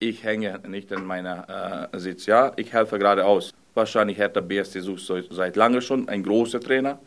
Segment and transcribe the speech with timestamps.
[0.00, 2.26] Ich hänge nicht in meiner äh, Sitz.
[2.26, 3.52] Ja, ich helfe gerade aus.
[3.74, 7.00] Wahrscheinlich Hertha BSC sucht seit lange schon einen großen Trainer.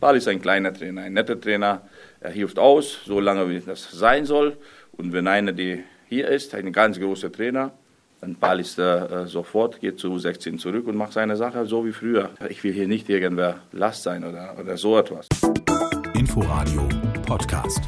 [0.00, 1.82] Paul ist ein kleiner Trainer, ein netter Trainer.
[2.20, 4.56] Er hilft aus, so lange wie das sein soll.
[4.92, 7.72] Und wenn einer, der hier ist, ein ganz großer Trainer,
[8.22, 11.92] dann Paul ist äh, sofort, geht zu 16 zurück und macht seine Sache so wie
[11.92, 12.30] früher.
[12.48, 15.28] Ich will hier nicht irgendwer Last sein oder, oder so etwas.
[16.14, 16.88] Inforadio
[17.26, 17.82] Podcast.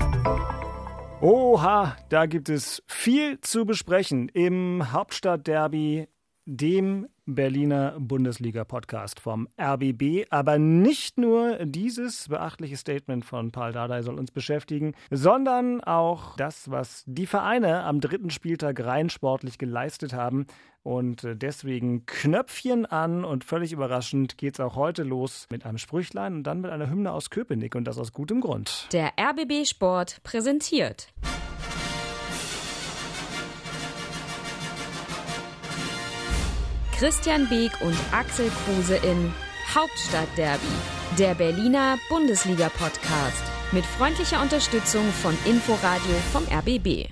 [1.22, 6.08] Oha, da gibt es viel zu besprechen im Hauptstadtderby,
[6.46, 10.26] dem Berliner Bundesliga-Podcast vom RBB.
[10.30, 16.70] Aber nicht nur dieses beachtliche Statement von Paul Dardai soll uns beschäftigen, sondern auch das,
[16.70, 20.46] was die Vereine am dritten Spieltag rein sportlich geleistet haben.
[20.82, 26.34] Und deswegen Knöpfchen an und völlig überraschend geht es auch heute los mit einem Sprüchlein
[26.34, 28.88] und dann mit einer Hymne aus Köpenick und das aus gutem Grund.
[28.92, 31.12] Der RBB Sport präsentiert.
[37.02, 39.34] Christian Beek und Axel Kruse in
[39.74, 40.62] Hauptstadtderby,
[41.18, 47.08] der Berliner Bundesliga-Podcast mit freundlicher Unterstützung von Inforadio vom RBB.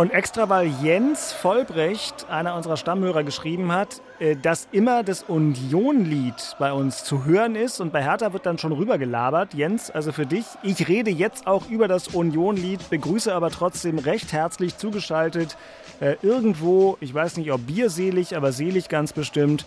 [0.00, 6.56] Und extra, weil Jens Vollbrecht, einer unserer Stammhörer, geschrieben hat, äh, dass immer das Union-Lied
[6.58, 9.52] bei uns zu hören ist und bei Hertha wird dann schon rübergelabert.
[9.52, 14.32] Jens, also für dich, ich rede jetzt auch über das Union-Lied, begrüße aber trotzdem recht
[14.32, 15.58] herzlich zugeschaltet
[16.00, 19.66] äh, irgendwo, ich weiß nicht ob bierselig, aber selig ganz bestimmt,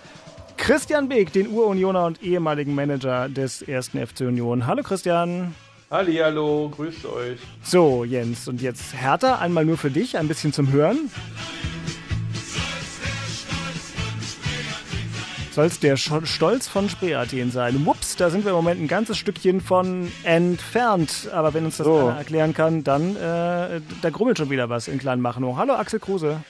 [0.57, 4.65] Christian Beek, den Urunioner und ehemaligen Manager des ersten FC Union.
[4.65, 5.53] Hallo Christian.
[5.93, 7.39] Hallo, grüßt euch.
[7.61, 11.11] So, Jens, und jetzt Hertha, einmal nur für dich, ein bisschen zum Hören.
[15.51, 17.85] soll es der Stolz von Spreeathen sein.
[17.85, 21.29] Wups, da sind wir im Moment ein ganzes Stückchen von entfernt.
[21.31, 22.07] Aber wenn uns das so.
[22.07, 25.57] einer erklären kann, dann äh, da grummelt schon wieder was in Kleinmachnow.
[25.57, 26.43] Hallo Axel Kruse.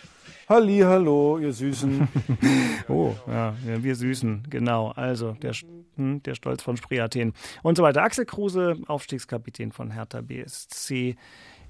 [0.49, 2.05] Halli, hallo, ihr Süßen.
[2.89, 4.89] oh, ja, wir Süßen, genau.
[4.89, 5.53] Also der,
[5.95, 7.31] hm, der Stolz von Spreeathen
[7.61, 8.03] und so weiter.
[8.03, 11.15] Axel Kruse, Aufstiegskapitän von Hertha BSC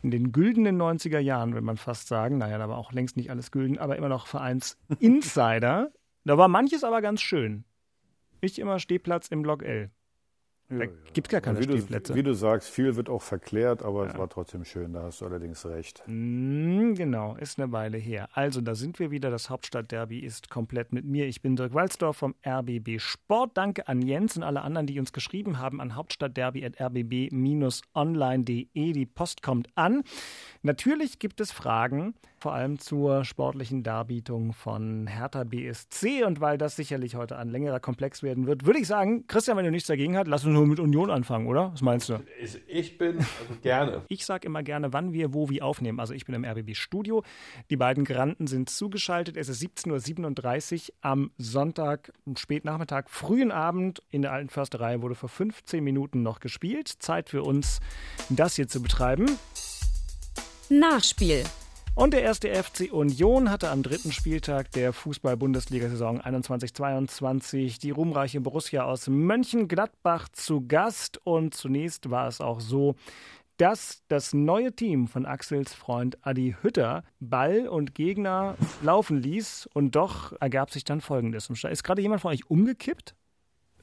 [0.02, 2.40] in den güldenen 90er Jahren, will man fast sagen.
[2.40, 5.92] Naja, da war auch längst nicht alles gülden, aber immer noch Vereinsinsider.
[6.26, 7.66] Da war manches aber ganz schön.
[8.40, 9.92] Ich immer Stehplatz im Block L.
[10.80, 12.14] Da gibt gar keine wie Stehplätze.
[12.14, 14.12] Du, wie du sagst, viel wird auch verklärt, aber ja.
[14.12, 16.04] es war trotzdem schön, da hast du allerdings recht.
[16.08, 18.30] Mm, genau, ist eine Weile her.
[18.34, 19.32] Also, da sind wir wieder.
[19.32, 21.28] Das Hauptstadtderby ist komplett mit mir.
[21.28, 23.58] Ich bin Dirk Walzdorf vom RBB Sport.
[23.58, 28.68] Danke an Jens und alle anderen, die uns geschrieben haben an hauptstadtderby.rbb-online.de.
[28.74, 30.04] Die Post kommt an.
[30.62, 32.14] Natürlich gibt es Fragen
[32.44, 36.26] vor allem zur sportlichen Darbietung von Hertha BSC.
[36.26, 39.64] Und weil das sicherlich heute ein längerer Komplex werden wird, würde ich sagen, Christian, wenn
[39.64, 41.72] du nichts dagegen hast, lass uns nur mit Union anfangen, oder?
[41.72, 42.20] Was meinst du?
[42.68, 43.30] Ich bin also
[43.62, 44.02] gerne.
[44.10, 46.02] Ich sage immer gerne, wann wir wo wie aufnehmen.
[46.02, 47.24] Also ich bin im RBB Studio.
[47.70, 49.38] Die beiden Granten sind zugeschaltet.
[49.38, 55.30] Es ist 17.37 Uhr am Sonntag, Spätnachmittag, frühen Abend in der alten Försterei wurde vor
[55.30, 56.90] 15 Minuten noch gespielt.
[56.90, 57.80] Zeit für uns,
[58.30, 59.28] das hier zu betreiben.
[60.70, 61.46] Nachspiel.
[61.96, 68.84] Und der erste FC Union hatte am dritten Spieltag der Fußball-Bundesliga-Saison 21-22 die ruhmreiche Borussia
[68.84, 71.20] aus Mönchengladbach zu Gast.
[71.24, 72.96] Und zunächst war es auch so,
[73.58, 79.70] dass das neue Team von Axels Freund Adi Hütter Ball und Gegner laufen ließ.
[79.72, 81.48] Und doch ergab sich dann Folgendes.
[81.48, 83.14] Ist gerade jemand von euch umgekippt?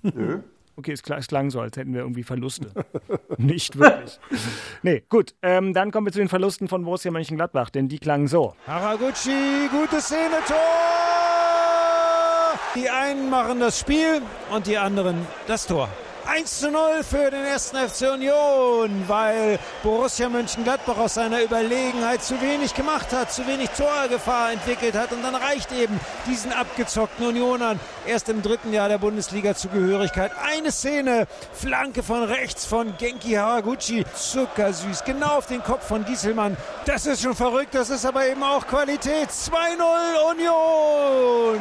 [0.02, 0.40] Nö.
[0.80, 2.72] Okay, es, klang so, als hätten wir irgendwie Verluste.
[3.36, 4.18] Nicht wirklich.
[4.82, 5.34] Nee, gut.
[5.42, 8.54] Ähm, dann kommen wir zu den Verlusten von Borussia Mönchengladbach, denn die klangen so.
[8.66, 10.56] Haraguchi, gute Szene, Tor!
[12.74, 15.90] Die einen machen das Spiel und die anderen das Tor.
[16.30, 22.40] 1 zu 0 für den ersten FC Union, weil Borussia Mönchengladbach aus seiner Überlegenheit zu
[22.40, 25.98] wenig gemacht hat, zu wenig Torgefahr entwickelt hat und dann reicht eben
[26.28, 30.30] diesen abgezockten Unionern erst im dritten Jahr der Bundesliga-Zugehörigkeit.
[30.40, 36.56] Eine Szene, Flanke von rechts von Genki Haraguchi, zuckersüß, genau auf den Kopf von Gieselmann.
[36.84, 39.30] Das ist schon verrückt, das ist aber eben auch Qualität.
[39.30, 41.58] 2-0 Union!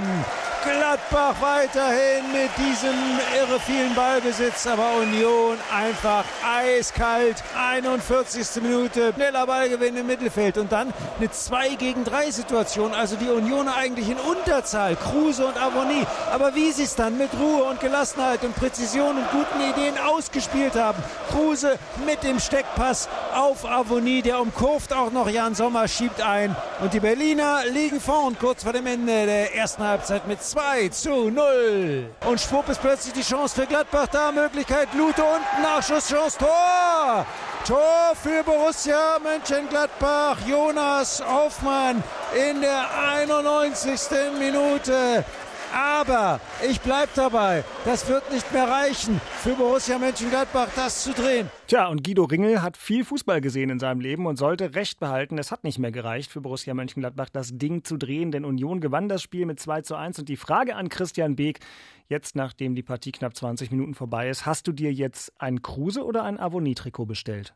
[0.63, 2.95] Gladbach weiterhin mit diesem
[3.35, 7.43] irre vielen Ballbesitz, aber Union einfach eiskalt.
[7.57, 8.61] 41.
[8.63, 12.93] Minute, schneller Ballgewinn im Mittelfeld und dann eine 2 gegen 3 Situation.
[12.93, 16.05] Also die Union eigentlich in Unterzahl, Kruse und Avoni.
[16.31, 20.75] Aber wie sie es dann mit Ruhe und Gelassenheit und Präzision und guten Ideen ausgespielt
[20.75, 21.01] haben.
[21.31, 26.55] Kruse mit dem Steckpass auf Avoni, der umkurft auch noch Jan Sommer, schiebt ein.
[26.81, 31.29] Und die Berliner liegen vorn kurz vor dem Ende der ersten Halbzeit mit 2 zu
[31.29, 32.09] 0.
[32.25, 34.31] Und schwupp ist plötzlich die Chance für Gladbach da.
[34.49, 37.25] Möglichkeit Lute unten, Nachschusschance, Tor!
[37.67, 40.37] Tor für Borussia Mönchengladbach.
[40.47, 42.03] Jonas Hoffmann
[42.33, 44.09] in der 91.
[44.39, 45.23] Minute.
[45.71, 51.51] Aber ich bleibe dabei, das wird nicht mehr reichen für Borussia Mönchengladbach, das zu drehen.
[51.67, 55.37] Tja, und Guido Ringel hat viel Fußball gesehen in seinem Leben und sollte recht behalten.
[55.37, 59.09] Es hat nicht mehr gereicht für Borussia Mönchengladbach, das Ding zu drehen, denn Union gewann
[59.09, 60.17] das Spiel mit 2 zu 1.
[60.17, 61.59] Und die Frage an Christian Beek,
[62.09, 66.03] jetzt nachdem die Partie knapp 20 Minuten vorbei ist, hast du dir jetzt ein Kruse
[66.03, 67.55] oder ein Avonie-Trikot bestellt?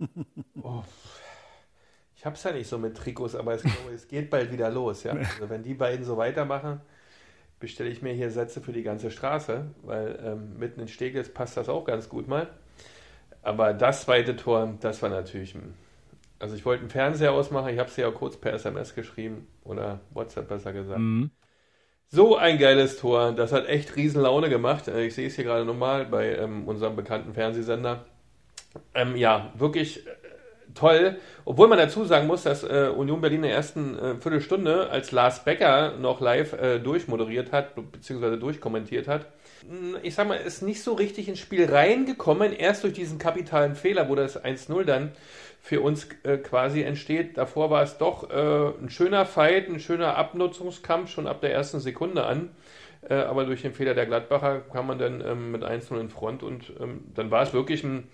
[0.62, 0.82] Oh.
[2.14, 5.02] Ich hab's ja nicht so mit Trikots, aber es, es geht bald wieder los.
[5.02, 5.12] Ja?
[5.16, 6.80] Also wenn die beiden so weitermachen,
[7.58, 11.56] bestelle ich mir hier Sätze für die ganze Straße, weil ähm, mitten in Steglitz passt
[11.56, 12.48] das auch ganz gut mal.
[13.42, 15.56] Aber das zweite Tor, das war natürlich.
[16.38, 19.98] Also ich wollte einen Fernseher ausmachen, ich habe es ja kurz per SMS geschrieben oder
[20.10, 21.00] WhatsApp besser gesagt.
[21.00, 21.32] Mhm.
[22.14, 24.86] So ein geiles Tor, das hat echt riesen Laune gemacht.
[24.86, 28.04] Äh, ich sehe es hier gerade nochmal bei ähm, unserem bekannten Fernsehsender.
[28.94, 30.04] Ähm, ja, wirklich
[30.74, 31.16] toll.
[31.46, 35.10] Obwohl man dazu sagen muss, dass äh, Union Berlin in der ersten äh, Viertelstunde, als
[35.10, 39.28] Lars Becker noch live äh, durchmoderiert hat, beziehungsweise durchkommentiert hat,
[39.66, 43.74] hm, ich sag mal, ist nicht so richtig ins Spiel reingekommen, erst durch diesen kapitalen
[43.74, 45.12] Fehler, wo das 1-0 dann
[45.62, 47.38] für uns äh, quasi entsteht.
[47.38, 51.80] Davor war es doch äh, ein schöner Fight, ein schöner Abnutzungskampf schon ab der ersten
[51.80, 52.50] Sekunde an.
[53.08, 56.42] Äh, aber durch den Fehler der Gladbacher kam man dann ähm, mit 1-0 in Front
[56.42, 58.08] und ähm, dann war es wirklich ein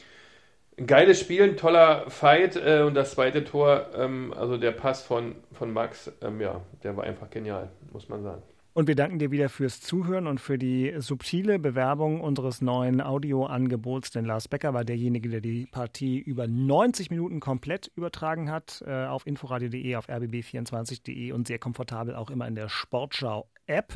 [0.79, 5.03] ein geiles Spiel, ein toller Fight äh, und das zweite Tor, ähm, also der Pass
[5.03, 8.43] von, von Max, ähm, ja, der war einfach genial, muss man sagen.
[8.79, 14.13] Und wir danken dir wieder fürs Zuhören und für die subtile Bewerbung unseres neuen Audioangebots.
[14.13, 19.07] Denn Lars Becker war derjenige, der die Partie über 90 Minuten komplett übertragen hat äh,
[19.07, 23.95] auf inforadio.de, auf rbb24.de und sehr komfortabel auch immer in der Sportschau-App.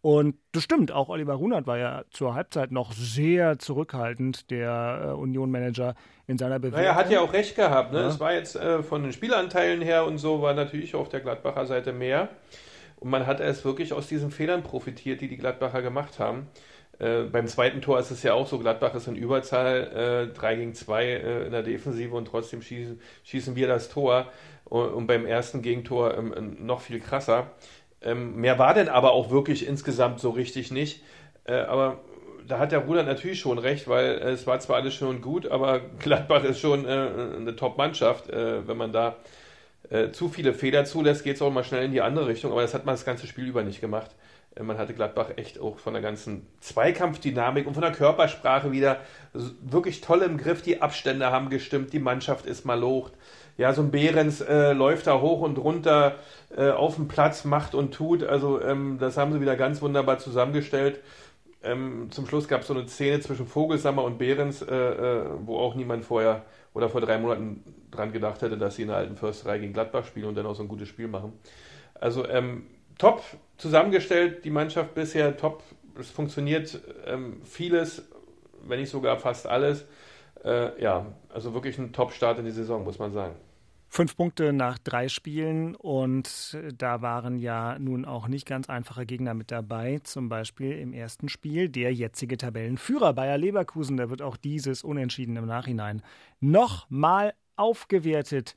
[0.00, 5.12] Und das stimmt, auch Oliver Runert war ja zur Halbzeit noch sehr zurückhaltend, der äh,
[5.12, 5.94] Union-Manager
[6.26, 6.80] in seiner Bewegung.
[6.80, 7.92] Naja, hat ja auch recht gehabt.
[7.92, 8.00] Ne?
[8.00, 8.08] Ja.
[8.08, 11.66] Es war jetzt äh, von den Spielanteilen her und so, war natürlich auf der Gladbacher
[11.66, 12.30] Seite mehr.
[12.96, 16.48] Und man hat es wirklich aus diesen Fehlern profitiert, die die Gladbacher gemacht haben.
[16.98, 20.56] Äh, beim zweiten Tor ist es ja auch so, Gladbach ist in Überzahl, äh, 3
[20.56, 24.30] gegen 2 äh, in der Defensive und trotzdem schießen, schießen wir das Tor.
[24.64, 27.50] Und, und beim ersten Gegentor ähm, noch viel krasser.
[28.00, 31.02] Ähm, mehr war denn aber auch wirklich insgesamt so richtig nicht.
[31.44, 32.00] Äh, aber
[32.46, 35.22] da hat der Bruder natürlich schon recht, weil äh, es war zwar alles schön und
[35.22, 38.30] gut, aber Gladbach ist schon äh, eine Top-Mannschaft.
[38.30, 39.16] Äh, wenn man da
[39.90, 42.52] äh, zu viele Fehler zulässt, geht es auch mal schnell in die andere Richtung.
[42.52, 44.10] Aber das hat man das ganze Spiel über nicht gemacht.
[44.54, 48.98] Äh, man hatte Gladbach echt auch von der ganzen Zweikampfdynamik und von der Körpersprache wieder
[49.32, 50.62] wirklich toll im Griff.
[50.62, 53.12] Die Abstände haben gestimmt, die Mannschaft ist mal locht
[53.56, 56.16] ja, so ein Behrens äh, läuft da hoch und runter
[56.56, 58.24] äh, auf dem Platz, macht und tut.
[58.24, 61.00] Also ähm, das haben sie wieder ganz wunderbar zusammengestellt.
[61.62, 66.04] Ähm, zum Schluss gab es so eine Szene zwischen Vogelsammer und Behrens, wo auch niemand
[66.04, 69.72] vorher oder vor drei Monaten dran gedacht hätte, dass sie in der alten Försterei gegen
[69.72, 71.32] Gladbach spielen und dann auch so ein gutes Spiel machen.
[71.94, 72.66] Also ähm,
[72.98, 73.22] top
[73.56, 75.62] zusammengestellt, die Mannschaft bisher top.
[75.98, 78.02] Es funktioniert ähm, vieles,
[78.66, 79.86] wenn nicht sogar fast alles.
[80.44, 83.36] Äh, ja, also wirklich ein Top-Start in die Saison, muss man sagen.
[83.96, 89.34] Fünf Punkte nach drei Spielen und da waren ja nun auch nicht ganz einfache Gegner
[89.34, 90.00] mit dabei.
[90.02, 93.96] Zum Beispiel im ersten Spiel der jetzige Tabellenführer Bayer Leverkusen.
[93.96, 96.02] Da wird auch dieses Unentschieden im Nachhinein
[96.40, 98.56] nochmal aufgewertet.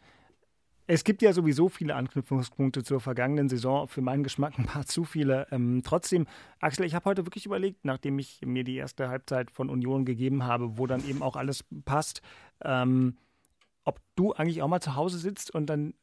[0.88, 5.04] Es gibt ja sowieso viele Anknüpfungspunkte zur vergangenen Saison, für meinen Geschmack ein paar zu
[5.04, 5.46] viele.
[5.52, 6.26] Ähm, trotzdem,
[6.62, 10.46] Axel, ich habe heute wirklich überlegt, nachdem ich mir die erste Halbzeit von Union gegeben
[10.46, 12.24] habe, wo dann eben auch alles passt,
[12.64, 13.18] ähm,
[13.88, 15.94] ob du eigentlich auch mal zu Hause sitzt und dann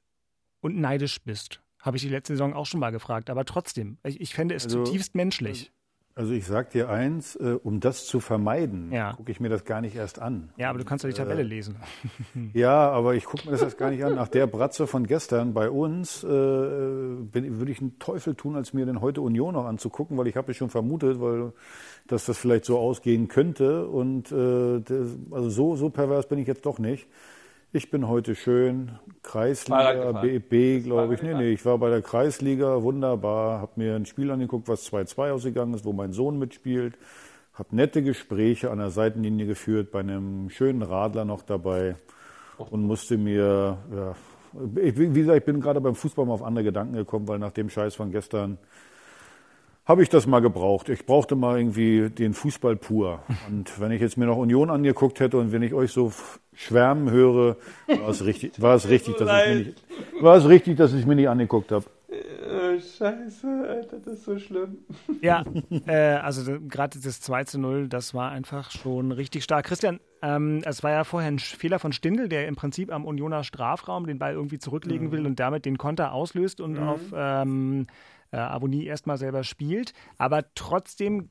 [0.60, 1.60] und neidisch bist.
[1.78, 3.28] Habe ich die letzte Saison auch schon mal gefragt.
[3.28, 5.70] Aber trotzdem, ich, ich fände es also, zutiefst menschlich.
[6.16, 9.12] Also ich sag dir eins, äh, um das zu vermeiden, ja.
[9.14, 10.52] gucke ich mir das gar nicht erst an.
[10.56, 11.76] Ja, aber du kannst ja die Tabelle äh, lesen.
[12.54, 14.14] ja, aber ich gucke mir das erst gar nicht an.
[14.14, 18.86] Nach der Bratze von gestern bei uns äh, würde ich einen Teufel tun, als mir
[18.86, 21.52] denn heute Union noch anzugucken, weil ich habe es schon vermutet, weil
[22.06, 23.88] dass das vielleicht so ausgehen könnte.
[23.88, 27.08] Und äh, das, also so, so pervers bin ich jetzt doch nicht.
[27.76, 28.92] Ich bin heute schön.
[29.24, 31.22] Kreisliga, B, glaube ich.
[31.22, 35.32] Nee, nee, ich war bei der Kreisliga, wunderbar, habe mir ein Spiel angeguckt, was 2-2
[35.32, 36.96] ausgegangen ist, wo mein Sohn mitspielt,
[37.52, 41.96] habe nette Gespräche an der Seitenlinie geführt, bei einem schönen Radler noch dabei.
[42.58, 44.14] Und musste mir, ja,
[44.80, 47.50] ich, wie gesagt, ich bin gerade beim Fußball mal auf andere Gedanken gekommen, weil nach
[47.50, 48.56] dem Scheiß von gestern
[49.84, 50.88] habe ich das mal gebraucht.
[50.88, 53.22] Ich brauchte mal irgendwie den Fußball pur.
[53.48, 56.12] Und wenn ich jetzt mir noch Union angeguckt hätte und wenn ich euch so
[56.54, 59.84] schwärmen höre, war es richtig, war es richtig, dass ich mir nicht,
[60.20, 61.84] war es richtig, dass ich mir nicht angeguckt habe.
[62.08, 62.34] Äh,
[62.74, 64.78] Oh, scheiße, Alter, das ist so schlimm.
[65.22, 65.44] Ja,
[65.86, 69.66] äh, also gerade das 2 zu 0, das war einfach schon richtig stark.
[69.66, 73.44] Christian, ähm, es war ja vorher ein Fehler von Stindl, der im Prinzip am Unioner
[73.44, 75.12] Strafraum den Ball irgendwie zurücklegen mhm.
[75.12, 76.82] will und damit den Konter auslöst und mhm.
[76.82, 77.86] auf ähm,
[78.30, 79.92] äh, Aboni erstmal selber spielt.
[80.18, 81.30] Aber trotzdem,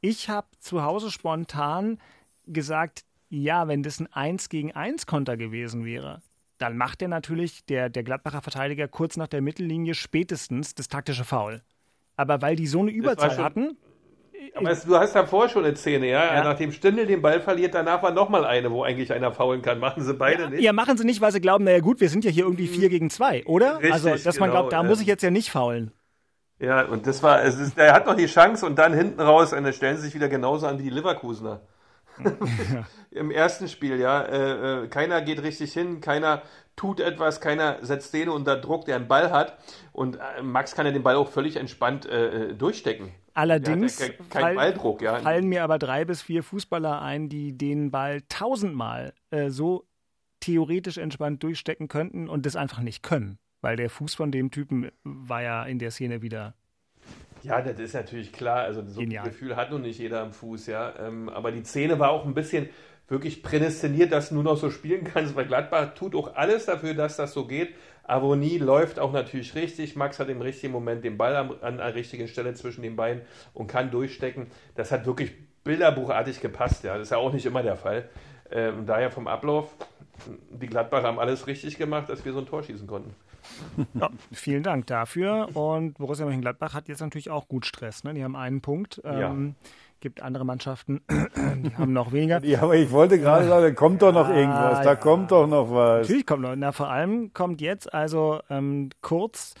[0.00, 1.98] ich habe zu Hause spontan
[2.46, 6.20] gesagt, ja, wenn das ein 1 gegen 1 Konter gewesen wäre,
[6.58, 11.24] dann macht er natürlich, der, der Gladbacher Verteidiger, kurz nach der Mittellinie spätestens das taktische
[11.24, 11.62] Foul.
[12.16, 13.76] Aber weil die so eine Überzahl schon, hatten.
[14.54, 16.34] Aber es, du hast ja vorher schon eine Szene, ja?
[16.34, 16.44] ja.
[16.44, 19.78] Nachdem Stindl den Ball verliert, danach war nochmal eine, wo eigentlich einer faulen kann.
[19.78, 20.60] Machen sie beide ja, nicht.
[20.62, 22.88] Ja, machen sie nicht, weil sie glauben, naja gut, wir sind ja hier irgendwie 4
[22.90, 23.76] gegen 2, oder?
[23.76, 25.92] Richtig, also, dass genau, man glaubt, da äh, muss ich jetzt ja nicht faulen.
[26.60, 29.52] Ja, und das war, es ist, er hat noch die Chance und dann hinten raus,
[29.54, 31.62] und dann stellen sie sich wieder genauso an wie die Leverkusener.
[33.10, 34.22] Im ersten Spiel, ja.
[34.22, 36.42] Äh, äh, keiner geht richtig hin, keiner
[36.76, 39.56] tut etwas, keiner setzt den unter Druck, der einen Ball hat.
[39.92, 43.10] Und äh, Max kann ja den Ball auch völlig entspannt äh, durchstecken.
[43.32, 45.16] Allerdings ja kein, kein fall, Balldruck, ja.
[45.20, 49.14] fallen mir aber drei bis vier Fußballer ein, die den Ball tausendmal
[49.48, 49.86] so
[50.40, 53.38] theoretisch entspannt durchstecken könnten und das einfach nicht können.
[53.60, 56.54] Weil der Fuß von dem Typen war ja in der Szene wieder
[57.42, 58.58] ja, das ist natürlich klar.
[58.58, 59.24] Also so Genial.
[59.24, 60.94] ein Gefühl hat nun nicht jeder am Fuß, ja.
[60.98, 62.68] Ähm, aber die Szene war auch ein bisschen
[63.08, 66.94] wirklich prädestiniert, dass du nur noch so spielen kannst, weil Gladbach tut auch alles dafür,
[66.94, 67.74] dass das so geht.
[68.04, 69.96] Avonie läuft auch natürlich richtig.
[69.96, 73.22] Max hat im richtigen Moment den Ball an, an der richtigen Stelle zwischen den Beinen
[73.54, 74.48] und kann durchstecken.
[74.74, 75.32] Das hat wirklich
[75.64, 76.94] bilderbuchartig gepasst, ja.
[76.94, 78.08] Das ist ja auch nicht immer der Fall.
[78.50, 79.74] Ähm, daher vom Ablauf,
[80.50, 83.14] die Gladbacher haben alles richtig gemacht, dass wir so ein Tor schießen konnten.
[83.94, 85.48] Ja, vielen Dank dafür.
[85.54, 88.04] Und Borussia Mönchengladbach hat jetzt natürlich auch gut Stress.
[88.04, 88.14] Ne?
[88.14, 89.00] Die haben einen Punkt.
[89.04, 89.70] Ähm, ja.
[90.00, 92.42] Gibt andere Mannschaften, die haben noch weniger.
[92.42, 94.82] Ja, aber ich wollte gerade sagen, da kommt doch noch irgendwas.
[94.82, 96.08] Da kommt doch noch was.
[96.08, 96.56] Natürlich kommt noch.
[96.56, 99.54] Na, vor allem kommt jetzt also ähm, kurz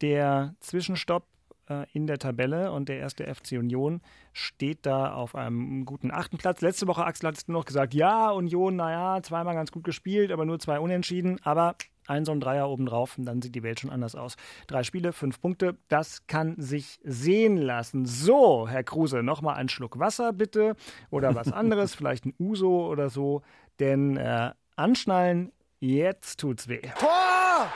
[0.00, 1.24] der Zwischenstopp
[1.68, 4.00] äh, in der Tabelle und der erste FC Union
[4.32, 6.60] steht da auf einem guten achten Platz.
[6.60, 10.44] Letzte Woche, Axel, hattest du noch gesagt, ja, Union, naja, zweimal ganz gut gespielt, aber
[10.44, 11.38] nur zwei Unentschieden.
[11.42, 11.76] Aber
[12.12, 14.36] ein so ein Dreier obendrauf und dann sieht die Welt schon anders aus.
[14.66, 18.06] Drei Spiele, fünf Punkte, das kann sich sehen lassen.
[18.06, 20.76] So, Herr Kruse, nochmal einen Schluck Wasser bitte
[21.10, 23.42] oder was anderes, vielleicht ein Uso oder so,
[23.80, 26.82] denn äh, anschnallen, jetzt tut's weh.
[26.98, 27.66] Tor!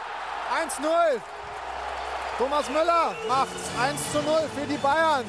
[0.54, 1.20] 1-0!
[2.38, 4.22] Thomas Müller macht's 1 0
[4.54, 5.24] für die Bayern.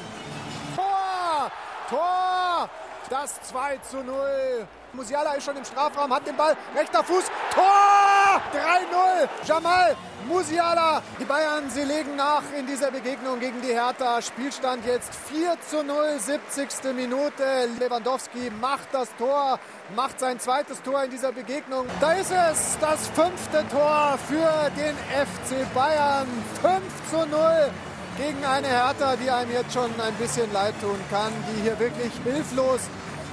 [0.76, 1.50] Tor!
[1.88, 2.70] Tor!
[3.08, 4.66] Das 2 zu 0.
[4.92, 7.24] Musiala ist schon im Strafraum, hat den Ball, rechter Fuß,
[7.54, 8.07] Tor!
[8.36, 9.96] 3-0, Jamal
[10.28, 11.02] Musiala.
[11.18, 14.20] Die Bayern, sie legen nach in dieser Begegnung gegen die Hertha.
[14.20, 16.94] Spielstand jetzt 4 zu 0, 70.
[16.94, 17.42] Minute.
[17.78, 19.58] Lewandowski macht das Tor,
[19.96, 21.86] macht sein zweites Tor in dieser Begegnung.
[22.00, 26.26] Da ist es, das fünfte Tor für den FC Bayern.
[26.62, 27.70] 5 zu 0
[28.18, 32.12] gegen eine Hertha, die einem jetzt schon ein bisschen leid tun kann, die hier wirklich
[32.24, 32.80] hilflos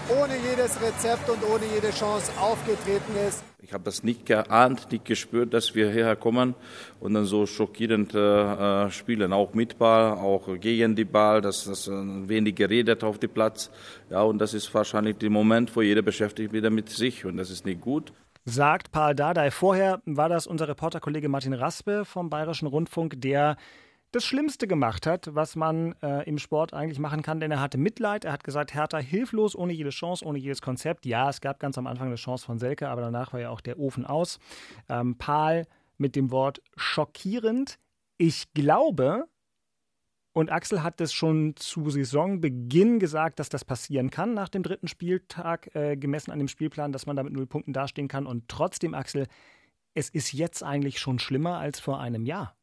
[0.10, 3.44] ohne jedes Rezept und ohne jede Chance aufgetreten ist.
[3.60, 6.54] Ich habe das nicht geahnt, nicht gespürt, dass wir hierher kommen
[7.00, 11.88] und dann so schockierend äh, spielen, auch mit Ball, auch gegen die Ball, dass das
[11.88, 13.72] äh, wenig geredet auf dem Platz.
[14.10, 17.50] Ja, und das ist wahrscheinlich der Moment, wo jeder beschäftigt wieder mit sich und das
[17.50, 18.14] ist nicht gut
[18.46, 19.50] sagt Paul Dardai.
[19.50, 23.58] Vorher war das unser Reporterkollege Martin Raspe vom Bayerischen Rundfunk, der
[24.16, 27.78] das Schlimmste gemacht hat, was man äh, im Sport eigentlich machen kann, denn er hatte
[27.78, 28.24] Mitleid.
[28.24, 31.06] Er hat gesagt, Hertha hilflos, ohne jede Chance, ohne jedes Konzept.
[31.06, 33.60] Ja, es gab ganz am Anfang eine Chance von Selke, aber danach war ja auch
[33.60, 34.40] der Ofen aus.
[34.88, 35.66] Ähm, Paul
[35.98, 37.78] mit dem Wort schockierend.
[38.18, 39.26] Ich glaube,
[40.32, 44.88] und Axel hat es schon zu Saisonbeginn gesagt, dass das passieren kann nach dem dritten
[44.88, 48.26] Spieltag, äh, gemessen an dem Spielplan, dass man da mit null Punkten dastehen kann.
[48.26, 49.28] Und trotzdem, Axel,
[49.94, 52.56] es ist jetzt eigentlich schon schlimmer als vor einem Jahr.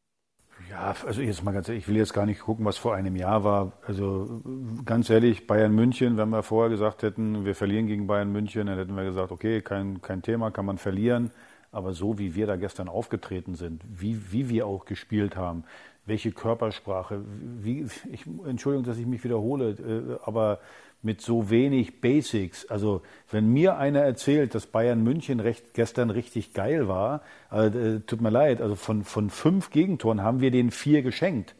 [0.69, 3.15] Ja, also jetzt mal ganz ehrlich, ich will jetzt gar nicht gucken, was vor einem
[3.15, 3.73] Jahr war.
[3.85, 4.41] Also
[4.85, 8.77] ganz ehrlich, Bayern München, wenn wir vorher gesagt hätten, wir verlieren gegen Bayern München, dann
[8.77, 11.31] hätten wir gesagt, okay, kein, kein Thema, kann man verlieren.
[11.71, 15.63] Aber so wie wir da gestern aufgetreten sind, wie, wie wir auch gespielt haben,
[16.05, 17.21] welche Körpersprache,
[17.61, 20.59] wie, ich, Entschuldigung, dass ich mich wiederhole, äh, aber
[21.03, 22.65] mit so wenig Basics.
[22.65, 28.21] Also wenn mir einer erzählt, dass Bayern München recht, gestern richtig geil war, äh, tut
[28.21, 31.55] mir leid, also von, von fünf Gegentoren haben wir den vier geschenkt.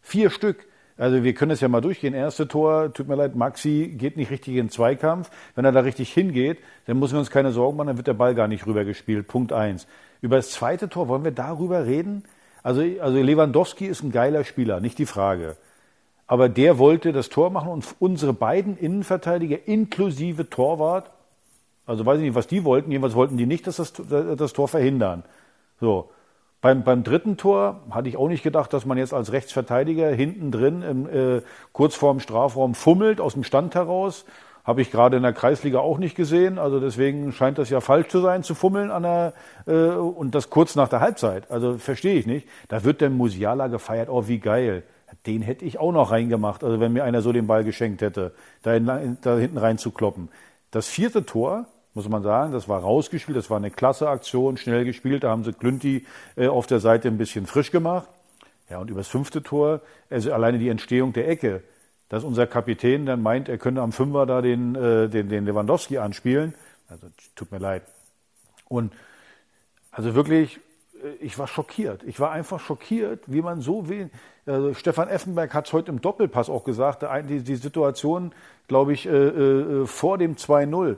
[0.00, 0.66] Vier Stück.
[0.96, 2.14] Also wir können das ja mal durchgehen.
[2.14, 5.30] Erste Tor, tut mir leid, Maxi geht nicht richtig in den Zweikampf.
[5.54, 8.14] Wenn er da richtig hingeht, dann müssen wir uns keine Sorgen machen, dann wird der
[8.14, 9.28] Ball gar nicht rübergespielt.
[9.28, 9.86] Punkt eins.
[10.22, 12.24] Über das zweite Tor, wollen wir darüber reden?
[12.62, 15.56] Also, also Lewandowski ist ein geiler Spieler, nicht die Frage.
[16.26, 21.10] Aber der wollte das Tor machen und unsere beiden Innenverteidiger inklusive Torwart,
[21.86, 24.68] also weiß ich nicht, was die wollten, jedenfalls wollten die nicht, dass das, das Tor
[24.68, 25.22] verhindern.
[25.80, 26.10] So.
[26.62, 30.50] Beim, beim dritten Tor hatte ich auch nicht gedacht, dass man jetzt als Rechtsverteidiger hinten
[30.50, 31.42] drin im, äh,
[31.72, 34.24] kurz vorm Strafraum fummelt, aus dem Stand heraus.
[34.64, 36.58] Habe ich gerade in der Kreisliga auch nicht gesehen.
[36.58, 39.32] Also deswegen scheint das ja falsch zu sein, zu fummeln an der,
[39.66, 41.48] äh, und das kurz nach der Halbzeit.
[41.52, 42.48] Also verstehe ich nicht.
[42.66, 44.08] Da wird der Musiala gefeiert.
[44.08, 44.82] Oh, wie geil.
[45.26, 48.32] Den hätte ich auch noch reingemacht, also wenn mir einer so den Ball geschenkt hätte,
[48.62, 48.86] da, in,
[49.20, 50.28] da hinten reinzukloppen.
[50.70, 52.52] Das vierte Tor, muss man sagen.
[52.52, 55.24] Das war rausgespielt, das war eine klasse Aktion, schnell gespielt.
[55.24, 58.08] Da haben sie Klünti äh, auf der Seite ein bisschen frisch gemacht.
[58.68, 61.62] Ja, und übers fünfte Tor, also alleine die Entstehung der Ecke,
[62.08, 65.98] dass unser Kapitän dann meint, er könne am Fünfer da den, äh, den, den Lewandowski
[65.98, 66.54] anspielen.
[66.88, 67.82] Also tut mir leid.
[68.68, 68.92] Und
[69.90, 70.60] also wirklich,
[71.20, 72.02] ich war schockiert.
[72.04, 74.10] Ich war einfach schockiert, wie man so will.
[74.46, 78.32] Also Stefan Effenberg hat es heute im Doppelpass auch gesagt, die, die Situation,
[78.68, 80.96] glaube ich, äh, äh, vor dem 2-0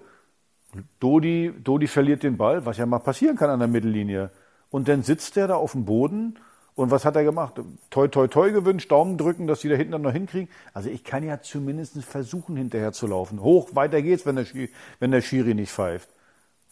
[1.00, 4.30] Dodi, Dodi verliert den Ball, was ja mal passieren kann an der Mittellinie.
[4.70, 6.38] Und dann sitzt er da auf dem Boden
[6.74, 7.54] und was hat er gemacht?
[7.90, 10.48] Toi, toi, toi gewünscht, Daumen drücken, dass die da hinten dann noch hinkriegen.
[10.74, 13.42] Also ich kann ja zumindest versuchen, hinterher zu laufen.
[13.42, 16.08] Hoch, weiter geht's, wenn der, Schiri, wenn der Schiri nicht pfeift.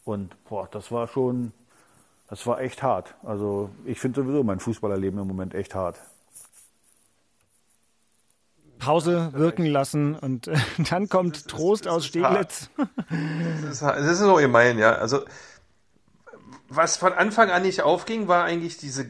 [0.05, 1.53] Und boah, das war schon,
[2.29, 3.15] das war echt hart.
[3.23, 6.01] Also ich finde sowieso mein Fußballerleben im Moment echt hart.
[8.79, 10.57] Pause wirken lassen und äh,
[10.91, 12.71] dann kommt ist, Trost aus Steglitz.
[13.09, 14.93] Das ist, das ist so gemein, ja.
[14.93, 15.25] Also
[16.69, 19.07] was von Anfang an nicht aufging, war eigentlich diese,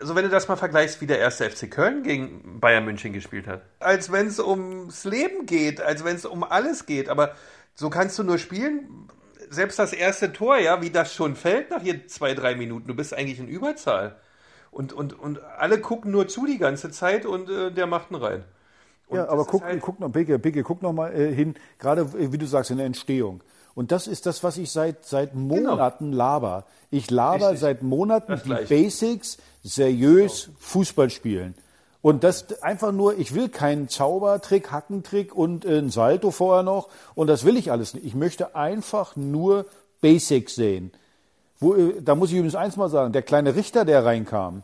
[0.00, 3.46] also wenn du das mal vergleichst, wie der erste FC Köln gegen Bayern München gespielt
[3.46, 3.62] hat.
[3.78, 7.34] Als wenn es ums Leben geht, als wenn es um alles geht, aber
[7.74, 9.08] so kannst du nur spielen.
[9.50, 12.94] Selbst das erste Tor, ja, wie das schon fällt nach hier zwei, drei Minuten, du
[12.94, 14.16] bist eigentlich in Überzahl.
[14.70, 18.22] Und, und, und alle gucken nur zu die ganze Zeit und äh, der macht einen
[18.22, 18.44] rein.
[19.08, 22.02] Und ja, aber guck, halt guck noch, Beke, Beke, guck noch mal äh, hin, gerade
[22.02, 23.42] äh, wie du sagst, in der Entstehung.
[23.74, 25.54] Und das ist das, was ich seit, seit genau.
[25.54, 26.16] Monaten genau.
[26.16, 26.66] laber.
[26.90, 27.60] Ich laber Richtig.
[27.60, 30.56] seit Monaten die Basics, seriös genau.
[30.60, 31.54] Fußball spielen.
[32.00, 36.88] Und das einfach nur, ich will keinen Zaubertrick, Hackentrick und äh, ein Salto vorher noch.
[37.14, 38.06] Und das will ich alles nicht.
[38.06, 39.66] Ich möchte einfach nur
[40.00, 40.92] Basics sehen.
[41.58, 44.62] Wo, äh, da muss ich übrigens eins mal sagen, der kleine Richter, der reinkam.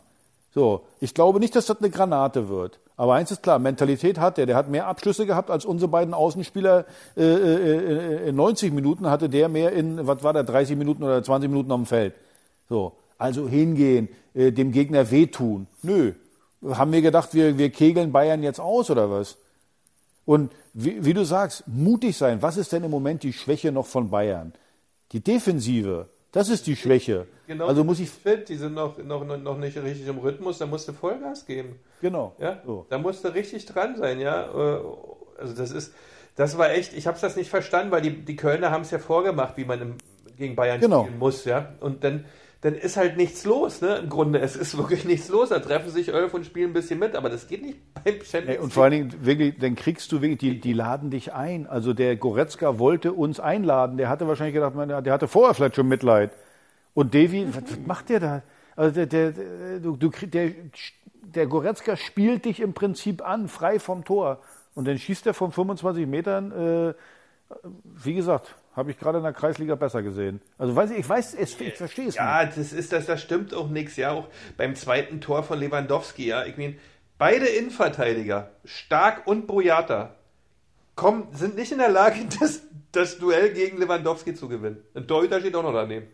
[0.53, 2.79] So, ich glaube nicht, dass das eine Granate wird.
[2.97, 4.45] Aber eins ist klar, Mentalität hat er.
[4.45, 6.85] Der hat mehr Abschlüsse gehabt als unsere beiden Außenspieler.
[7.17, 11.21] Äh, äh, in 90 Minuten hatte der mehr in, was war der, 30 Minuten oder
[11.21, 12.13] 20 Minuten am Feld.
[12.69, 15.67] So, also hingehen, äh, dem Gegner wehtun.
[15.83, 16.13] Nö.
[16.69, 19.37] Haben wir gedacht, wir, wir kegeln Bayern jetzt aus oder was?
[20.25, 22.41] Und wie, wie du sagst, mutig sein.
[22.41, 24.53] Was ist denn im Moment die Schwäche noch von Bayern?
[25.11, 26.09] Die Defensive.
[26.31, 27.27] Das ist die Schwäche.
[27.47, 30.65] Genau, also muss ich fit, die sind noch, noch, noch nicht richtig im Rhythmus, da
[30.65, 31.79] musst du Vollgas geben.
[32.01, 32.35] Genau.
[32.39, 32.85] Ja, so.
[32.89, 34.43] da musst du richtig dran sein, ja.
[34.43, 34.81] Äh,
[35.39, 35.93] also das ist,
[36.35, 38.91] das war echt, ich habe es das nicht verstanden, weil die, die Kölner haben es
[38.91, 39.95] ja vorgemacht, wie man im,
[40.35, 41.03] gegen Bayern genau.
[41.03, 41.73] spielen muss, ja.
[41.79, 42.25] Und dann
[42.65, 43.97] dann ist halt nichts los, ne?
[43.97, 45.49] Im Grunde, es ist wirklich nichts los.
[45.49, 48.47] Da treffen sich elf und spielen ein bisschen mit, aber das geht nicht beim Champions
[48.47, 48.61] League.
[48.61, 51.67] Und vor allen Dingen, wirklich, dann kriegst du wirklich, die, die laden dich ein.
[51.67, 53.97] Also der Goretzka wollte uns einladen.
[53.97, 54.73] Der hatte wahrscheinlich gedacht,
[55.05, 56.31] der hatte vorher vielleicht schon Mitleid.
[56.95, 58.41] Und Davy, was, was macht der da?
[58.75, 60.49] Also der, der, du, du, der,
[61.21, 64.39] der Goretzka spielt dich im Prinzip an, frei vom Tor.
[64.73, 66.93] Und dann schießt er von 25 Metern, äh,
[67.83, 70.41] wie gesagt, habe ich gerade in der Kreisliga besser gesehen.
[70.57, 72.55] Also weiß ich, ich weiß, ich, ich verstehe es ja, nicht.
[72.57, 73.95] Ja, das ist das, das stimmt auch nichts.
[73.95, 76.27] Ja, auch beim zweiten Tor von Lewandowski.
[76.27, 76.75] Ja, ich meine,
[77.17, 80.15] beide Innenverteidiger, Stark und Boyata,
[80.95, 84.83] kommen, sind nicht in der Lage, das, das Duell gegen Lewandowski zu gewinnen.
[84.93, 86.07] Ein Torhüter steht auch noch daneben.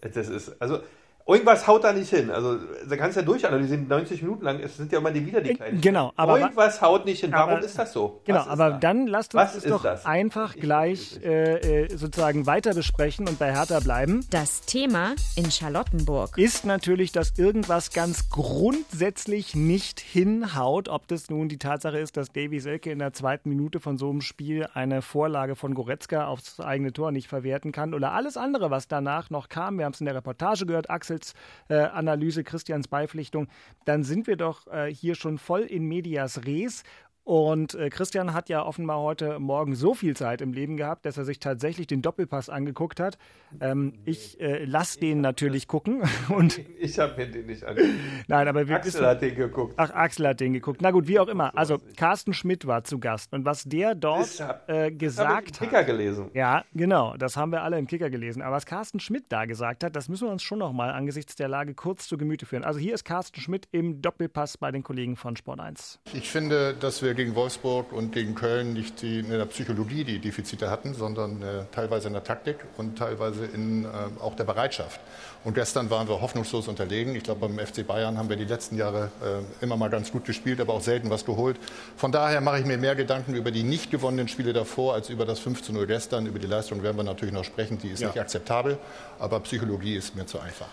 [0.00, 0.80] Das ist, also
[1.28, 2.30] Irgendwas haut da nicht hin.
[2.30, 2.56] Also
[2.88, 5.50] da kannst du ja durchanalysieren, 90 Minuten lang, es sind ja immer die wieder die
[5.50, 5.80] äh, kleinen.
[5.80, 7.32] Genau, aber irgendwas haut nicht hin.
[7.32, 8.20] Warum aber, ist das so?
[8.24, 8.78] Genau, aber da?
[8.78, 10.06] dann lasst uns das doch das?
[10.06, 14.24] einfach ich gleich äh, äh, sozusagen weiter besprechen und bei Hertha bleiben.
[14.30, 20.88] Das Thema in Charlottenburg ist natürlich, dass irgendwas ganz grundsätzlich nicht hinhaut.
[20.88, 24.10] Ob das nun die Tatsache ist, dass Davy Selke in der zweiten Minute von so
[24.10, 28.70] einem Spiel eine Vorlage von Goretzka aufs eigene Tor nicht verwerten kann oder alles andere,
[28.70, 29.78] was danach noch kam.
[29.78, 30.88] Wir haben es in der Reportage gehört.
[30.88, 31.34] Axel Axels
[31.68, 33.48] äh, Christians Beipflichtung,
[33.84, 36.82] dann sind wir doch äh, hier schon voll in medias res
[37.26, 41.18] und äh, Christian hat ja offenbar heute Morgen so viel Zeit im Leben gehabt, dass
[41.18, 43.18] er sich tatsächlich den Doppelpass angeguckt hat.
[43.60, 46.02] Ähm, ich äh, lasse den natürlich gucken.
[46.28, 47.94] Und ich habe mir den nicht angeguckt.
[48.28, 49.74] Nein, aber wir Axel wissen, hat den geguckt.
[49.76, 50.80] Ach, Axel hat den geguckt.
[50.80, 51.58] Na gut, wie auch immer.
[51.58, 55.82] Also Carsten Schmidt war zu Gast und was der dort hab, äh, gesagt im Kicker
[55.82, 56.30] gelesen.
[56.32, 57.16] Ja, genau.
[57.16, 58.40] Das haben wir alle im Kicker gelesen.
[58.40, 61.34] Aber was Carsten Schmidt da gesagt hat, das müssen wir uns schon noch mal angesichts
[61.34, 62.62] der Lage kurz zu Gemüte führen.
[62.62, 65.98] Also hier ist Carsten Schmidt im Doppelpass bei den Kollegen von Sport 1.
[66.14, 70.18] Ich finde, dass wir gegen Wolfsburg und gegen Köln nicht die, in der Psychologie die
[70.18, 73.88] Defizite hatten, sondern äh, teilweise in der Taktik und teilweise in äh,
[74.20, 75.00] auch der Bereitschaft.
[75.44, 77.14] Und gestern waren wir hoffnungslos unterlegen.
[77.14, 80.24] Ich glaube, beim FC Bayern haben wir die letzten Jahre äh, immer mal ganz gut
[80.24, 81.56] gespielt, aber auch selten was geholt.
[81.96, 85.24] Von daher mache ich mir mehr Gedanken über die nicht gewonnenen Spiele davor als über
[85.24, 86.26] das 5 zu 0 gestern.
[86.26, 87.78] Über die Leistung werden wir natürlich noch sprechen.
[87.78, 88.08] Die ist ja.
[88.08, 88.78] nicht akzeptabel,
[89.18, 90.68] aber Psychologie ist mir zu einfach.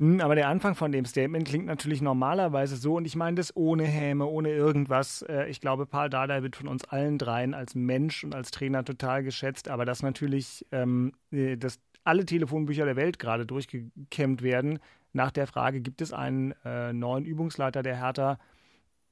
[0.00, 3.54] Hm, aber der Anfang von dem Statement klingt natürlich normalerweise so und ich meine das
[3.54, 5.20] ohne Häme, ohne irgendwas.
[5.22, 8.82] Äh, ich glaube, Paul Dardai wird von uns allen dreien als Mensch und als Trainer
[8.82, 14.78] total geschätzt, aber dass natürlich ähm, äh, dass alle Telefonbücher der Welt gerade durchgekämmt werden
[15.12, 18.38] nach der Frage, gibt es einen äh, neuen Übungsleiter, der Hertha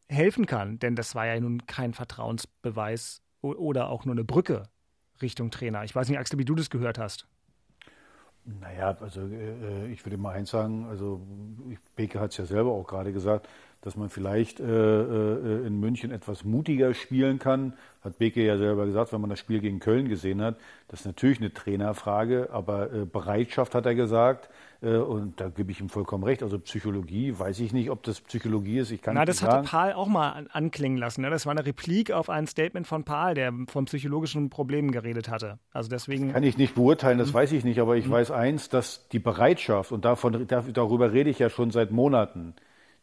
[0.08, 0.78] helfen kann?
[0.78, 4.68] Denn das war ja nun kein Vertrauensbeweis oder auch nur eine Brücke
[5.20, 5.84] Richtung Trainer.
[5.84, 7.26] Ich weiß nicht, Axel, wie du das gehört hast.
[8.60, 11.20] Naja, also äh, ich würde mal eins sagen, also
[11.96, 13.46] Beke hat es ja selber auch gerade gesagt,
[13.82, 17.74] dass man vielleicht äh, äh, in München etwas mutiger spielen kann.
[18.02, 20.56] Hat Beke ja selber gesagt, wenn man das Spiel gegen Köln gesehen hat.
[20.88, 24.48] Das ist natürlich eine Trainerfrage, aber äh, Bereitschaft hat er gesagt.
[24.80, 26.42] Äh, und da gebe ich ihm vollkommen recht.
[26.42, 28.90] Also Psychologie, weiß ich nicht, ob das Psychologie ist.
[28.90, 31.22] Ich kann Na, das hatte Paul auch mal anklingen lassen.
[31.22, 31.30] Ne?
[31.30, 35.58] Das war eine Replik auf ein Statement von Paul, der von psychologischen Problemen geredet hatte.
[35.72, 36.32] Also deswegen.
[36.32, 37.34] Kann ich nicht beurteilen, das mhm.
[37.34, 37.80] weiß ich nicht.
[37.80, 38.12] Aber ich mhm.
[38.12, 42.54] weiß eins, dass die Bereitschaft, und davon, darüber rede ich ja schon seit Monaten,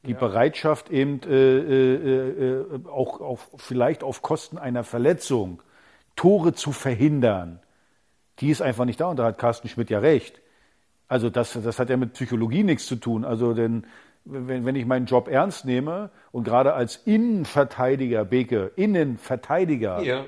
[0.05, 0.17] die ja.
[0.17, 5.61] Bereitschaft eben äh, äh, äh, auch, auch vielleicht auf Kosten einer Verletzung
[6.15, 7.59] Tore zu verhindern,
[8.39, 9.07] die ist einfach nicht da.
[9.07, 10.41] Und da hat Carsten Schmidt ja recht.
[11.08, 13.26] Also das, das hat ja mit Psychologie nichts zu tun.
[13.26, 13.86] Also denn
[14.26, 20.26] wenn, wenn ich meinen Job ernst nehme und gerade als Innenverteidiger, Beke, Innenverteidiger, ja.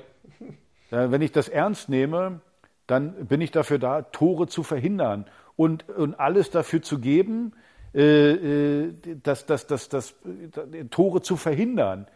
[0.90, 2.40] wenn ich das ernst nehme,
[2.86, 7.52] dann bin ich dafür da, Tore zu verhindern und, und alles dafür zu geben,
[7.94, 10.14] äh, äh das, das, das, das,
[10.90, 12.06] Tore zu verhindern.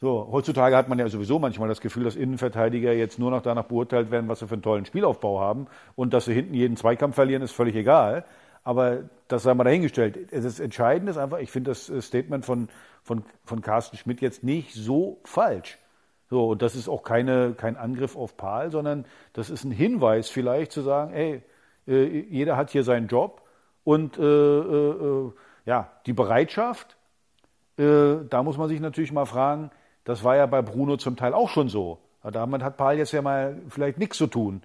[0.00, 3.64] So, heutzutage hat man ja sowieso manchmal das Gefühl, dass Innenverteidiger jetzt nur noch danach
[3.64, 7.16] beurteilt werden, was sie für einen tollen Spielaufbau haben und dass sie hinten jeden Zweikampf
[7.16, 8.24] verlieren, ist völlig egal.
[8.62, 10.32] Aber das sei mal dahingestellt.
[10.32, 12.68] Das Entscheidende ist einfach, ich finde das äh, Statement von,
[13.02, 15.78] von, von Carsten Schmidt jetzt nicht so falsch.
[16.30, 20.28] So, und das ist auch keine, kein Angriff auf Paul, sondern das ist ein Hinweis
[20.28, 21.42] vielleicht zu sagen, ey,
[21.88, 23.42] äh, jeder hat hier seinen Job
[23.82, 24.90] und äh, äh,
[25.26, 25.32] äh
[25.64, 26.96] ja, die Bereitschaft,
[27.76, 29.70] da muss man sich natürlich mal fragen,
[30.04, 31.98] das war ja bei Bruno zum Teil auch schon so.
[32.22, 34.62] Damit hat Paul jetzt ja mal vielleicht nichts zu tun,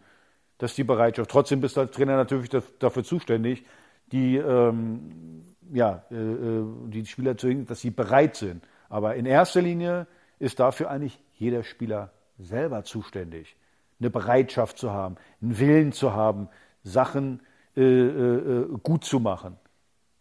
[0.58, 1.30] dass die Bereitschaft.
[1.30, 3.64] Trotzdem bist du als Trainer natürlich dafür zuständig,
[4.12, 8.64] die, ähm, ja, äh, äh, die Spieler zu hängen, dass sie bereit sind.
[8.90, 10.08] Aber in erster Linie
[10.40, 13.56] ist dafür eigentlich jeder Spieler selber zuständig.
[14.00, 16.50] Eine Bereitschaft zu haben, einen Willen zu haben,
[16.84, 17.42] Sachen
[17.76, 19.58] äh, äh, äh gut zu machen.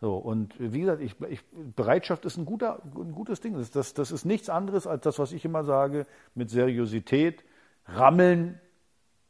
[0.02, 1.44] So, und wie gesagt, ich, ich,
[1.76, 3.54] Bereitschaft ist ein, guter, ein gutes Ding.
[3.54, 7.44] Das, das, das ist nichts anderes als das, was ich immer sage, mit Seriosität,
[7.86, 8.60] Rammeln.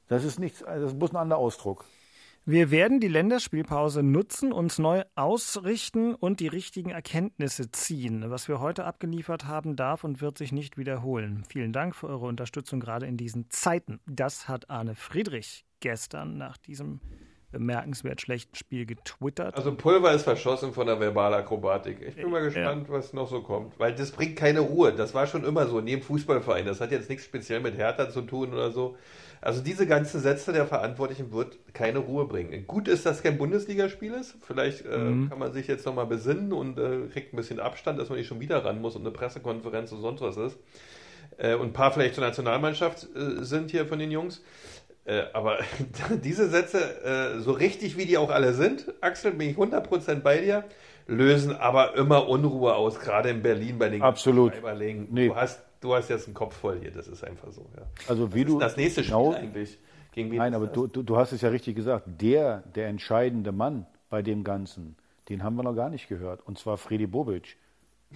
[0.08, 1.84] Das ist nichts, das muss ein anderer Ausdruck.
[2.46, 8.30] Wir werden die Länderspielpause nutzen, uns neu ausrichten und die richtigen Erkenntnisse ziehen.
[8.30, 11.44] Was wir heute abgeliefert haben, darf und wird sich nicht wiederholen.
[11.50, 14.00] Vielen Dank für eure Unterstützung gerade in diesen Zeiten.
[14.06, 17.00] Das hat Arne Friedrich gestern nach diesem
[17.52, 19.54] bemerkenswert schlechten Spiel getwittert.
[19.56, 21.98] Also Pulver ist verschossen von der Verbalakrobatik.
[22.00, 22.94] Ich bin mal gespannt, ja.
[22.94, 23.78] was noch so kommt.
[23.78, 24.92] Weil das bringt keine Ruhe.
[24.92, 26.66] Das war schon immer so in jedem Fußballverein.
[26.66, 28.96] Das hat jetzt nichts speziell mit Hertha zu tun oder so.
[29.42, 32.64] Also diese ganzen Sätze der Verantwortlichen wird keine Ruhe bringen.
[32.66, 34.36] Gut ist, dass kein Bundesligaspiel ist.
[34.46, 35.28] Vielleicht äh, mhm.
[35.28, 38.28] kann man sich jetzt nochmal besinnen und äh, kriegt ein bisschen Abstand, dass man nicht
[38.28, 40.58] schon wieder ran muss und eine Pressekonferenz und sonst was ist.
[41.38, 44.42] Äh, und ein paar vielleicht zur Nationalmannschaft äh, sind hier von den Jungs.
[45.04, 45.58] Äh, aber
[46.24, 50.38] diese Sätze, äh, so richtig wie die auch alle sind, Axel, bin ich 100% bei
[50.38, 50.64] dir,
[51.06, 54.52] lösen aber immer Unruhe aus, gerade in Berlin bei den Absolut.
[55.10, 55.28] Nee.
[55.28, 57.66] Du, hast, du hast jetzt einen Kopf voll hier, das ist einfach so.
[57.76, 57.82] Ja.
[58.08, 59.78] Also wie Was du das nächste Spiel genau, eigentlich?
[60.12, 62.04] Gegen wen Nein, aber du, du, du hast es ja richtig gesagt.
[62.20, 64.96] Der, der entscheidende Mann bei dem Ganzen,
[65.28, 67.56] den haben wir noch gar nicht gehört, und zwar Fredi Bobic.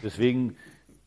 [0.03, 0.57] Deswegen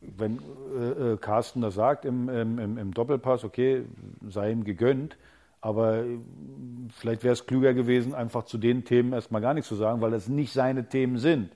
[0.00, 0.40] wenn
[0.74, 3.84] äh, äh Carsten das sagt im, im, im, Doppelpass, okay,
[4.28, 5.16] sei ihm gegönnt,
[5.60, 6.18] aber äh,
[6.98, 10.10] vielleicht wäre es klüger gewesen, einfach zu den Themen erstmal gar nichts zu sagen, weil
[10.10, 11.52] das nicht seine Themen sind.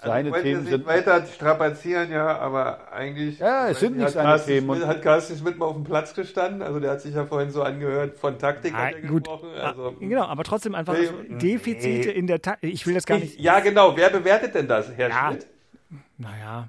[0.00, 0.86] Also seine also Themen sind.
[0.86, 3.40] weiter strapazieren, ja, aber eigentlich.
[3.40, 4.76] Ja, es sind nicht seine Carsten Themen.
[4.76, 6.62] Schmidt, hat Carsten Schmidt mal auf dem Platz gestanden?
[6.62, 9.24] Also, der hat sich ja vorhin so angehört, von Taktik ah, gut.
[9.24, 9.48] gesprochen.
[9.60, 12.14] Also, genau, aber trotzdem einfach nee, so Defizite nee.
[12.14, 12.72] in der Taktik.
[12.72, 13.40] Ich will das gar nicht.
[13.40, 13.96] ja, genau.
[13.96, 15.30] Wer bewertet denn das, Herr ja.
[15.30, 15.48] Schmidt?
[16.16, 16.68] Naja.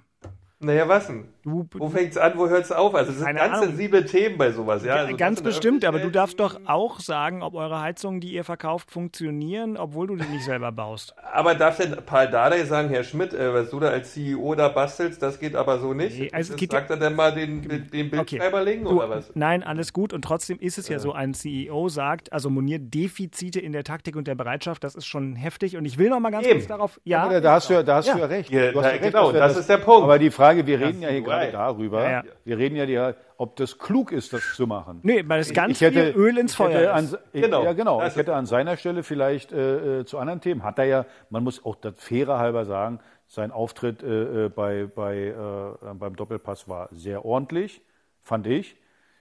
[0.59, 1.29] Naja, was denn?
[1.49, 2.93] Du, wo fängt es an, wo hört es auf?
[2.95, 3.67] Also es sind ganz Ahnung.
[3.69, 4.83] sensible Themen bei sowas.
[4.85, 4.95] Ja?
[4.95, 8.91] Also ganz bestimmt, aber du darfst doch auch sagen, ob eure Heizungen, die ihr verkauft,
[8.91, 11.13] funktionieren, obwohl du die nicht selber baust.
[11.33, 14.67] Aber darf denn Paul Dardai sagen, Herr Schmidt, äh, was du da als CEO da
[14.69, 16.19] bastelst, das geht aber so nicht?
[16.19, 19.31] Nee, also das geht sagt er denn mal den, den Bildschreiberling Du, oder was?
[19.35, 20.13] Nein, alles gut.
[20.13, 24.15] Und trotzdem ist es ja so, ein CEO sagt, also Monier Defizite in der Taktik
[24.15, 25.77] und der Bereitschaft, das ist schon heftig.
[25.77, 26.55] Und ich will noch mal ganz Eben.
[26.59, 26.99] kurz darauf.
[27.03, 28.13] Ja, Aber da, da hast du ja, da hast Ja.
[28.13, 28.49] du ja recht.
[28.51, 30.03] Ja, du hast da- recht, genau, wir das ist der Punkt.
[30.03, 32.03] Aber die Frage, wir reden ja hier du gerade darüber.
[32.03, 32.23] Ja, ja.
[32.43, 34.99] Wir reden ja, die, ob das klug ist, das zu machen.
[35.03, 37.17] Nee, weil es ganz ich hätte, viel Öl ins ich hätte Feuer an, ist.
[37.33, 37.63] ich, Genau.
[37.63, 37.99] Ja, genau.
[38.01, 41.05] Das Ich hätte an seiner Stelle vielleicht äh, äh, zu anderen Themen, hat er ja,
[41.29, 46.15] man muss auch das fairer halber sagen, sein Auftritt äh, äh, bei, bei, äh, beim
[46.15, 47.81] Doppelpass war sehr ordentlich,
[48.23, 48.75] fand ich.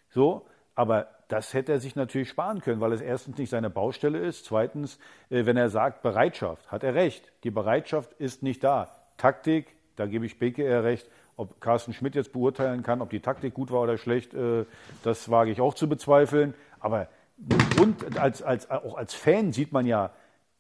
[0.09, 4.19] So, aber das hätte er sich natürlich sparen können, weil es erstens nicht seine Baustelle
[4.19, 4.47] ist.
[4.47, 7.31] Zweitens, äh, wenn er sagt Bereitschaft, hat er recht.
[7.45, 8.89] Die Bereitschaft ist nicht da.
[9.19, 11.07] Taktik, da gebe ich Beke eher recht.
[11.39, 14.67] Ob Carsten Schmidt jetzt beurteilen kann, ob die Taktik gut war oder schlecht, äh,
[15.05, 16.53] das wage ich auch zu bezweifeln.
[16.81, 17.09] Aber
[17.81, 20.11] und als, als, auch als Fan sieht man ja,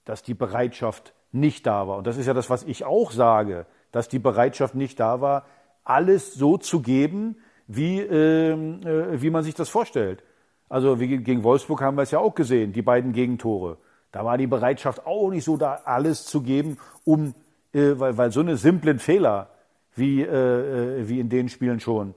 [0.04, 1.98] dass die Bereitschaft nicht da war.
[1.98, 5.46] Und das ist ja das, was ich auch sage, dass die Bereitschaft nicht da war,
[5.82, 7.36] alles so zu geben,
[7.66, 10.22] wie, ähm, äh, wie man sich das vorstellt.
[10.68, 13.78] Also wie gegen Wolfsburg haben wir es ja auch gesehen, die beiden Gegentore.
[14.12, 17.34] Da war die Bereitschaft auch nicht so da, alles zu geben, um,
[17.72, 19.50] äh, weil, weil so eine simplen Fehler
[19.98, 22.14] wie, äh, äh, wie in den Spielen schon,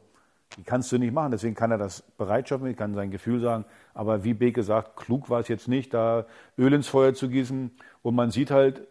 [0.57, 1.31] die kannst du nicht machen.
[1.31, 3.65] Deswegen kann er das Bereitschaft mit, kann sein Gefühl sagen.
[3.93, 6.25] Aber wie Beke sagt, klug war es jetzt nicht, da
[6.57, 7.71] Öl ins Feuer zu gießen.
[8.01, 8.87] Und man sieht halt,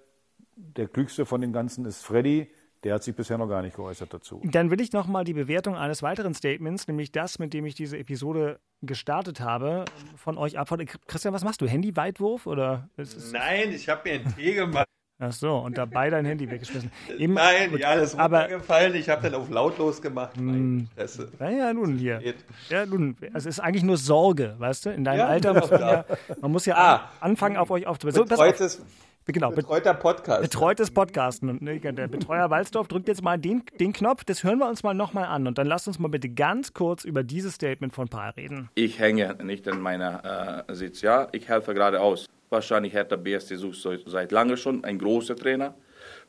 [0.56, 2.50] der klügste von den Ganzen ist Freddy.
[2.82, 4.40] Der hat sich bisher noch gar nicht geäußert dazu.
[4.42, 7.74] Dann will ich noch mal die Bewertung eines weiteren Statements, nämlich das, mit dem ich
[7.74, 9.84] diese Episode gestartet habe,
[10.16, 10.88] von euch abfordern.
[11.06, 11.66] Christian, was machst du?
[11.66, 12.88] Handy-Weitwurf oder?
[13.32, 14.86] Nein, ich habe mir einen Tee gemacht.
[15.22, 16.90] Ach so, und dabei dein Handy weggeschmissen.
[17.18, 18.94] Eben- Nein, gut, ja, das ist aber runtergefallen.
[18.94, 20.32] Ich habe dann auf lautlos gemacht.
[20.40, 22.22] Naja, nun hier.
[22.70, 24.90] Ja, nun, es ist eigentlich nur Sorge, weißt du?
[24.90, 26.04] In deinem Ja, Alter genau, muss man ja,
[26.40, 27.10] man muss ja Ah.
[27.20, 28.16] anfangen, auf euch aufzupassen.
[28.16, 28.46] So, pass auf.
[28.46, 28.82] Betreutes,
[29.26, 30.42] Genau, bet betreuter Podcast.
[30.42, 31.50] betreutes Podcasten.
[31.50, 34.82] Und, ne, der Betreuer Walzdorf drückt jetzt mal den, den Knopf, das hören wir uns
[34.82, 35.46] mal nochmal an.
[35.46, 38.70] Und dann lasst uns mal bitte ganz kurz über dieses Statement von Paul reden.
[38.74, 41.02] Ich hänge nicht in meiner äh, Sitz.
[41.02, 42.26] Ja, ich helfe gerade aus.
[42.50, 45.74] Wahrscheinlich hat der BSC sucht seit lange schon ein großer Trainer.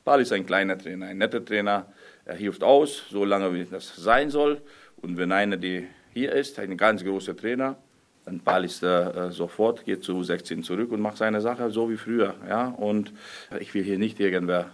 [0.05, 1.91] Paul ist ein kleiner Trainer, ein netter Trainer.
[2.25, 4.61] Er hilft aus, so lange wie das sein soll.
[4.97, 7.77] Und wenn einer, der hier ist, ein ganz großer Trainer,
[8.25, 11.89] dann Paul ist äh, äh, sofort, geht zu 16 zurück und macht seine Sache so
[11.89, 12.35] wie früher.
[12.47, 12.67] Ja?
[12.67, 13.13] Und
[13.59, 14.71] ich will hier nicht irgendwer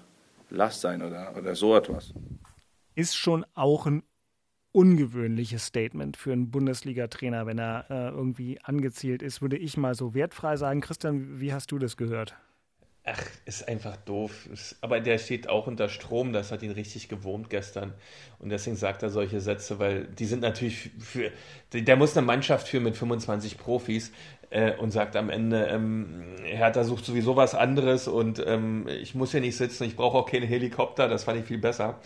[0.49, 2.13] Last sein oder, oder so etwas.
[2.95, 4.03] Ist schon auch ein
[4.77, 10.13] ungewöhnliches Statement für einen Bundesliga-Trainer, wenn er äh, irgendwie angezielt ist, würde ich mal so
[10.13, 10.81] wertfrei sagen.
[10.81, 12.35] Christian, wie hast du das gehört?
[13.03, 14.47] Ach, ist einfach doof.
[14.81, 17.95] Aber der steht auch unter Strom, das hat ihn richtig gewurmt gestern.
[18.37, 21.31] Und deswegen sagt er solche Sätze, weil die sind natürlich für.
[21.73, 24.11] Der muss eine Mannschaft führen mit 25 Profis
[24.49, 29.31] äh, und sagt am Ende, ähm, Hertha sucht sowieso was anderes und ähm, ich muss
[29.31, 31.99] hier nicht sitzen, ich brauche auch keinen Helikopter, das fand ich viel besser.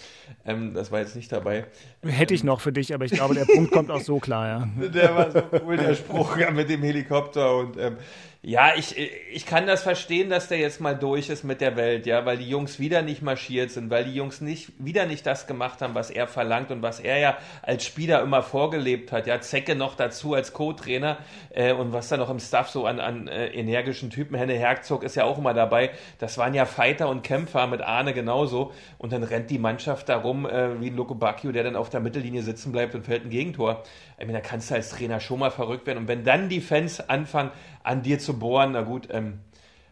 [0.46, 1.66] Ähm, das war jetzt nicht dabei.
[2.04, 4.88] Hätte ich noch für dich, aber ich glaube, der Punkt kommt auch so klar, ja.
[4.92, 7.98] Der war so cool, der Spruch mit dem Helikopter und ähm,
[8.44, 12.08] ja, ich, ich kann das verstehen, dass der jetzt mal durch ist mit der Welt,
[12.08, 15.46] ja, weil die Jungs wieder nicht marschiert sind, weil die Jungs nicht, wieder nicht das
[15.46, 19.40] gemacht haben, was er verlangt und was er ja als Spieler immer vorgelebt hat, ja,
[19.42, 21.20] Zecke noch dazu als Co-Trainer
[21.52, 25.04] äh, und was da noch im Staff so an, an äh, energischen Typen, Henne Herzog
[25.04, 28.74] ist ja auch immer dabei, das waren ja Fighter und Kämpfer mit Arne genauso.
[28.98, 31.90] Und dann rennt die Mannschaft da rum äh, wie ein Loco Bacchio, der dann auf
[31.90, 33.84] der Mittellinie sitzen bleibt und fällt ein Gegentor.
[34.18, 36.00] Ich meine, da kannst du als Trainer schon mal verrückt werden.
[36.00, 37.52] Und wenn dann die Fans anfangen,
[37.84, 39.40] an dir zu bohren, na gut, ähm,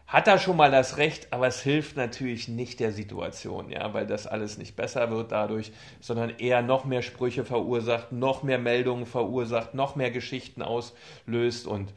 [0.06, 4.08] hat er schon mal das Recht, aber es hilft natürlich nicht der Situation, ja, weil
[4.08, 9.06] das alles nicht besser wird dadurch, sondern eher noch mehr Sprüche verursacht, noch mehr Meldungen
[9.06, 11.92] verursacht, noch mehr Geschichten auslöst und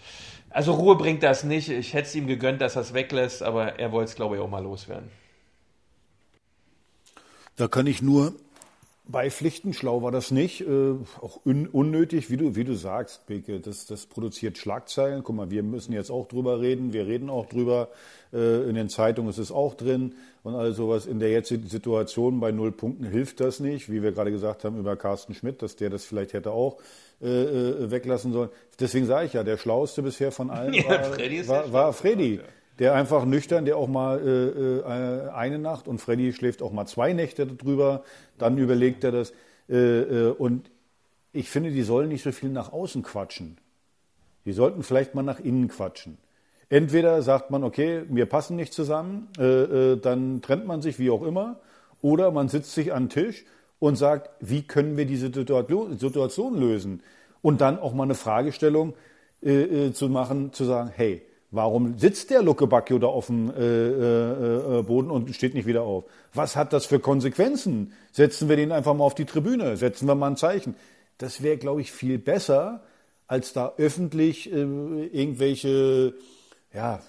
[0.52, 1.70] also Ruhe bringt das nicht.
[1.70, 4.42] Ich hätte es ihm gegönnt, dass er es weglässt, aber er wollte es, glaube ich,
[4.42, 5.10] auch mal loswerden.
[7.56, 8.34] Da kann ich nur
[9.06, 10.62] beipflichten, schlau war das nicht.
[10.62, 15.24] Äh, auch un unnötig, wie du, wie du sagst, Beke, das, das produziert Schlagzeilen.
[15.24, 17.89] Guck mal, wir müssen jetzt auch drüber reden, wir reden auch drüber.
[18.32, 20.16] Äh, in den Zeitungen ist es auch drin.
[20.44, 24.12] Und all sowas in der jetzigen Situation bei null Punkten hilft das nicht, wie wir
[24.12, 26.78] gerade gesagt haben über Carsten Schmidt, dass der das vielleicht hätte auch
[27.22, 28.50] äh, äh, weglassen sollen.
[28.80, 32.36] Deswegen sage ich ja, der schlauste bisher von allen Ja, war, Freddy war, war Freddy.
[32.36, 32.44] ja.
[32.80, 36.86] Der einfach nüchtern, der auch mal äh, äh, eine Nacht und Freddy schläft auch mal
[36.86, 38.04] zwei Nächte drüber,
[38.38, 39.34] dann überlegt er das.
[39.70, 40.72] Äh, äh, und
[41.34, 43.58] ich finde, die sollen nicht so viel nach außen quatschen.
[44.46, 46.18] Die sollten vielleicht mal nach innen quatschen.
[46.70, 49.44] Entweder sagt man, okay, wir passen nicht zusammen, äh,
[49.94, 51.60] äh, dann trennt man sich wie auch immer,
[52.02, 53.46] oder man sitzt sich an den Tisch
[53.80, 57.04] und sagt, wie können wir diese Situation lösen?
[57.42, 58.94] Und dann auch mal eine Fragestellung
[59.44, 61.22] äh, äh, zu machen, zu sagen, hey,
[61.54, 65.68] warum sitzt der Luke Bacchio da auf dem äh, äh, äh, Boden und steht nicht
[65.68, 66.06] wieder auf?
[66.34, 67.94] Was hat das für Konsequenzen?
[68.12, 70.76] Setzen wir den einfach mal auf die Tribüne, setzen wir mal ein Zeichen.
[71.20, 72.84] Das wäre, glaube ich, viel besser,
[73.28, 76.16] als da öffentlich äh, irgendwelche,
[76.74, 77.02] ja,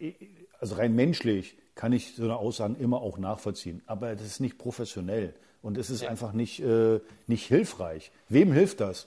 [0.00, 0.12] äh,
[0.58, 3.82] also rein menschlich kann ich so eine Aussagen immer auch nachvollziehen.
[3.86, 6.08] Aber das ist nicht professionell und es ist ja.
[6.08, 8.10] einfach nicht, äh, nicht hilfreich.
[8.28, 9.06] Wem hilft das?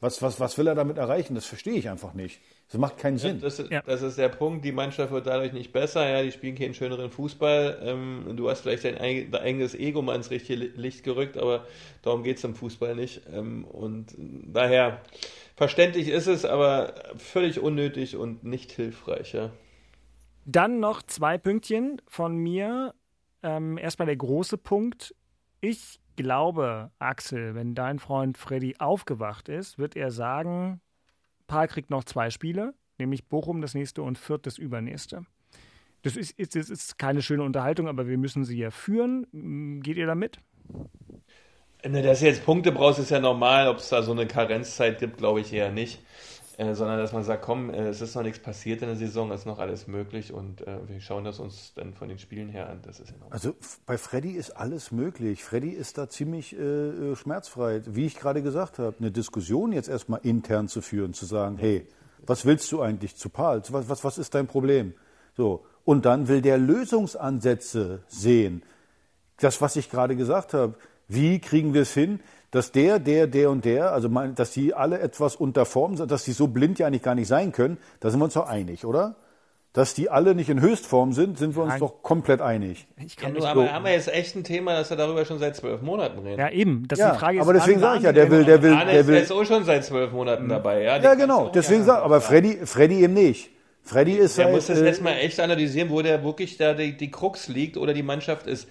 [0.00, 1.34] Was, was, was will er damit erreichen?
[1.34, 2.40] Das verstehe ich einfach nicht.
[2.70, 3.40] Das macht keinen Sinn.
[3.40, 3.82] Das ist, ja.
[3.82, 4.64] das ist, der Punkt.
[4.64, 6.08] Die Mannschaft wird dadurch nicht besser.
[6.08, 7.80] Ja, die spielen keinen schöneren Fußball.
[7.82, 11.66] Ähm, du hast vielleicht dein eigenes Ego mal ins richtige Licht gerückt, aber
[12.02, 13.22] darum geht es im Fußball nicht.
[13.32, 15.00] Ähm, und daher
[15.56, 19.32] verständlich ist es, aber völlig unnötig und nicht hilfreich.
[19.32, 19.50] Ja.
[20.44, 22.94] Dann noch zwei Pünktchen von mir.
[23.42, 25.12] Ähm, erstmal der große Punkt.
[25.60, 30.80] Ich glaube, Axel, wenn dein Freund Freddy aufgewacht ist, wird er sagen,
[31.50, 35.26] Paul kriegt noch zwei Spiele, nämlich Bochum das nächste und Fürth das übernächste.
[36.02, 39.80] Das ist, ist, ist, keine schöne Unterhaltung, aber wir müssen sie ja führen.
[39.82, 40.38] Geht ihr da mit?
[41.84, 43.66] Ne, dass du jetzt Punkte brauchst, ist ja normal.
[43.66, 46.00] Ob es da so eine Karenzzeit gibt, glaube ich eher nicht.
[46.60, 49.30] Äh, sondern dass man sagt, komm, äh, es ist noch nichts passiert in der Saison,
[49.30, 52.50] es ist noch alles möglich und äh, wir schauen das uns dann von den Spielen
[52.50, 52.80] her an.
[52.82, 53.54] Das ist also
[53.86, 55.42] bei Freddy ist alles möglich.
[55.42, 57.80] Freddy ist da ziemlich äh, äh, schmerzfrei.
[57.86, 61.86] Wie ich gerade gesagt habe, eine Diskussion jetzt erstmal intern zu führen, zu sagen, hey,
[62.26, 63.72] was willst du eigentlich zu Pals?
[63.72, 64.92] Was, was, was ist dein Problem?
[65.38, 65.64] So.
[65.86, 68.64] Und dann will der Lösungsansätze sehen.
[69.38, 70.74] Das, was ich gerade gesagt habe.
[71.08, 72.20] Wie kriegen wir es hin,
[72.50, 76.10] dass der, der, der und der, also mein, dass die alle etwas unter Form sind,
[76.10, 78.48] dass die so blind ja eigentlich gar nicht sein können, da sind wir uns doch
[78.48, 79.16] einig, oder?
[79.72, 81.80] Dass die alle nicht in Höchstform sind, sind wir uns Nein.
[81.80, 82.88] doch komplett einig.
[83.06, 85.38] Ich kann ja, nur, aber haben wir jetzt echt ein Thema, dass wir darüber schon
[85.38, 86.40] seit zwölf Monaten reden.
[86.40, 86.88] Ja, eben.
[86.88, 89.06] Das ja, die Frage ist, aber deswegen sage ich ja, der will, der will, der
[89.06, 89.16] will.
[89.18, 90.82] ist auch schon seit zwölf Monaten dabei.
[90.82, 91.52] Ja, ja genau.
[91.54, 93.50] Deswegen sage aber Freddy, Freddy eben nicht.
[93.82, 96.74] Freddy ist Der halt, muss das äh, jetzt mal echt analysieren, wo der wirklich da
[96.74, 98.68] die, die Krux liegt oder die Mannschaft ist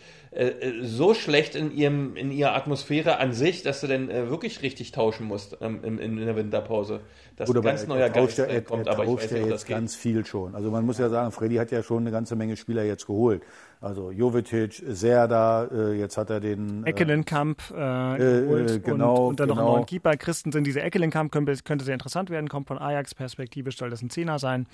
[0.82, 4.92] so schlecht in, ihrem, in ihrer Atmosphäre an sich, dass du dann äh, wirklich richtig
[4.92, 7.00] tauschen musst ähm, in, in, der Winterpause.
[7.36, 9.68] Das ist ein ganz neuer Geist er, er, kommt, er aber ich weiß nicht, jetzt
[9.68, 10.54] ganz viel schon.
[10.54, 13.42] Also man muss ja sagen, Freddy hat ja schon eine ganze Menge Spieler jetzt geholt.
[13.82, 16.84] Also Jovetic, Serda, äh, jetzt hat er den...
[16.86, 19.62] Äh, Eckelenkamp äh, geholt genau, und, und dann genau.
[19.62, 20.16] noch einen neuen Keeper.
[20.16, 24.12] Christensen, diese Eckelenkamp könnte, könnte sehr interessant werden, kommt von Ajax, perspektivisch soll das ein
[24.12, 24.68] Zehner sein.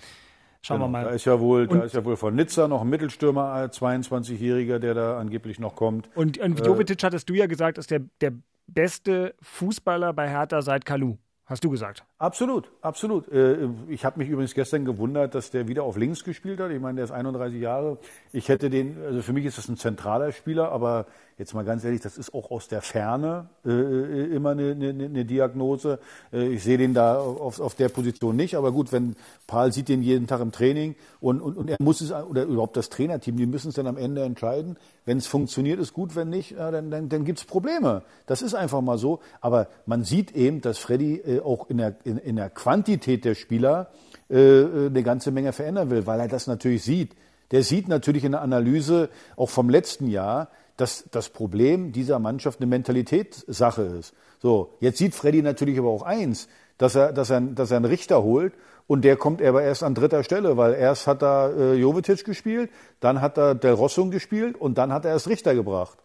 [0.66, 1.04] Schauen genau, wir mal.
[1.04, 4.80] Da ist ja wohl, und, da ist ja wohl von Nizza noch ein Mittelstürmer, 22-Jähriger,
[4.80, 6.10] der da angeblich noch kommt.
[6.16, 8.34] Und, und äh, Jovetic hattest du ja gesagt, ist der, der
[8.66, 11.18] beste Fußballer bei Hertha seit Kalu.
[11.46, 12.04] Hast du gesagt?
[12.18, 13.32] Absolut, absolut.
[13.32, 16.72] Äh, ich habe mich übrigens gestern gewundert, dass der wieder auf links gespielt hat.
[16.72, 18.00] Ich meine, der ist 31 Jahre.
[18.32, 21.06] Ich hätte den, also für mich ist das ein zentraler Spieler, aber
[21.38, 24.90] jetzt mal ganz ehrlich, das ist auch aus der Ferne äh, äh immer eine, eine,
[24.90, 26.00] eine Diagnose.
[26.32, 29.16] Äh, ich sehe den da auf, auf der Position nicht, aber gut, wenn
[29.48, 32.78] Paul sieht den jeden Tag im Training und, und, und er muss es, oder überhaupt
[32.78, 34.78] das Trainerteam, die müssen es dann am Ende entscheiden.
[35.06, 38.04] Wenn es funktioniert, ist gut, wenn nicht, ja, dann, dann, dann gibt es Probleme.
[38.28, 39.20] Das ist einfach mal so.
[39.42, 43.36] Aber man sieht eben, dass Freddy äh, auch in der, in, in der Quantität der
[43.36, 43.92] Spieler
[44.30, 47.16] äh, äh eine ganze Menge verändern will, weil er das natürlich sieht.
[47.52, 52.60] Der sieht natürlich in der Analyse auch vom letzten Jahr, dass das Problem dieser Mannschaft
[52.60, 54.14] eine Mentalitätssache ist.
[54.40, 57.86] So, jetzt sieht Freddy natürlich aber auch eins, dass er, dass er, dass er einen
[57.86, 58.54] Richter holt
[58.88, 62.70] und der kommt aber erst an dritter Stelle, weil erst hat er äh, Jovetic gespielt,
[63.00, 65.98] dann hat er Del Rosso gespielt und dann hat er erst Richter gebracht.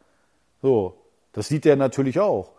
[0.62, 0.96] So,
[1.32, 2.52] das sieht er natürlich auch.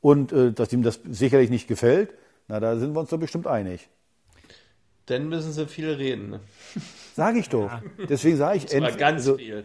[0.00, 2.14] Und äh, dass ihm das sicherlich nicht gefällt,
[2.46, 3.88] na, da sind wir uns doch bestimmt einig.
[5.06, 6.30] Dann müssen sie viel reden.
[6.30, 6.40] Ne?
[7.14, 7.70] Sag ich doch.
[7.70, 7.82] Ja.
[8.08, 8.98] Deswegen sage ich endlich.
[8.98, 9.64] ganz also, viel.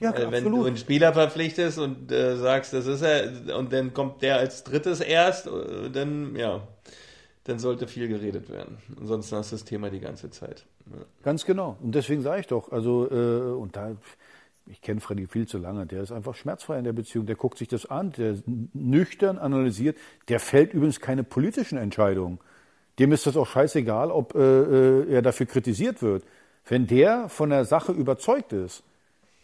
[0.00, 0.60] Ja, äh, wenn absolut.
[0.60, 4.64] du einen Spieler verpflichtest und äh, sagst, das ist er, und dann kommt der als
[4.64, 6.66] drittes erst, äh, dann ja,
[7.44, 8.78] dann sollte viel geredet werden.
[9.00, 10.66] Ansonsten hast du das Thema die ganze Zeit.
[10.90, 11.04] Ja.
[11.22, 11.76] Ganz genau.
[11.80, 13.96] Und deswegen sage ich doch, also äh, und da
[14.68, 17.58] ich kenne Freddy viel zu lange, der ist einfach schmerzfrei in der Beziehung, der guckt
[17.58, 18.36] sich das an, der
[18.72, 19.96] nüchtern analysiert,
[20.28, 22.40] der fällt übrigens keine politischen Entscheidungen.
[22.98, 26.24] Dem ist das auch scheißegal, ob äh, äh er dafür kritisiert wird.
[26.66, 28.82] Wenn der von der Sache überzeugt ist,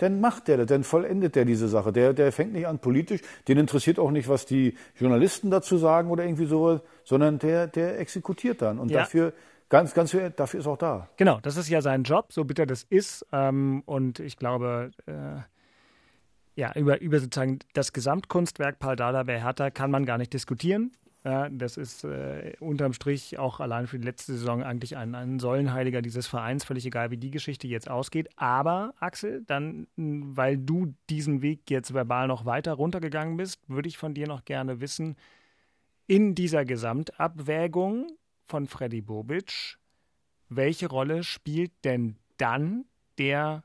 [0.02, 1.92] dann macht der das, dann vollendet der diese Sache.
[1.92, 6.10] Der, der fängt nicht an politisch, den interessiert auch nicht, was die Journalisten dazu sagen
[6.10, 8.80] oder irgendwie sowas, sondern der, der exekutiert dann.
[8.80, 9.00] Und ja.
[9.00, 9.32] dafür,
[9.68, 11.08] ganz, ganz viel, dafür ist auch da.
[11.16, 13.24] Genau, das ist ja sein Job, so bitter das ist.
[13.32, 15.40] Ähm, und ich glaube, äh,
[16.56, 20.90] ja, über, über sozusagen das Gesamtkunstwerk Paul Dada bei Hertha kann man gar nicht diskutieren.
[21.24, 25.38] Ja, das ist äh, unterm Strich auch allein für die letzte Saison eigentlich ein, ein
[25.38, 28.28] Säulenheiliger dieses Vereins, völlig egal, wie die Geschichte jetzt ausgeht.
[28.34, 33.98] Aber, Axel, dann, weil du diesen Weg jetzt verbal noch weiter runtergegangen bist, würde ich
[33.98, 35.16] von dir noch gerne wissen,
[36.08, 38.08] in dieser Gesamtabwägung
[38.44, 39.78] von Freddy Bobic,
[40.48, 42.84] welche Rolle spielt denn dann
[43.18, 43.62] der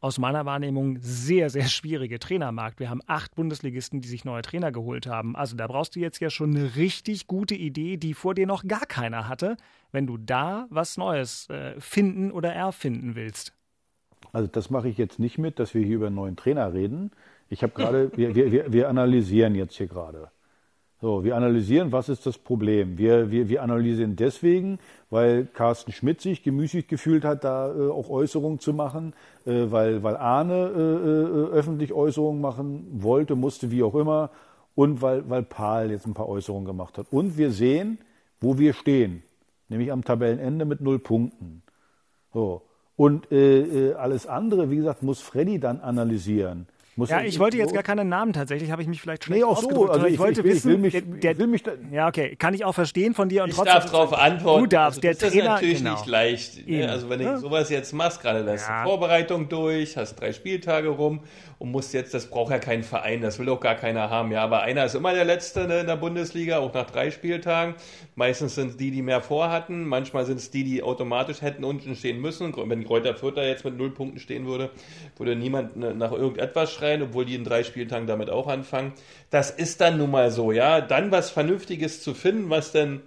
[0.00, 2.80] aus meiner Wahrnehmung sehr, sehr schwierige Trainermarkt.
[2.80, 5.36] Wir haben acht Bundesligisten, die sich neue Trainer geholt haben.
[5.36, 8.66] Also da brauchst du jetzt ja schon eine richtig gute Idee, die vor dir noch
[8.66, 9.56] gar keiner hatte,
[9.92, 13.52] wenn du da was Neues äh, finden oder erfinden willst.
[14.32, 17.10] Also das mache ich jetzt nicht mit, dass wir hier über einen neuen Trainer reden.
[17.48, 20.30] Ich habe gerade, wir, wir, wir analysieren jetzt hier gerade.
[20.98, 22.96] So, wir analysieren, was ist das Problem.
[22.96, 24.78] Wir, wir, wir analysieren deswegen,
[25.10, 29.12] weil Carsten Schmidt sich gemüßigt gefühlt hat, da äh, auch Äußerungen zu machen,
[29.44, 34.30] äh, weil, weil Arne äh, äh, öffentlich Äußerungen machen wollte, musste, wie auch immer,
[34.74, 37.08] und weil, weil Paul jetzt ein paar Äußerungen gemacht hat.
[37.10, 37.98] Und wir sehen,
[38.40, 39.22] wo wir stehen,
[39.68, 41.62] nämlich am Tabellenende mit null Punkten.
[42.32, 42.62] So.
[42.96, 46.66] Und äh, äh, alles andere, wie gesagt, muss Freddy dann analysieren.
[46.98, 49.44] Muss ja, ich wollte jetzt gar keinen Namen tatsächlich, habe ich mich vielleicht schlecht nee,
[49.44, 49.90] auch so.
[49.90, 52.36] Also ich, ich, wollte ich, wissen, will mich, der, der, will mich da, ja okay,
[52.36, 53.74] kann ich auch verstehen von dir und ich trotzdem.
[53.74, 54.62] darf darauf antworten.
[54.62, 55.04] Du darfst.
[55.04, 55.90] Also, der Trainer ist natürlich genau.
[55.92, 56.66] nicht leicht.
[56.66, 56.90] Ne?
[56.90, 58.84] Also wenn du sowas jetzt machst, gerade lässt ja.
[58.84, 61.20] Vorbereitung durch, hast drei Spieltage rum
[61.58, 64.30] und musst jetzt, das braucht ja kein Verein, das will auch gar keiner haben.
[64.30, 67.74] Ja, aber einer ist immer der Letzte ne, in der Bundesliga, auch nach drei Spieltagen.
[68.14, 69.84] Meistens sind es die, die mehr vorhatten.
[69.84, 72.54] Manchmal sind es die, die automatisch hätten unten stehen müssen.
[72.56, 74.70] Wenn Kräuter Fürther jetzt mit null Punkten stehen würde,
[75.16, 78.92] würde niemand nach irgendetwas schreien, obwohl die in drei Spieltagen damit auch anfangen.
[79.30, 80.82] Das ist dann nun mal so, ja.
[80.82, 83.00] Dann was Vernünftiges zu finden, was dann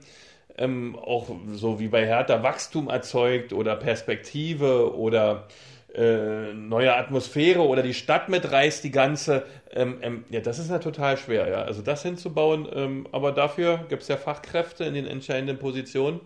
[0.57, 5.47] ähm, auch so wie bei Hertha Wachstum erzeugt oder Perspektive oder
[5.93, 9.43] äh, neue Atmosphäre oder die Stadt mitreißt, die ganze.
[9.71, 11.61] Ähm, ähm, ja, das ist ja total schwer, ja.
[11.63, 16.21] Also das hinzubauen, ähm, aber dafür gibt es ja Fachkräfte in den entscheidenden Positionen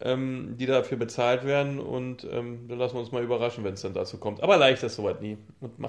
[0.00, 1.78] ähm, die dafür bezahlt werden.
[1.78, 4.42] Und ähm, dann lassen wir uns mal überraschen, wenn es dann dazu kommt.
[4.42, 5.38] Aber leicht ist soweit nie.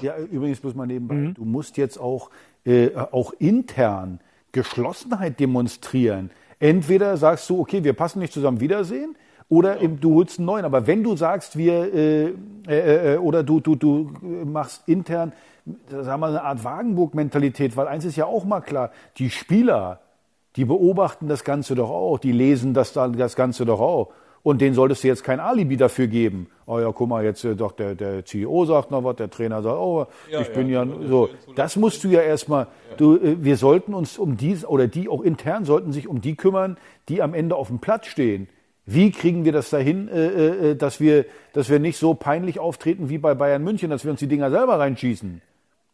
[0.02, 1.34] ja, übrigens muss man nebenbei, mhm.
[1.34, 2.30] du musst jetzt auch,
[2.66, 4.20] äh, auch intern
[4.52, 6.32] Geschlossenheit demonstrieren.
[6.60, 9.16] Entweder sagst du, okay, wir passen nicht zusammen, Wiedersehen,
[9.50, 9.88] oder ja.
[9.88, 10.66] du holst einen neuen.
[10.66, 12.34] Aber wenn du sagst, wir äh,
[12.68, 14.12] äh, äh, oder du, du, du
[14.46, 15.34] machst intern,
[15.90, 20.00] sagen wir, eine Art Wagenburg-Mentalität, weil eins ist ja auch mal klar, die Spieler,
[20.56, 24.12] die beobachten das Ganze doch auch, die lesen das, das Ganze doch auch.
[24.44, 26.52] Und denen solltest du jetzt kein Alibi dafür geben.
[26.68, 29.64] Oh ja, guck mal, jetzt äh, doch der, der CEO sagt noch was, der Trainer
[29.64, 31.30] sagt, oh, ja, ich ja, bin ja, so.
[31.56, 32.96] Das musst du ja erstmal, ja.
[32.98, 36.36] du, äh, wir sollten uns um die, oder die auch intern sollten sich um die
[36.36, 36.78] kümmern,
[37.10, 38.48] die am Ende auf dem Platz stehen.
[38.86, 42.60] Wie kriegen wir das dahin, äh, äh, äh dass wir, dass wir nicht so peinlich
[42.60, 45.42] auftreten wie bei Bayern München, dass wir uns die Dinger selber reinschießen?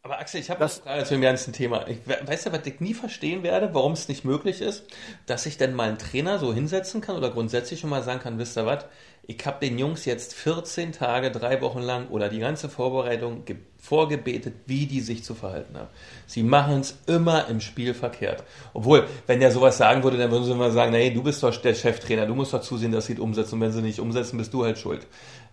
[0.04, 1.86] Aber Axel, ich habe eine Frage zu dem ganzen Thema.
[1.88, 4.88] Ich weiß ja, was ich nie verstehen werde, warum es nicht möglich ist,
[5.28, 8.40] dass ich denn mal einen Trainer so hinsetzen kann oder grundsätzlich schon mal sagen kann,
[8.40, 8.86] wisst ihr was,
[9.28, 13.46] ich habe den Jungs jetzt 14 Tage, drei Wochen lang oder die ganze Vorbereitung
[13.82, 15.90] vorgebetet, wie die sich zu verhalten haben.
[16.28, 18.44] Sie machen es immer im Spiel verkehrt.
[18.74, 21.56] Obwohl, wenn der sowas sagen würde, dann würden sie immer sagen, nee, du bist doch
[21.58, 23.56] der Cheftrainer, du musst doch zusehen, dass sie es umsetzen.
[23.56, 25.08] Und wenn sie nicht umsetzen, bist du halt schuld.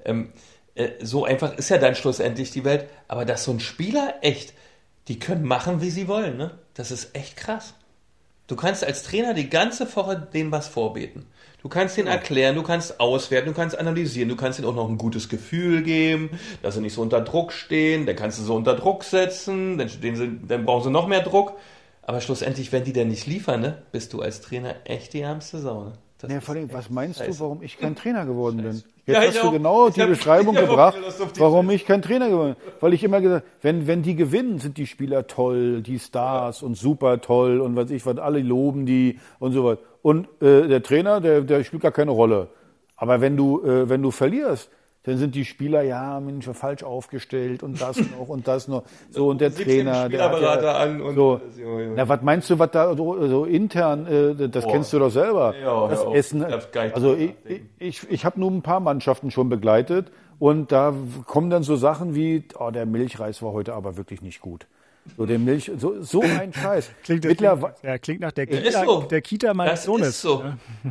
[0.05, 0.33] Ähm,
[0.75, 2.87] äh, so einfach ist ja dann schlussendlich die Welt.
[3.09, 4.53] Aber dass so ein Spieler echt,
[5.09, 6.59] die können machen, wie sie wollen, ne?
[6.75, 7.73] Das ist echt krass.
[8.47, 11.27] Du kannst als Trainer die ganze Woche denen was vorbeten.
[11.61, 14.89] Du kannst denen erklären, du kannst auswerten, du kannst analysieren, du kannst ihnen auch noch
[14.89, 16.31] ein gutes Gefühl geben,
[16.63, 19.89] dass sie nicht so unter Druck stehen, dann kannst du sie unter Druck setzen, dann,
[19.89, 21.55] sie, dann brauchen sie noch mehr Druck.
[22.03, 25.59] Aber schlussendlich, wenn die dann nicht liefern, ne, bist du als Trainer echt die ärmste
[25.59, 25.85] Sau.
[25.85, 25.93] Ne?
[26.35, 27.33] Ja, vor allem, was meinst Scheiße.
[27.33, 28.83] du, warum ich kein Trainer geworden bin?
[29.09, 30.99] Jetzt ja, hast du genau die Beschreibung gebracht,
[31.39, 32.73] warum ich kein Trainer geworden bin.
[32.81, 36.67] Weil ich immer gesagt wenn, wenn die gewinnen, sind die Spieler toll, die Stars ja.
[36.67, 39.79] und super toll und was ich was, alle loben die und so was.
[40.03, 42.49] Und äh, der Trainer, der, der spielt gar keine Rolle.
[42.97, 44.69] Aber wenn du, äh, wenn du verlierst,
[45.05, 48.85] dann sind die Spieler, ja, Mensch, falsch aufgestellt und das noch und das noch.
[49.11, 51.41] So, und der Trainer, der hat ja, an und so.
[51.95, 54.73] Na, was meinst du, was da so, so intern, äh, das Boah.
[54.73, 55.55] kennst du doch selber.
[55.61, 56.45] Ja, das Essen.
[56.93, 57.35] Also ich,
[57.79, 60.95] ich, ich habe nur ein paar Mannschaften schon begleitet und da
[61.27, 64.67] kommen dann so Sachen wie, oh, der Milchreis war heute aber wirklich nicht gut.
[65.17, 66.91] So der Milch, so, so ein Scheiß.
[67.03, 69.03] Klingt, Mittlerweile, klingt, ja, klingt nach der Kita, so.
[69.03, 70.09] der Kita meines Sohnes.
[70.09, 70.45] Ist so.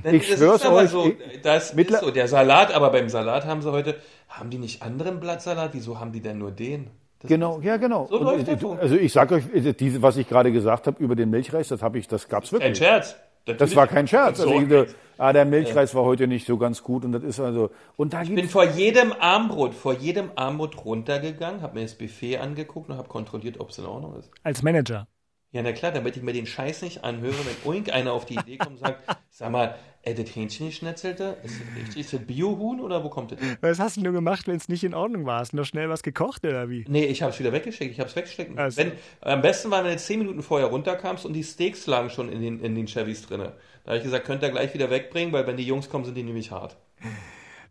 [0.03, 0.11] Ja.
[0.11, 0.89] Ich schwör's euch.
[0.89, 1.11] So,
[1.43, 2.11] das ist so.
[2.11, 3.95] Der Salat, aber beim Salat haben sie heute,
[4.29, 5.71] haben die nicht anderen Blattsalat?
[5.73, 6.89] Wieso haben die denn nur den?
[7.19, 8.07] Das genau, ja genau.
[8.09, 11.15] So Und, äh, also ich sage euch, äh, diese, was ich gerade gesagt habe über
[11.15, 12.69] den Milchreis, das habe ich, das gab's wirklich.
[12.69, 13.15] Ein Scherz.
[13.53, 14.39] Das war kein Scherz.
[14.39, 17.71] Also ich, ah, der Milchreis war heute nicht so ganz gut und das ist also.
[17.95, 22.37] Und da ich bin vor jedem Armbrot, vor jedem Armbrot runtergegangen, habe mir das Buffet
[22.37, 24.29] angeguckt und habe kontrolliert, ob es in Ordnung ist.
[24.43, 25.07] Als Manager.
[25.51, 28.35] Ja, na klar, damit ich mir den Scheiß nicht anhöre, wenn irgend einer auf die
[28.35, 32.19] Idee kommt und sagt, sag mal, ey, das Hähnchen geschnetzelte, ist das richtig, ist das
[32.21, 33.39] Biohuhn oder wo kommt das?
[33.61, 35.39] Was hast du nur gemacht, wenn es nicht in Ordnung war?
[35.39, 36.85] Hast du noch schnell was gekocht oder wie?
[36.89, 38.57] Nee, ich habe es wieder weggeschickt, ich habe es weggesteckt.
[38.57, 38.77] Also.
[38.77, 38.91] Wenn,
[39.21, 42.41] am besten war, wenn du zehn Minuten vorher runterkamst und die Steaks lagen schon in
[42.41, 43.53] den, in den Chevys drinne.
[43.83, 46.15] Da habe ich gesagt, könnt ihr gleich wieder wegbringen, weil wenn die Jungs kommen, sind
[46.15, 46.75] die nämlich hart.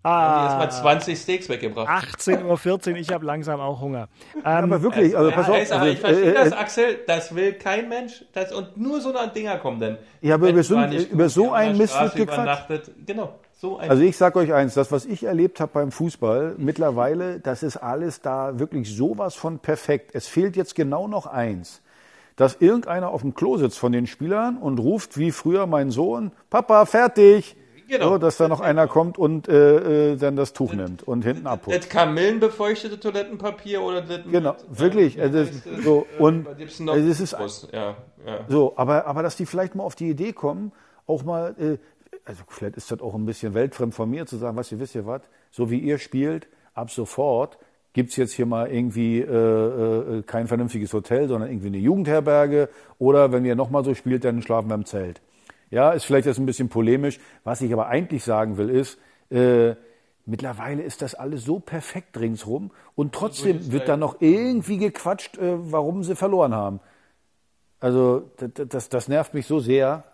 [0.07, 1.89] Ah, erstmal 20 Steaks weggebracht.
[1.89, 4.09] 18.14 Uhr, ich habe langsam auch Hunger.
[4.37, 5.63] Ähm, Aber wirklich, also pass Ja, auf.
[5.63, 8.25] ist, aber Also, ich verstehe äh, das, äh, Axel, das will kein Mensch.
[8.33, 9.99] Das, und nur so eine Dinger kommen dann.
[10.21, 12.91] Ja, aber nicht über so hier an einen Mist wird gequatscht.
[13.05, 16.55] Genau, so ein Also ich sage euch eins, das, was ich erlebt habe beim Fußball,
[16.57, 20.11] mittlerweile, das ist alles da wirklich sowas von perfekt.
[20.15, 21.83] Es fehlt jetzt genau noch eins,
[22.37, 26.31] dass irgendeiner auf dem Klo sitzt von den Spielern und ruft, wie früher mein Sohn,
[26.49, 27.57] Papa, fertig.
[27.89, 28.11] Genau.
[28.11, 31.47] So, dass da noch einer kommt und äh, äh, dann das Tuch nimmt und hinten
[31.47, 31.79] abholt.
[31.79, 35.19] das kamillenbefeuchtete Toilettenpapier oder das Genau, mit, wirklich.
[35.19, 37.69] Äh, Also, wie heißt so, äh, und es ist Brust.
[37.73, 38.41] ja, ja.
[38.49, 40.73] So, aber, aber dass die vielleicht mal auf die Idee kommen,
[41.07, 41.79] auch mal, äh,
[42.25, 44.95] also vielleicht ist das auch ein bisschen weltfremd von mir zu sagen, was ihr wisst
[44.97, 47.59] ihr was, so wie ihr spielt, ab sofort
[47.93, 49.25] gibt's jetzt hier mal irgendwie äh,
[50.19, 52.69] äh, kein vernünftiges Hotel, sondern irgendwie eine Jugendherberge
[52.99, 55.23] oder wenn ihr nochmal so spielt, dann schlafen wir im Zelt.
[55.71, 57.19] Ja, ist vielleicht jetzt ein bisschen polemisch.
[57.45, 58.99] Was ich aber eigentlich sagen will, ist,
[59.31, 59.75] äh,
[60.25, 65.73] mittlerweile ist das alles so perfekt ringsrum und trotzdem wird da noch irgendwie gequatscht, äh,
[65.73, 66.81] warum sie verloren haben.
[67.81, 70.05] Also das, das, das nervt mich so sehr.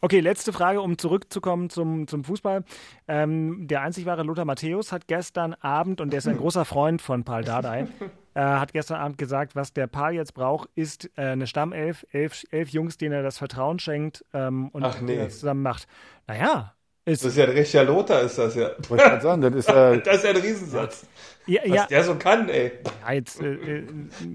[0.00, 2.62] Okay, letzte Frage, um zurückzukommen zum, zum Fußball.
[3.08, 7.02] Ähm, der einzig wahre Lothar Matthäus hat gestern Abend, und der ist ein großer Freund
[7.02, 7.88] von Paul Dardai,
[8.34, 12.44] äh, hat gestern Abend gesagt, was der Paul jetzt braucht, ist äh, eine Stammelf, elf,
[12.50, 15.14] elf Jungs, denen er das Vertrauen schenkt ähm, und Ach, nee.
[15.14, 15.88] die das zusammen macht.
[16.28, 16.74] Naja,
[17.08, 18.70] ist, Das ist ja ein richtiger Lothar, ist das ja.
[18.88, 21.06] Wollte ich gerade sagen, das ist äh, Das ist ja ein Riesensatz.
[21.46, 22.72] ja, Was ja, der so kann, ey.
[23.06, 23.86] ja, jetzt äh, äh,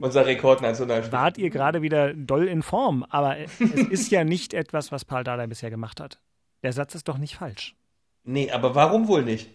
[0.02, 1.18] Unser Rekordnationalspieler.
[1.22, 3.60] wart ihr gerade wieder doll in Form, aber es
[3.90, 6.20] ist ja nicht etwas, was Paul Dardai bisher gemacht hat.
[6.64, 7.76] Der Satz ist doch nicht falsch.
[8.24, 9.50] Nee, aber warum wohl nicht?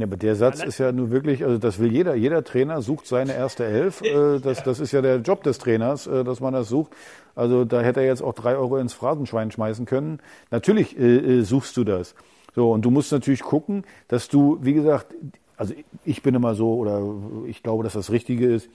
[0.00, 3.06] Ja, aber der Satz ist ja nun wirklich, also das will jeder, jeder Trainer sucht
[3.06, 4.02] seine erste Elf.
[4.02, 6.92] Äh, das, das ist ja der Job des Trainers, äh, dass man das sucht.
[7.34, 10.20] Also da hätte er jetzt auch drei Euro ins Phrasenschwein schmeißen können.
[10.50, 12.14] Natürlich äh, äh, suchst du das.
[12.54, 15.14] So, und du musst natürlich gucken, dass du, wie gesagt,
[15.56, 15.74] also
[16.04, 17.02] ich bin immer so, oder
[17.46, 18.68] ich glaube, dass das Richtige ist,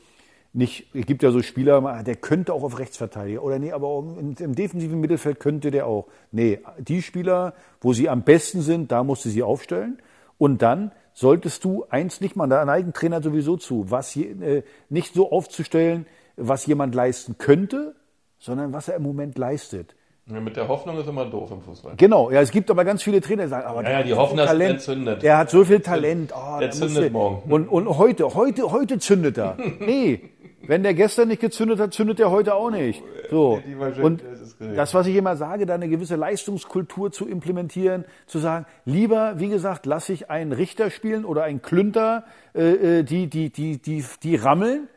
[0.53, 4.36] nicht, es gibt ja so Spieler, der könnte auch auf Rechtsverteidiger oder nee, aber im,
[4.39, 6.07] im defensiven Mittelfeld könnte der auch.
[6.32, 9.97] Nee, die Spieler, wo sie am besten sind, da musst du sie aufstellen.
[10.38, 14.63] Und dann solltest du eins nicht mal, da neigen Trainer sowieso zu, was je, äh,
[14.89, 16.05] nicht so aufzustellen,
[16.36, 17.95] was jemand leisten könnte,
[18.38, 19.95] sondern was er im Moment leistet.
[20.28, 21.93] Ja, mit der Hoffnung ist immer doof im Fußball.
[21.97, 24.05] Genau, ja, es gibt aber ganz viele Trainer, die sagen, aber Ja, der ja, hat
[24.05, 25.24] die so hoffen, viel dass der Talent, zündet.
[25.24, 26.34] Der hat so viel Talent.
[26.36, 27.51] Oh, Der zündet morgen.
[27.51, 29.57] Und, und heute, heute, heute zündet er.
[29.80, 30.22] Nee,
[30.68, 33.03] wenn der gestern nicht gezündet hat, zündet er heute auch nicht.
[33.30, 33.61] So.
[34.01, 34.24] Und
[34.59, 39.49] das, was ich immer sage, da eine gewisse Leistungskultur zu implementieren, zu sagen, lieber, wie
[39.49, 44.03] gesagt, lasse ich einen Richter spielen oder einen Klünter, äh, äh, die, die, die, die,
[44.24, 44.88] die rammeln,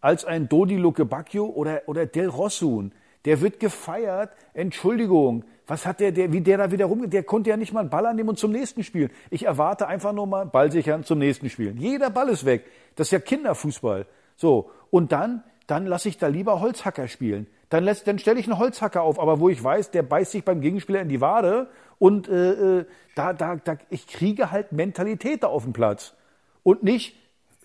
[0.00, 2.92] als ein Dodi Luke Bacchio oder, oder Del Rossun.
[3.24, 4.30] Der wird gefeiert.
[4.54, 5.44] Entschuldigung.
[5.66, 7.90] Was hat der, der, wie der da wieder rum, der konnte ja nicht mal einen
[7.90, 9.10] Ball annehmen und zum nächsten spielen.
[9.28, 11.76] Ich erwarte einfach nur mal Ball sichern zum nächsten spielen.
[11.76, 12.64] Jeder Ball ist weg.
[12.96, 14.06] Das ist ja Kinderfußball.
[14.36, 14.70] So.
[14.90, 17.46] Und dann, dann lasse ich da lieber Holzhacker spielen.
[17.70, 20.44] Dann lässt, dann stelle ich einen Holzhacker auf, aber wo ich weiß, der beißt sich
[20.44, 21.68] beim Gegenspieler in die Wade
[21.98, 22.84] und äh, äh,
[23.14, 26.14] da, da, da, ich kriege halt Mentalität da auf dem Platz.
[26.62, 27.14] Und nicht,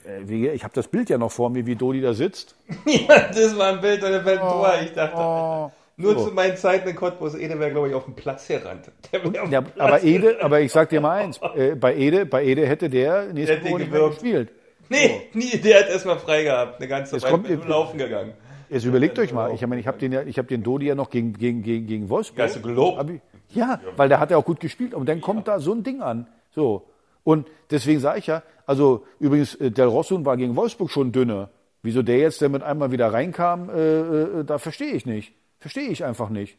[0.04, 2.56] äh, wie, ich habe das Bild ja noch vor mir, wie Dodi da sitzt.
[2.86, 4.74] Ja, das war ein Bild, da fällt ein Tor.
[4.84, 5.72] Ich dachte, Oh.
[5.96, 6.26] nur So.
[6.28, 8.48] zu meinen Zeiten in Cottbus, Ede wäre, glaube ich, auf dem Platz.
[8.50, 8.62] Der
[9.42, 12.68] auf Ja, aber Ede, aber ich sag dir mal eins, äh, bei Ede, bei Ede
[12.68, 14.16] hätte der nächste Woche nicht mehr gewirkt.
[14.22, 14.50] gespielt.
[14.90, 18.34] Nee, nie, der hat erstmal frei gehabt, eine ganze Zeit, kommt- mit laufen gegangen.
[18.70, 20.96] Jetzt überlegt euch mal, ich meine, ich habe den ja, ich habe den Dodi ja
[20.96, 22.46] noch gegen gegen gegen gegen Wolfsburg.
[22.46, 22.98] Hast du gelobt?
[22.98, 25.74] Hab ich- Ja, weil der hat ja auch gut gespielt und dann kommt da so
[25.74, 26.28] ein Ding an.
[26.52, 26.88] So.
[27.24, 31.50] Und deswegen sage ich ja, also übrigens äh, Del Rossun war gegen Wolfsburg schon dünner.
[31.84, 35.34] Wieso der jetzt damit einmal wieder reinkam, äh, äh, da verstehe ich nicht.
[35.60, 36.58] Verstehe ich einfach nicht.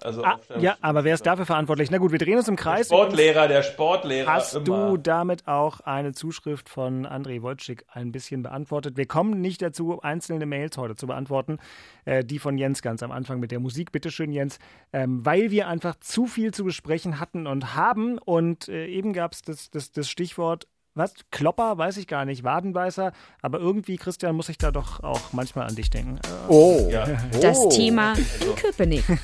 [0.00, 1.90] Also Ah, ja, aber wer ist dafür verantwortlich?
[1.90, 2.86] Na gut, wir drehen uns im Kreis.
[2.86, 4.32] Sportlehrer, der Sportlehrer.
[4.32, 4.64] Hast immer.
[4.64, 8.96] du damit auch eine Zuschrift von André Wojcik ein bisschen beantwortet?
[8.96, 11.58] Wir kommen nicht dazu, einzelne Mails heute zu beantworten,
[12.04, 13.92] äh, die von Jens ganz am Anfang mit der Musik.
[13.92, 14.58] Bitte schön, Jens,
[14.92, 18.18] ähm, weil wir einfach zu viel zu besprechen hatten und haben.
[18.18, 21.14] Und äh, eben gab es das, das, das Stichwort, was?
[21.30, 23.12] Klopper, weiß ich gar nicht, Wadenbeißer.
[23.40, 26.18] Aber irgendwie, Christian, muss ich da doch auch manchmal an dich denken.
[26.48, 26.88] Oh.
[26.90, 27.06] Ja.
[27.40, 27.68] Das Oh.
[27.70, 29.04] Thema in Köpenick.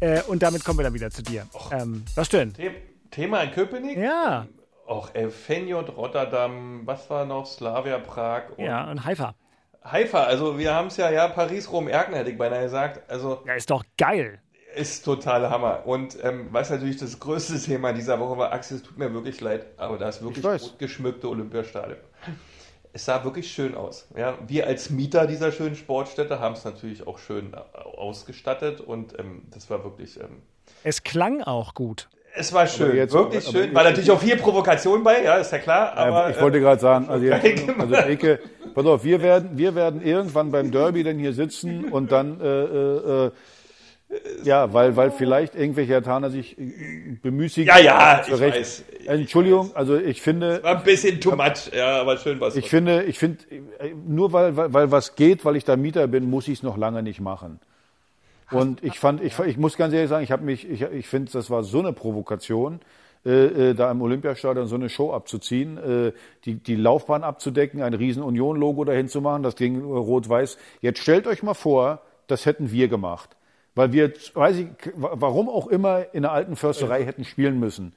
[0.00, 1.44] Äh, und damit kommen wir dann wieder zu dir.
[1.72, 2.54] Ähm, was denn?
[2.54, 2.70] The
[3.10, 3.98] Thema in Köpenick?
[3.98, 4.46] Ja,
[4.86, 5.28] Auch äh,
[5.96, 7.46] Rotterdam, was war noch?
[7.46, 9.34] Slavia, Prag und ja, und Haifa.
[9.84, 13.10] Haifa, also wir haben es ja, ja, Paris, Rom, Erken, hätte ich beinahe gesagt.
[13.10, 14.40] Also Ja, ist doch geil.
[14.78, 15.82] Ist total Hammer.
[15.86, 19.40] Und ähm, was natürlich das größte Thema dieser Woche war, Axel, es tut mir wirklich
[19.40, 21.98] leid, aber das wirklich gut geschmückte Olympiastadion.
[22.92, 24.08] Es sah wirklich schön aus.
[24.16, 29.18] Ja, wir als Mieter dieser schönen Sportstätte haben es natürlich auch schön äh, ausgestattet und
[29.18, 30.18] ähm, das war wirklich.
[30.18, 30.42] Ähm,
[30.84, 32.08] Es klang auch gut.
[32.34, 33.68] es war schön, jetzt- wirklich aber schön.
[33.70, 35.92] ich- War natürlich auch viel Provokation bei, ja, ist ja klar.
[35.96, 38.40] Aber, ich wollte äh, gerade sagen, also, jetzt, geil also Eke,
[38.74, 42.44] pass auf, wir werden, wir werden irgendwann beim Derby dann hier sitzen und dann, äh,
[42.46, 43.30] äh, äh,
[44.42, 47.68] ja, weil, weil vielleicht irgendwelche Hertaner sich äh, bemüßigen.
[47.68, 48.58] Ja, ja, zu ich Recht.
[48.58, 48.84] weiß.
[49.00, 52.56] Ich Entschuldigung, also ich finde, war ein bisschen too much, ja, aber schön was.
[52.56, 53.44] ich finde, ich finde,
[53.78, 56.62] äh, nur weil, weil, weil was geht, weil ich da Mieter bin, muss ich es
[56.62, 57.60] noch lange nicht machen.
[58.50, 61.30] Und ich fand, ich, ich muss ganz ehrlich sagen, ich habe mich, ich, ich finde,
[61.32, 62.80] das war so eine Provokation,
[63.26, 66.12] äh, äh, da im Olympiastadion so eine Show abzuziehen, äh,
[66.46, 70.56] die, die Laufbahn abzudecken, ein riesen Union-Logo dahin zu machen, das ging rot-weiß.
[70.80, 73.36] Jetzt stellt euch mal vor, das hätten wir gemacht.
[73.78, 74.66] Weil wir, weiß ich,
[74.96, 77.94] warum auch immer in der alten Försterei hätten spielen müssen.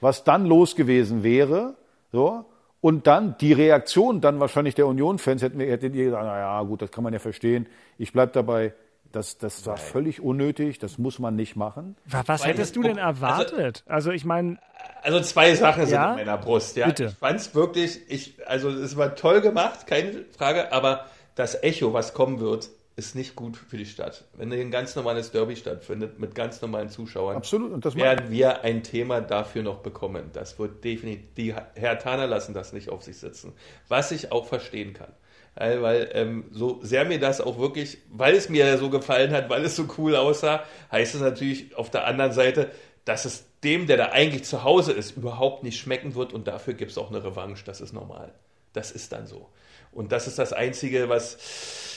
[0.00, 1.74] Was dann los gewesen wäre,
[2.12, 2.44] so,
[2.80, 6.62] und dann die Reaktion dann wahrscheinlich der Union-Fans hätten wir, hättet ihr gesagt, na ja,
[6.62, 7.66] gut, das kann man ja verstehen.
[7.98, 8.74] Ich bleib dabei,
[9.10, 11.96] das, das war völlig unnötig, das muss man nicht machen.
[12.06, 13.82] Wa- Was Weil hättest du denn also- erwartet?
[13.88, 14.58] Also, ich meine,
[15.02, 16.10] Also zwei Sachen sind Ja?
[16.12, 16.76] in meiner Brust.
[16.76, 17.06] Ja, Bitte.
[17.06, 22.14] ich fand's wirklich, ich, also es war toll gemacht, keine Frage, aber das Echo, was
[22.14, 24.24] kommen wird, ist nicht gut für die Stadt.
[24.34, 28.30] Wenn hier ein ganz normales Derby stattfindet mit ganz normalen Zuschauern, Absolut, und das werden
[28.30, 30.30] wir ein Thema dafür noch bekommen.
[30.32, 33.52] Das wird definitiv, die Herr Taner lassen das nicht auf sich sitzen.
[33.88, 35.12] Was ich auch verstehen kann.
[35.56, 39.50] Weil, weil ähm, so sehr mir das auch wirklich, weil es mir so gefallen hat,
[39.50, 42.70] weil es so cool aussah, heißt es natürlich auf der anderen Seite,
[43.04, 46.74] dass es dem, der da eigentlich zu Hause ist, überhaupt nicht schmecken wird und dafür
[46.74, 47.64] gibt es auch eine Revanche.
[47.64, 48.32] Das ist normal.
[48.72, 49.48] Das ist dann so.
[49.92, 51.93] Und das ist das Einzige, was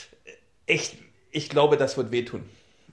[0.67, 0.97] echt,
[1.31, 2.43] ich glaube, das wird wehtun,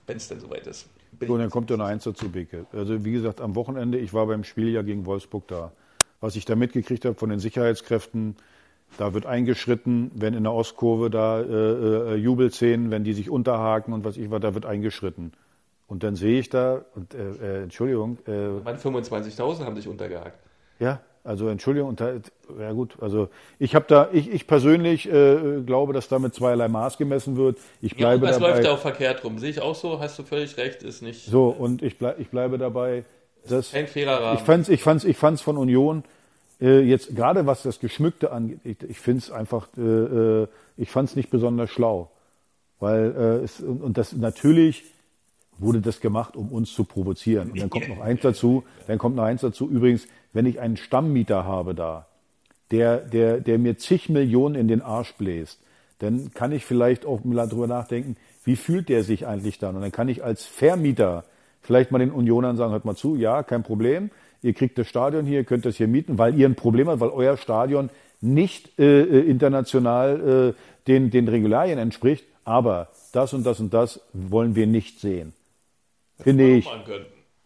[0.07, 0.87] wenn es denn soweit ist.
[1.11, 2.65] Bin So, und dann kommt ja noch eins dazu, Beke.
[2.73, 5.71] Also wie gesagt, am Wochenende, ich war beim Spiel ja gegen Wolfsburg da.
[6.21, 8.35] Was ich da mitgekriegt habe von den Sicherheitskräften,
[8.97, 13.93] da wird eingeschritten, wenn in der Ostkurve da äh, äh, Jubelszenen, wenn die sich unterhaken
[13.93, 15.33] und was ich war, da wird eingeschritten.
[15.87, 20.39] Und dann sehe ich da, und, äh, äh, Entschuldigung, äh, Mann, 25.000 haben sich untergehakt.
[20.79, 22.13] ja, also Entschuldigung, und da,
[22.59, 26.67] ja gut, also ich habe da, ich, ich persönlich äh, glaube, dass da mit zweierlei
[26.67, 27.57] Maß gemessen wird.
[27.81, 28.51] Ich Ja, bleibe was dabei.
[28.51, 29.39] läuft da auch verkehrt rum?
[29.39, 32.29] Sehe ich auch so, hast du völlig recht, ist nicht So, und ich, bleib, ich
[32.29, 33.03] bleibe dabei,
[33.49, 34.37] dass kein fairer Rahmen.
[34.37, 36.03] ich fand's, ich fand's, ich fand's von Union
[36.61, 40.47] äh, jetzt gerade was das Geschmückte angeht, ich, ich finde es einfach, äh, äh,
[40.77, 42.11] ich fand's nicht besonders schlau,
[42.79, 44.83] weil äh, es, und, und das natürlich
[45.57, 47.51] wurde das gemacht, um uns zu provozieren.
[47.51, 49.69] Und dann kommt noch eins dazu, dann kommt noch eins dazu.
[49.69, 52.07] Übrigens, wenn ich einen Stammmieter habe da,
[52.71, 55.59] der, der, der mir zig Millionen in den Arsch bläst,
[55.99, 59.75] dann kann ich vielleicht auch mal drüber nachdenken, wie fühlt der sich eigentlich dann?
[59.75, 61.23] Und dann kann ich als Vermieter
[61.61, 65.25] vielleicht mal den Unionern sagen, hört mal zu, ja, kein Problem, ihr kriegt das Stadion
[65.25, 67.89] hier, ihr könnt das hier mieten, weil ihr ein Problem habt, weil euer Stadion
[68.21, 74.01] nicht äh, äh, international äh, den, den Regularien entspricht, aber das und das und das
[74.13, 75.33] wollen wir nicht sehen.
[76.19, 76.67] Finde ich.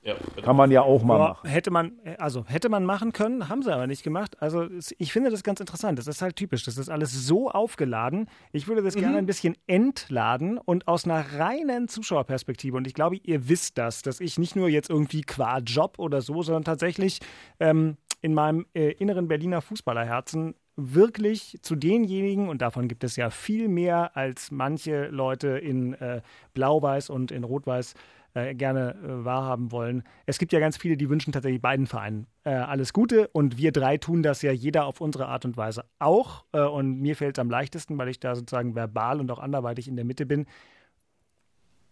[0.01, 1.49] Ja, Kann man ja auch mal Ja, machen.
[1.49, 4.41] hätte man, also hätte man machen können, haben sie aber nicht gemacht.
[4.41, 4.65] Also
[4.97, 5.99] ich finde das ganz interessant.
[5.99, 6.63] Das ist halt typisch.
[6.63, 8.29] Das ist alles so aufgeladen.
[8.53, 12.77] Ich würde das gerne ein bisschen entladen und aus einer reinen Zuschauerperspektive.
[12.77, 16.21] Und ich glaube, ihr wisst das, dass ich nicht nur jetzt irgendwie qua Job oder
[16.21, 17.19] so, sondern tatsächlich
[17.59, 23.29] ähm, in meinem äh, inneren Berliner Fußballerherzen wirklich zu denjenigen, und davon gibt es ja
[23.29, 26.21] viel mehr als manche Leute in äh,
[26.53, 27.95] Blau-Weiß und in Rot-Weiß
[28.33, 30.03] äh, gerne äh, wahrhaben wollen.
[30.25, 33.71] Es gibt ja ganz viele, die wünschen tatsächlich beiden Vereinen äh, alles Gute und wir
[33.71, 36.45] drei tun das ja jeder auf unsere Art und Weise auch.
[36.51, 39.87] Äh, und mir fällt es am leichtesten, weil ich da sozusagen verbal und auch anderweitig
[39.87, 40.45] in der Mitte bin.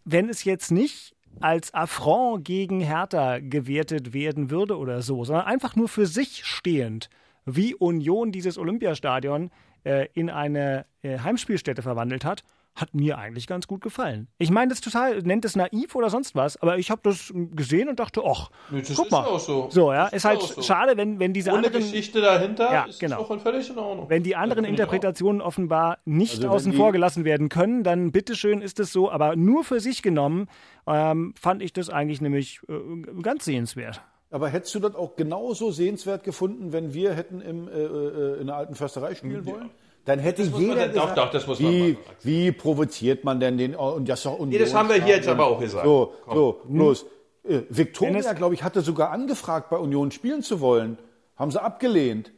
[0.05, 5.75] Wenn es jetzt nicht als Affront gegen Hertha gewertet werden würde oder so, sondern einfach
[5.75, 7.09] nur für sich stehend,
[7.45, 9.49] wie Union dieses Olympiastadion
[9.83, 12.43] äh, in eine Heimspielstätte verwandelt hat,
[12.77, 14.27] hat mir eigentlich ganz gut gefallen.
[14.37, 17.89] Ich meine das total, nennt es naiv oder sonst was, aber ich habe das gesehen
[17.89, 19.25] und dachte, ach, Nee, das guck ist mal.
[19.25, 19.67] auch so.
[19.69, 20.61] So, ja, Das ist ist halt so.
[20.61, 23.17] schade, wenn, wenn diese Ohne anderen Geschichte dahinter Ja, ist genau.
[23.21, 24.09] auch völlig in Ordnung.
[24.09, 24.63] wenn die anderen.
[24.63, 29.11] Interpretationen offenbar nicht Also außen vor gelassen werden können, dann bitteschön ist es so.
[29.11, 30.47] Aber nur für sich genommen
[30.85, 34.01] ähm, fand ich das eigentlich nämlich äh, ganz sehenswert.
[34.29, 38.47] Aber hättest du das auch genauso sehenswert gefunden, wenn wir hätten im, äh, äh, in
[38.47, 39.69] der alten Försterei spielen wollen?
[40.07, 43.25] Dann hätte Das jeder dann- doch, gesagt, doch, das muss man wie, machen, wie provoziert
[43.25, 45.59] man denn den und das ist doch Nee, das haben wir hier jetzt aber auch
[45.59, 45.83] gesagt.
[45.85, 46.33] So, Komm.
[46.33, 47.05] so, bloß.
[47.43, 50.97] Äh, Victoria, glaube ich, hatte sogar angefragt, bei Union spielen zu wollen.
[51.35, 52.31] Haben sie abgelehnt.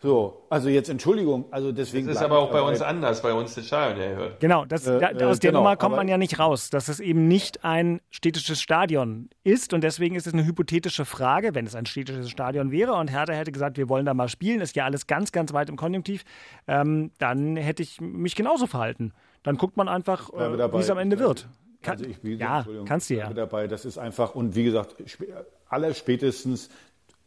[0.00, 2.06] So, also jetzt Entschuldigung, also deswegen.
[2.06, 4.38] Das ist aber auch bei uns anders, bei uns das Stadion erhört.
[4.38, 6.70] Genau, das, Äh, da, äh, aus der genau, Nummer kommt aber- man ja nicht raus,
[6.70, 11.56] dass es eben nicht ein städtisches Stadion ist und deswegen ist es eine hypothetische Frage,
[11.56, 14.60] wenn es ein städtisches Stadion wäre und Hertha hätte gesagt, wir wollen da mal spielen,
[14.60, 16.22] ist ja alles ganz, ganz weit im Konjunktiv,
[16.68, 19.12] ähm, dann hätte ich mich genauso verhalten.
[19.42, 21.48] Dann guckt man einfach, äh, wie es am Ende Ich bleibe- wird.
[21.82, 23.32] Kann, Also ich, wie gesagt, ja, kannst du ich ja.
[23.32, 25.30] dabei, das ist einfach, und wie gesagt, sp-
[25.68, 26.70] allerspätestens,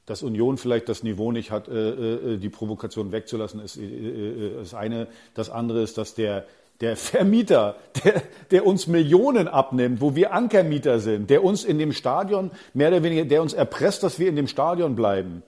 [0.05, 4.73] dass Union vielleicht das Niveau nicht hat, äh, äh, die Provokation wegzulassen, ist äh, das
[4.73, 5.07] eine.
[5.33, 6.45] Das andere ist, dass der,
[6.81, 11.93] der Vermieter, der, der uns Millionen abnimmt, wo wir Ankermieter sind, der uns in dem
[11.93, 15.43] Stadion, mehr oder weniger, der uns erpresst, dass wir in dem Stadion bleiben,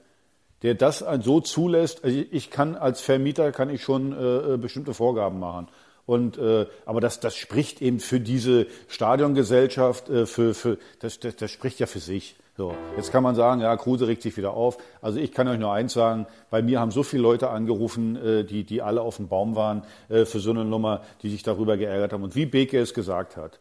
[0.62, 5.38] der das so zulässt, also ich kann als Vermieter kann ich schon äh, bestimmte Vorgaben
[5.38, 5.68] machen.
[6.06, 11.36] Und äh, aber das, das spricht eben für diese Stadiongesellschaft, äh, für, für das, das,
[11.36, 12.36] das spricht ja für sich.
[12.56, 14.78] So, jetzt kann man sagen, ja, Kruse regt sich wieder auf.
[15.00, 18.44] Also ich kann euch nur eins sagen, bei mir haben so viele Leute angerufen, äh,
[18.44, 21.76] die, die alle auf dem Baum waren äh, für so eine Nummer, die sich darüber
[21.76, 22.22] geärgert haben.
[22.22, 23.58] Und wie Beke es gesagt hat,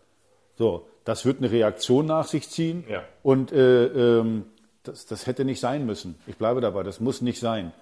[0.56, 2.84] so, das wird eine Reaktion nach sich ziehen.
[2.88, 3.04] Ja.
[3.24, 4.46] Und äh, ähm,
[4.84, 6.16] das, das hätte nicht sein müssen.
[6.28, 7.74] Ich bleibe dabei, das muss nicht sein.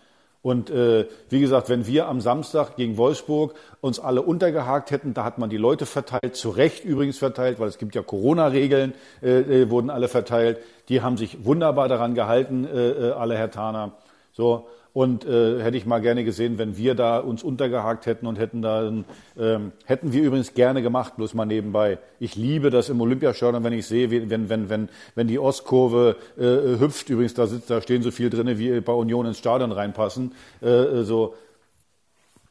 [0.44, 5.24] Und äh, wie gesagt, wenn wir am Samstag gegen Wolfsburg uns alle untergehakt hätten, da
[5.24, 9.40] hat man die Leute verteilt, zu Recht übrigens verteilt, weil es gibt ja Corona-Regeln, äh,
[9.42, 10.58] äh, wurden alle verteilt.
[10.90, 13.92] Die haben sich wunderbar daran gehalten, äh, äh, alle Herr Taner.
[14.34, 18.38] So, und äh, hätte ich mal gerne gesehen, wenn wir da uns untergehakt hätten und
[18.38, 18.92] hätten da,
[19.38, 21.98] ähm, hätten wir übrigens gerne gemacht, bloß mal nebenbei.
[22.20, 26.80] Ich liebe das im Olympiastadion, wenn ich sehe, wenn, wenn, wenn, wenn die Ostkurve äh,
[26.80, 30.34] hüpft, übrigens da sitzt, da stehen so viel drinne, wie bei Union ins Stadion reinpassen,
[30.62, 31.36] äh, so.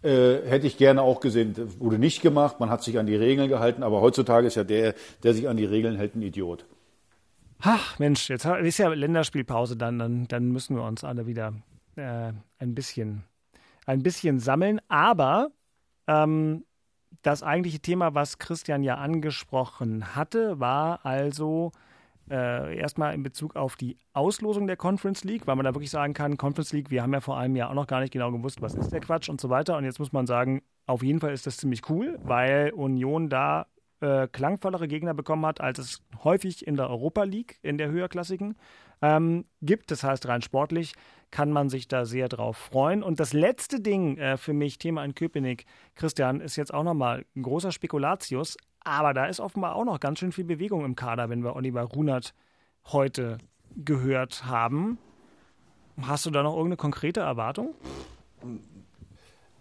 [0.03, 3.51] Äh, hätte ich gerne auch gesehen, wurde nicht gemacht, man hat sich an die Regeln
[3.51, 6.65] gehalten, aber heutzutage ist ja der, der sich an die Regeln hält, ein Idiot.
[7.61, 11.53] Ach Mensch, jetzt ist ja Länderspielpause, dann, dann, dann müssen wir uns alle wieder
[12.01, 13.25] äh, ein bisschen,
[13.87, 14.81] ein bisschen sammeln.
[14.89, 15.51] Aber
[16.07, 16.65] ähm,
[17.23, 21.73] das eigentliche Thema, was Christian ja angesprochen hatte, war also
[22.31, 26.15] äh, erstmal in Bezug auf die Auslosung der Conference League, weil man da wirklich sagen
[26.15, 28.63] kann, Conference League, wir haben ja vor einem Jahr auch noch gar nicht genau gewusst,
[28.63, 29.77] was ist der Quatsch und so weiter.
[29.77, 33.67] Und jetzt muss man sagen, auf jeden Fall ist das ziemlich cool, weil Union da
[34.01, 38.57] äh, klangvollere Gegner bekommen hat, als es häufig in der Europa League, in der höherklassigen,
[39.03, 39.91] ähm, gibt.
[39.91, 40.95] Das heißt, rein sportlich
[41.31, 43.03] kann man sich da sehr drauf freuen.
[43.03, 45.65] Und das letzte Ding äh, für mich, Thema in Köpenick,
[45.95, 50.19] Christian, ist jetzt auch nochmal ein großer Spekulatius, aber da ist offenbar auch noch ganz
[50.19, 52.35] schön viel Bewegung im Kader, wenn wir Oliver Runert
[52.87, 53.39] heute
[53.77, 54.99] gehört haben.
[56.01, 57.75] Hast du da noch irgendeine konkrete Erwartung?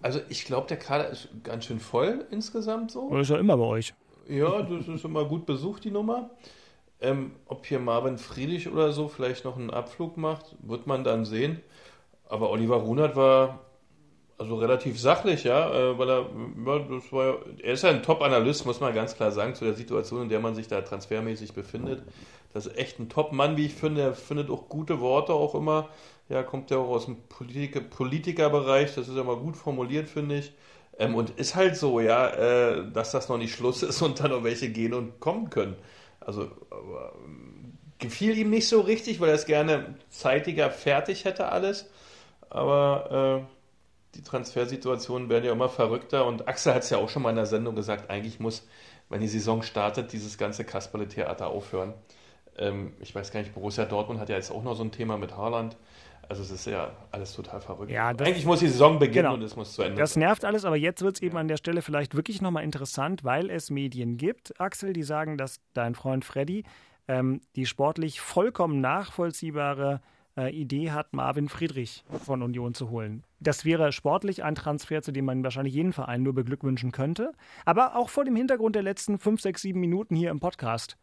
[0.02, 3.10] Also ich glaube, der Kader ist ganz schön voll insgesamt so.
[3.10, 3.94] Oder ist ja immer bei euch?
[4.28, 6.30] Ja, das ist immer gut besucht, die Nummer.
[7.02, 11.26] Ähm, ob hier Marvin Friedrich oder so vielleicht noch einen Abflug macht, wird man dann
[11.26, 11.62] sehen.
[12.28, 13.62] Aber Oliver Runert war
[14.40, 16.26] also relativ sachlich, ja, äh, weil er,
[16.90, 20.24] das war, er ist ja ein Top-Analyst, muss man ganz klar sagen, zu der Situation,
[20.24, 22.04] in der man sich da transfermäßig befindet.
[22.54, 24.02] Das ist echt ein Top-Mann, wie ich finde.
[24.02, 25.90] Er findet auch gute Worte auch immer.
[26.30, 28.96] Ja, kommt ja auch aus dem Politik Politikerbereich.
[28.96, 30.54] Das ist ja mal gut formuliert, finde ich.
[30.98, 34.32] Ähm, und ist halt so, ja, äh, dass das noch nicht Schluss ist und dann
[34.32, 35.76] noch welche gehen und kommen können.
[36.20, 41.90] Also, ähm, gefiel ihm nicht so richtig, weil er es gerne zeitiger fertig hätte alles.
[42.50, 47.22] Aber äh, die Transfersituationen werden ja immer verrückter und Axel hat es ja auch schon
[47.22, 48.68] mal in der Sendung gesagt, eigentlich muss,
[49.10, 51.94] wenn die Saison startet, dieses ganze Kasperle-Theater aufhören.
[52.58, 55.18] Ähm, ich weiß gar nicht, Borussia Dortmund hat ja jetzt auch noch so ein Thema
[55.18, 55.78] mit Haaland.
[56.30, 57.92] Also es ist ja alles total verrückt.
[57.92, 59.34] Ja, eigentlich muss die Saison beginnen Genau.
[59.34, 61.58] und es muss zu Ende Das nervt alles, aber jetzt wird es eben an der
[61.58, 66.24] Stelle vielleicht wirklich nochmal interessant, weil es Medien gibt, Axel, die sagen, dass dein Freund
[66.24, 66.64] Freddy
[67.08, 70.02] ähm, die sportlich vollkommen nachvollziehbare
[70.38, 73.24] äh, Idee hat, Marvin Friedrich von Union zu holen.
[73.40, 77.32] Das wäre sportlich ein Transfer, zu dem man wahrscheinlich jeden Verein nur beglückwünschen könnte.
[77.66, 80.98] Aber auch vor dem Hintergrund der letzten fünf, sechs, sieben Minuten hier im Podcast.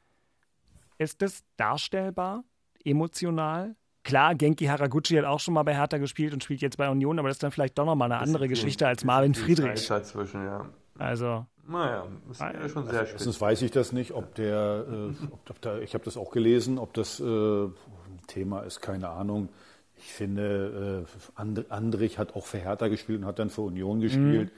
[0.99, 2.45] Ist das darstellbar?
[2.85, 3.75] Emotional?
[4.07, 7.19] Klar, Genki Haraguchi hat auch schon mal bei Hertha gespielt und spielt jetzt bei Union,
[7.19, 9.85] aber das ist dann vielleicht doch nochmal eine andere Geschichte als Marvin Friedrich.
[9.89, 10.65] Dazwischen, ja.
[10.97, 13.13] Also, Naja, ist ja schon sehr spät.
[13.15, 16.31] Erstens weiß ich das nicht, ob der, äh, ob, ob da, ich habe das auch
[16.31, 19.49] gelesen, ob das äh, ein Thema ist, keine Ahnung.
[19.97, 24.01] Ich finde, äh, And Andrich hat auch für Hertha gespielt und hat dann für Union
[24.01, 24.51] gespielt.
[24.51, 24.55] Äh,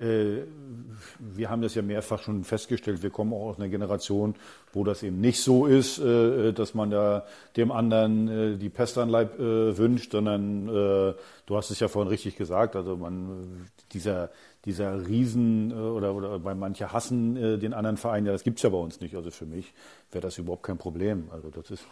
[0.00, 3.02] wir haben das ja mehrfach schon festgestellt.
[3.02, 4.36] Wir kommen auch aus einer Generation,
[4.72, 7.26] wo das eben nicht so ist, äh, dass man da
[7.56, 11.14] dem anderen äh, die Pest an Leib äh, wünscht, sondern äh,
[11.46, 12.76] du hast es ja vorhin richtig gesagt.
[12.76, 14.30] Also man dieser
[14.64, 18.24] dieser Riesen äh, oder oder bei manche hassen äh, den anderen Verein.
[18.24, 19.16] Ja, das gibt's ja bei uns nicht.
[19.16, 19.72] Also für mich
[20.12, 21.28] wäre das überhaupt kein Problem.
[21.32, 21.84] Also das ist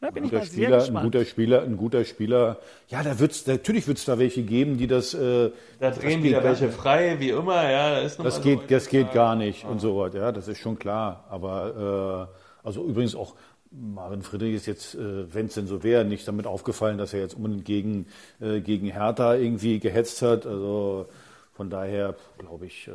[0.00, 1.04] Da bin ein ich guter mal sehr Spieler, ein gespannt.
[1.04, 2.58] guter Spieler, ein guter Spieler.
[2.88, 5.14] Ja, da wird's, natürlich wird es da welche geben, die das.
[5.14, 6.76] Äh, Da das drehen wieder welche nicht.
[6.76, 7.90] frei, wie immer, ja.
[7.90, 10.14] Da ist noch Das mal geht, so das geht gar nicht und so was.
[10.14, 11.24] Ja, das ist schon klar.
[11.30, 12.28] Aber
[12.64, 13.34] äh, also übrigens auch
[13.70, 17.20] Marvin Friedrich ist jetzt, äh, wenn es denn so wäre, nicht damit aufgefallen, dass er
[17.20, 18.06] jetzt unbedingt gegen
[18.40, 20.46] äh, gegen Hertha irgendwie gehetzt hat.
[20.46, 21.06] Also
[21.52, 22.88] von daher glaube ich.
[22.88, 22.92] Äh,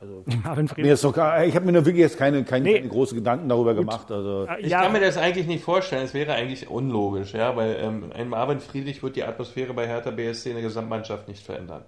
[0.00, 0.92] also, Marvin mir Friedrich.
[0.94, 2.74] ist doch gar, ich habe mir nur wirklich jetzt keine, keine, Nee.
[2.74, 4.10] keine großen Gedanken darüber gemacht.
[4.10, 6.04] Also Äh, Ich ja, kann mir das eigentlich nicht vorstellen.
[6.04, 10.10] Es wäre eigentlich unlogisch, ja, weil ähm, ein Marvin Friedrich wird die Atmosphäre bei Hertha
[10.10, 11.82] BSC in der Gesamtmannschaft nicht verändern.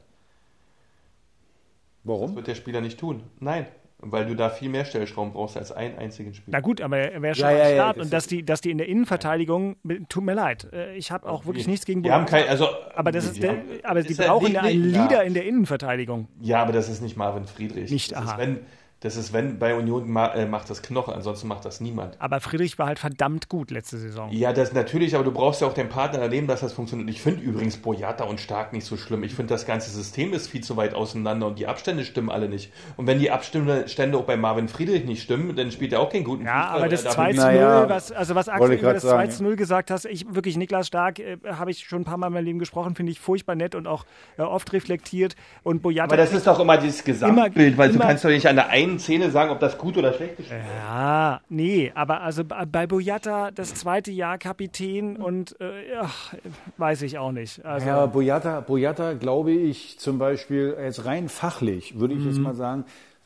[2.02, 2.36] Das warum?
[2.36, 3.22] wird der Spieler nicht tun.
[3.40, 3.66] Nein,
[4.06, 6.56] weil du da viel mehr Stellschrauben brauchst als einen einzigen Spieler.
[6.56, 7.96] Na gut, aber er wäre schon Ja, am ja, ja, Start.
[7.96, 9.76] das und dass die, dass die in der Innenverteidigung,
[10.08, 13.12] tut mir leid, äh, ich habe auch wirklich nichts gegen Die haben kein, also, Aber,
[13.12, 15.22] das ist die haben- aber die ist ja brauchen ja einen Leader ja.
[15.22, 16.28] in der Innenverteidigung.
[16.40, 17.90] Ja, aber das ist nicht Marvin Friedrich.
[17.90, 18.32] Nicht, das aha.
[18.32, 18.58] ist, wenn,
[19.04, 22.16] das ist, wenn bei Union ma, äh, macht das Knoche, ansonsten macht das niemand.
[22.20, 24.30] Aber Friedrich war halt verdammt gut letzte Saison.
[24.32, 27.08] Ja, das natürlich, aber du brauchst ja auch den Partner daneben, dass das funktioniert.
[27.10, 29.22] Ich finde übrigens Boyata und Stark nicht so schlimm.
[29.22, 32.48] Ich finde, das ganze System ist viel zu weit auseinander und die Abstände stimmen alle
[32.48, 32.72] nicht.
[32.96, 33.84] Und wenn die Abstände
[34.16, 36.82] auch bei Marvin Friedrich nicht stimmen, dann spielt er auch keinen guten Ja, Fußball, aber
[36.82, 39.28] weil das er 2 damit- zu 0, Naja, was, also was Axel über das sagen,
[39.30, 42.16] 2 zu 0 gesagt hast, ich wirklich Niklas Stark äh, habe ich schon ein paar
[42.16, 44.06] Mal in meinem Leben gesprochen, finde ich furchtbar nett und auch
[44.38, 45.36] äh, oft reflektiert.
[45.62, 46.04] Und Boyata.
[46.14, 48.68] Aber das ist doch immer dieses Gesamtbild, weil immer- du kannst doch nicht an der
[48.70, 50.50] einen Szene sagen, ob das gut oder schlecht ist.
[50.50, 56.34] ja, nee, aber also bei bei Boyata das zweite Jahr Kapitän und äh, ach,
[56.76, 57.64] weiß ich auch nicht.
[57.64, 62.54] Also, Ja, Boyata, Boyata glaube ich zum Beispiel jetzt rein fachlich, würde ich jetzt mal
[62.54, 62.84] sagen,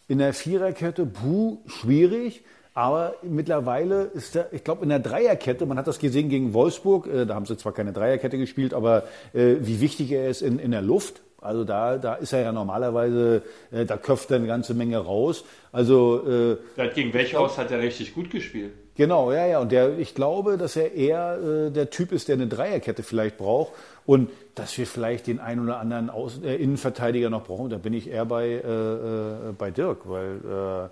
[0.09, 2.43] in der Viererkette, puh, schwierig.
[2.75, 7.09] Aber mittlerweile ist er, ich glaube, in der Dreierkette, man hat das gesehen gegen Wolfsburg,
[7.09, 9.03] äh, da haben sie zwar keine Dreierkette gespielt, aber
[9.35, 11.21] äh, wie wichtig er ist in, in der Luft.
[11.49, 13.43] Also da, da ist er ja normalerweise,
[13.73, 15.45] äh, da köpft er eine ganze Menge raus.
[15.73, 18.73] Also äh, hat gegen Wechhaus hat er richtig gut gespielt.
[18.95, 19.61] Genau, ja, ja.
[19.61, 23.39] Und der, ich glaube, dass er eher äh, der Typ ist, der eine Dreierkette vielleicht
[23.39, 23.73] braucht
[24.05, 27.71] und dass wir vielleicht den einen oder anderen Außen, äh, Innenverteidiger noch brauchen.
[27.71, 30.91] Da bin ich eher bei, äh, äh, bei Dirk, weil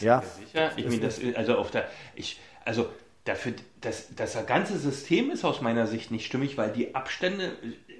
[0.00, 0.22] äh, ja.
[0.38, 0.70] Sicher?
[0.76, 2.86] Ich meine, das, also auf der, ich, also
[3.24, 7.52] dafür, das, das ganze System ist aus meiner Sicht nicht stimmig, weil die Abstände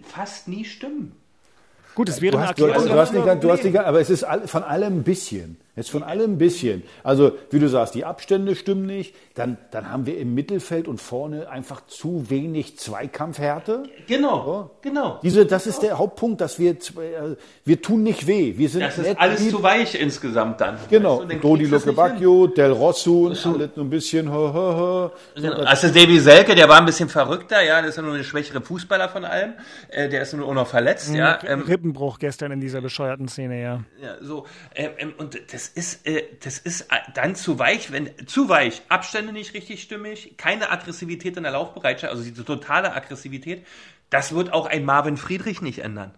[0.02, 1.16] fast nie stimmen.
[1.96, 2.88] Gut, es wäre Du hast, du, Erklärung.
[2.88, 5.56] du, hast nicht, du hast nicht, aber es ist von allem ein bisschen.
[5.76, 6.82] Jetzt von allem ein bisschen.
[7.04, 9.14] Also, wie du sagst, die Abstände stimmen nicht.
[9.34, 13.82] Dann, dann haben wir im Mittelfeld und vorne einfach zu wenig Zweikampfhärte.
[14.06, 15.20] Genau, genau.
[15.22, 18.54] Diese, das ist der Hauptpunkt, dass wir, äh, wir tun nicht weh.
[18.56, 19.50] Wir sind Das ist alles lieb.
[19.50, 20.78] zu weich insgesamt dann.
[20.88, 22.14] Genau, Weißt du, dann Dodi kriegst du es Luke nicht hin.
[22.14, 24.32] Bacchio, Del Rosso, alles so ein bisschen.
[24.32, 25.08] Hö, hö, hö.
[25.34, 25.56] Genau.
[25.64, 28.62] Also Davy Selke, der war ein bisschen verrückter, ja, der ist ja nur eine schwächere
[28.62, 29.52] Fußballer von allem.
[29.88, 31.38] Äh, der ist nur auch noch verletzt, ja.
[31.46, 33.84] Ähm, Rippenbruch gestern in dieser bescheuerten Szene, ja.
[34.02, 38.10] ja so, ähm, ähm, und das ist, äh, das ist äh, dann zu weich, wenn
[38.26, 43.64] zu weich, Abstände nicht richtig stimmig, keine Aggressivität in der Laufbereitschaft, also diese totale Aggressivität.
[44.10, 46.12] Das wird auch ein Marvin Friedrich nicht ändern.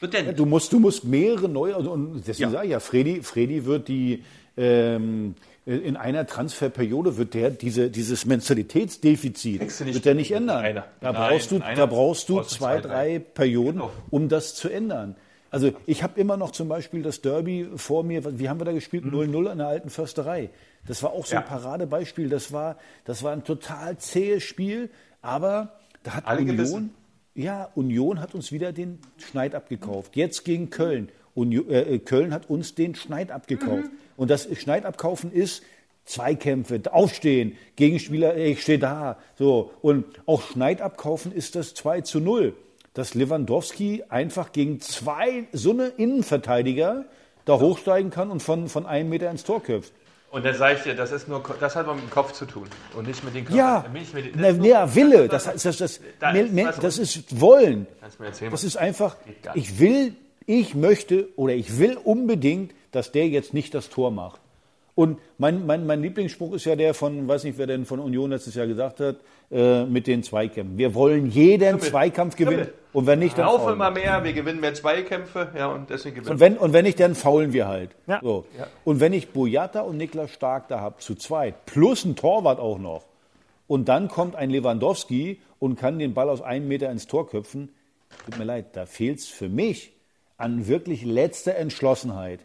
[0.00, 0.38] Wird der nicht.
[0.38, 2.56] Du musst, du musst mehrere neue, und deswegen Ja.
[2.58, 4.24] sage ich ja, Freddy, Freddy wird die,
[4.56, 5.34] ähm,
[5.66, 10.82] in einer Transferperiode wird der diese, dieses Mentalitätsdefizit wird der nicht ändern.
[11.00, 13.90] Da brauchst du, da brauchst du zwei, drei Perioden, Genau.
[14.10, 15.16] um das zu ändern.
[15.54, 18.72] Also ich habe immer noch zum Beispiel das Derby vor mir, wie haben wir da
[18.72, 19.04] gespielt?
[19.04, 20.50] 0-0 an der alten Försterei.
[20.86, 21.48] Das war auch so ein Mhm.
[21.50, 21.56] Ja.
[21.58, 22.28] Paradebeispiel.
[22.28, 24.90] Das war, das war ein total zähes Spiel,
[25.22, 26.94] aber da hat Alle Union, gebissen.
[27.34, 30.16] ja, Union hat uns wieder den Schneid abgekauft.
[30.16, 31.08] Jetzt gegen Köln.
[31.34, 33.90] Union, äh, Köln hat uns den Schneid abgekauft.
[34.16, 35.62] Und das Schneid abkaufen ist
[36.04, 39.18] Zweikämpfe, aufstehen, Gegenspieler, ich stehe da.
[39.38, 39.70] So.
[39.82, 42.54] Und auch Schneid abkaufen ist das 2 zu 0.
[42.94, 47.04] Dass Lewandowski einfach gegen zwei, so eine Innenverteidiger
[47.44, 49.92] da hochsteigen kann und von, von einem Meter ins Tor köpft.
[50.30, 52.66] Und dann sage ich dir, das ist nur, das hat mit dem Kopf zu tun
[52.96, 53.56] und nicht mit den Körpern.
[53.58, 56.30] Ja, Nicht mit den- na, das ist nur- ja, Wille, das, das, das, das, Da
[56.32, 57.86] ist mehr- das ist Wollen.
[58.50, 59.16] Das ist einfach,
[59.54, 60.16] ich will,
[60.46, 64.40] ich möchte oder ich will unbedingt, dass der jetzt nicht das Tor macht.
[64.94, 68.30] Und mein, mein, mein Lieblingsspruch ist ja der von, weiß nicht, wer denn von Union
[68.30, 69.16] letztes Jahr gesagt hat,
[69.50, 70.78] äh, mit den Zweikämpfen.
[70.78, 72.66] Wir wollen jeden Zweikampf gewinnen.
[72.66, 72.74] Kribbel.
[72.92, 74.02] Und wenn nicht, dann Laufen faulen immer wir.
[74.02, 77.16] mehr, wir gewinnen mehr Zweikämpfe, ja, und deswegen gewinnen Und wenn, und wenn nicht, dann
[77.16, 77.90] faulen wir halt.
[78.06, 78.20] Ja.
[78.22, 78.46] So.
[78.84, 82.78] Und wenn ich Boyata und Niklas Stark da habe, zu zweit, plus ein Torwart auch
[82.78, 83.04] noch,
[83.66, 87.70] und dann kommt ein Lewandowski und kann den Ball aus einem Meter ins Tor köpfen,
[88.24, 89.92] tut mir leid, da fehlt es für mich
[90.36, 92.40] an wirklich letzter Entschlossenheit.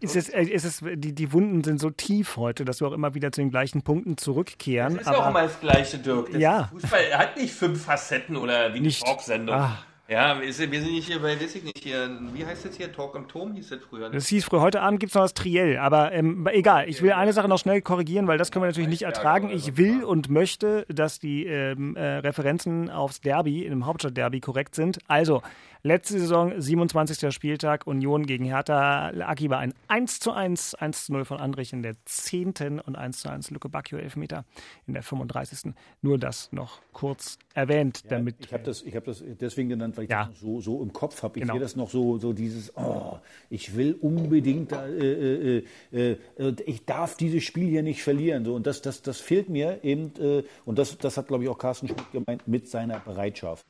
[0.00, 2.92] Ist es, äh, ist es, die, die Wunden sind so tief heute, dass wir auch
[2.92, 4.94] immer wieder zu den gleichen Punkten zurückkehren.
[4.94, 6.32] Das ist ja auch immer das gleiche, Dirk.
[6.32, 6.68] Das Ja.
[6.72, 9.04] Fußball hat nicht fünf Facetten oder wie eine Nicht.
[9.04, 9.54] Talksendung.
[9.54, 9.78] Ah.
[10.08, 12.76] Ja, wir sind, wir sind nicht hier bei, weiß ich nicht, hier, wie heißt das
[12.76, 12.92] hier?
[12.92, 14.08] Talk am Turm hieß das früher.
[14.08, 14.16] Ne?
[14.16, 14.60] Das hieß früher.
[14.60, 15.78] Heute Abend gibt es noch das Triell.
[15.78, 18.88] Aber ähm, egal, ich will eine Sache noch schnell korrigieren, weil das können wir natürlich
[18.88, 19.50] nicht ertragen.
[19.50, 24.98] Ich will und möchte, dass die ähm, äh, Referenzen aufs Derby, im Hauptstadtderby korrekt sind.
[25.06, 25.42] Also,
[25.82, 27.32] Letzte Saison, 27.
[27.34, 29.12] Spieltag, Union gegen Hertha.
[29.18, 32.80] Aki war ein 1 zu 1, 1 zu 0 von Andrich in der 10.
[32.84, 34.44] und 1 zu 1 Luke Bacchio Elfmeter
[34.86, 35.72] in der 35.
[36.02, 38.36] Nur das noch kurz erwähnt, Ja, damit.
[38.40, 40.26] ich habe das, ich hab das deswegen genannt, weil ich Ja.
[40.26, 41.38] das so, so im Kopf habe.
[41.38, 41.54] Ich Genau.
[41.54, 43.18] sehe das noch so, so dieses, oh,
[43.48, 48.44] ich will unbedingt, äh, äh, äh, äh, ich darf dieses Spiel hier nicht verlieren.
[48.44, 51.48] So, und das, das, das fehlt mir eben, äh, und das, das hat, glaube ich,
[51.48, 53.64] auch Carsten Schmidt gemeint, mit seiner Bereitschaft.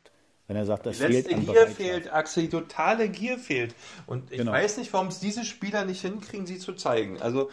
[0.50, 3.72] Wenn er sagt, das Die fehlt letzte an Gier fehlt, Axel, die totale Gier fehlt.
[4.08, 4.50] Und ich Genau.
[4.50, 7.22] weiß nicht, warum es diese Spieler nicht hinkriegen, sie zu zeigen.
[7.22, 7.50] Also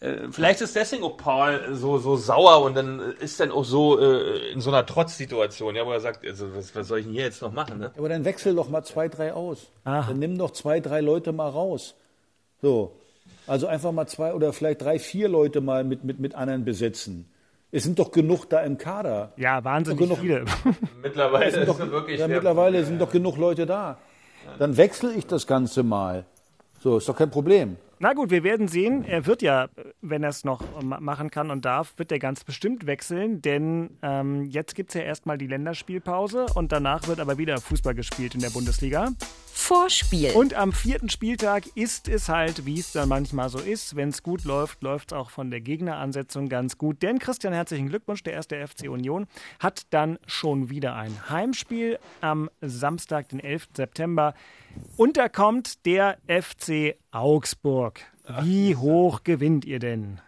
[0.00, 4.00] äh, vielleicht ist deswegen auch Paul so, so sauer und dann ist dann auch so
[4.00, 7.12] äh, in so einer Trotzsituation, ja, wo er sagt, also was, was soll ich denn
[7.12, 7.80] hier jetzt noch machen?
[7.80, 7.92] Ne?
[7.98, 9.66] Aber dann wechsel doch mal zwei, drei aus.
[9.84, 10.06] Aha.
[10.08, 11.96] Dann nimm doch zwei, drei Leute mal raus.
[12.62, 12.92] So.
[13.46, 17.30] Also einfach mal zwei oder vielleicht drei, vier Leute mal mit, mit, mit anderen besetzen.
[17.70, 19.32] Es sind doch genug da im Kader.
[19.36, 20.18] Ja, wahnsinnig Genug.
[20.20, 20.44] viele.
[21.02, 23.98] Mittlerweile sind doch, wirklich ja, mittlerweile sind doch genug Leute da.
[24.58, 26.24] Dann wechsle ich das Ganze mal.
[26.80, 27.76] So, ist doch kein Problem.
[27.98, 29.04] Na gut, wir werden sehen.
[29.04, 29.68] Er wird ja,
[30.00, 33.98] wenn er es noch ma- machen kann und darf, wird er ganz bestimmt wechseln, denn
[34.02, 38.34] ähm, jetzt gibt es ja erstmal die Länderspielpause und danach wird aber wieder Fußball gespielt
[38.36, 39.10] in der Bundesliga.
[39.60, 40.30] Vorspiel.
[40.30, 43.96] Und am vierten Spieltag ist es halt, wie es dann manchmal so ist.
[43.96, 47.02] Wenn es gut läuft, läuft es auch von der Gegneransetzung ganz gut.
[47.02, 49.26] Denn Christian, herzlichen Glückwunsch, der erste FC Union
[49.58, 53.68] hat dann schon wieder ein Heimspiel am Samstag, den 11.
[53.76, 54.32] September.
[54.96, 58.00] Und da kommt der FC Augsburg.
[58.42, 60.20] Wie hoch gewinnt ihr denn?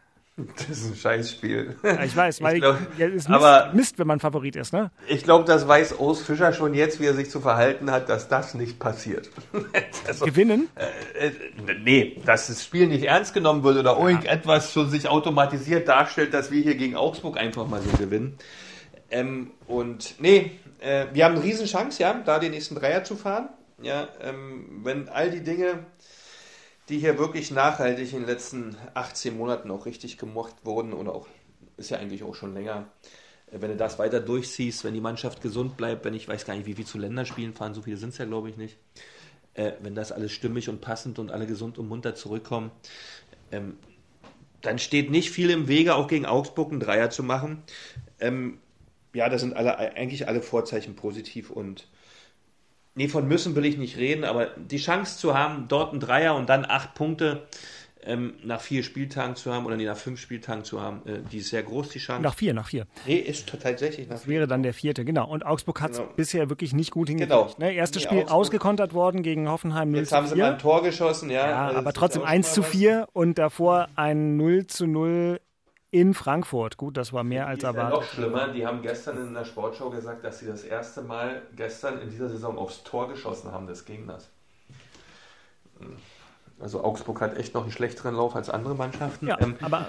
[0.56, 1.76] Das ist ein Scheißspiel.
[1.82, 4.72] Ja, Ich weiß, weil glaub- ja, es ist Mist, aber Mist, wenn man Favorit ist,
[4.72, 4.90] ne?
[5.06, 8.28] ich glaube, das weiß Urs Fischer schon jetzt, wie er sich zu verhalten hat, dass
[8.28, 9.30] das nicht passiert.
[10.06, 10.68] also, Gewinnen?
[10.74, 11.30] äh,
[11.82, 16.50] nee, dass das Spiel nicht ernst genommen wird oder irgendetwas so sich automatisiert darstellt, dass
[16.50, 18.36] wir hier gegen Augsburg einfach mal so gewinnen.
[19.10, 23.48] Ähm, und nee, äh, wir haben eine Riesenchance, ja, da den nächsten Dreier zu fahren.
[23.82, 25.86] Ja, ähm, wenn all die Dinge,
[26.90, 31.26] die hier wirklich nachhaltig in den letzten 18 Monaten auch richtig gemocht wurden oder auch,
[31.76, 32.90] ist ja eigentlich auch schon länger,
[33.50, 36.54] äh, wenn du das weiter durchziehst, wenn die Mannschaft gesund bleibt, wenn ich weiß gar
[36.54, 38.76] nicht, wie viel zu Länderspielen fahren, so viele sind es ja, glaube ich, nicht.
[39.54, 42.70] Äh, wenn das alles stimmig und passend und alle gesund und munter zurückkommen,
[43.52, 43.76] ähm,
[44.60, 47.62] dann steht nicht viel im Wege, auch gegen Augsburg einen Dreier zu machen.
[48.18, 48.58] Ähm,
[49.14, 51.88] ja, da sind alle, eigentlich alle Vorzeichen positiv und
[52.94, 56.34] nee, von müssen will ich nicht reden, aber die Chance zu haben, dort einen Dreier
[56.36, 57.46] und dann acht Punkte
[58.02, 61.36] ähm, nach vier Spieltagen zu haben oder nee, nach fünf Spieltagen zu haben, äh, die
[61.38, 62.22] ist sehr groß, die Chance.
[62.22, 62.86] Nach vier, nach vier.
[63.06, 65.28] nee, ist tatsächlich nach Das wäre dann der vierte, genau.
[65.28, 66.10] Und Augsburg hat es Genau.
[66.16, 67.30] bisher wirklich nicht gut hingekriegt.
[67.30, 67.54] Genau.
[67.58, 70.44] Ne, erstes Nee, Spiel Augsburg- ausgekontert worden gegen Hoffenheim 0 Jetzt zu haben sie 4.
[70.44, 71.46] mal ein Tor geschossen, ja.
[71.46, 72.72] Ja, also aber trotzdem auch 1 schon zu mal was.
[72.72, 75.40] 4 und davor ein 0 zu 0
[75.90, 76.76] in Frankfurt.
[76.76, 77.94] Gut, das war mehr als ist ja erwartet.
[78.00, 82.00] noch schlimmer, die haben gestern in der Sportschau gesagt, dass sie das erste Mal gestern
[82.00, 84.28] in dieser Saison aufs Tor geschossen haben des Gegners.
[86.60, 89.26] Also Augsburg hat echt noch einen schlechteren Lauf als andere Mannschaften.
[89.28, 89.88] Ja, Ähm, aber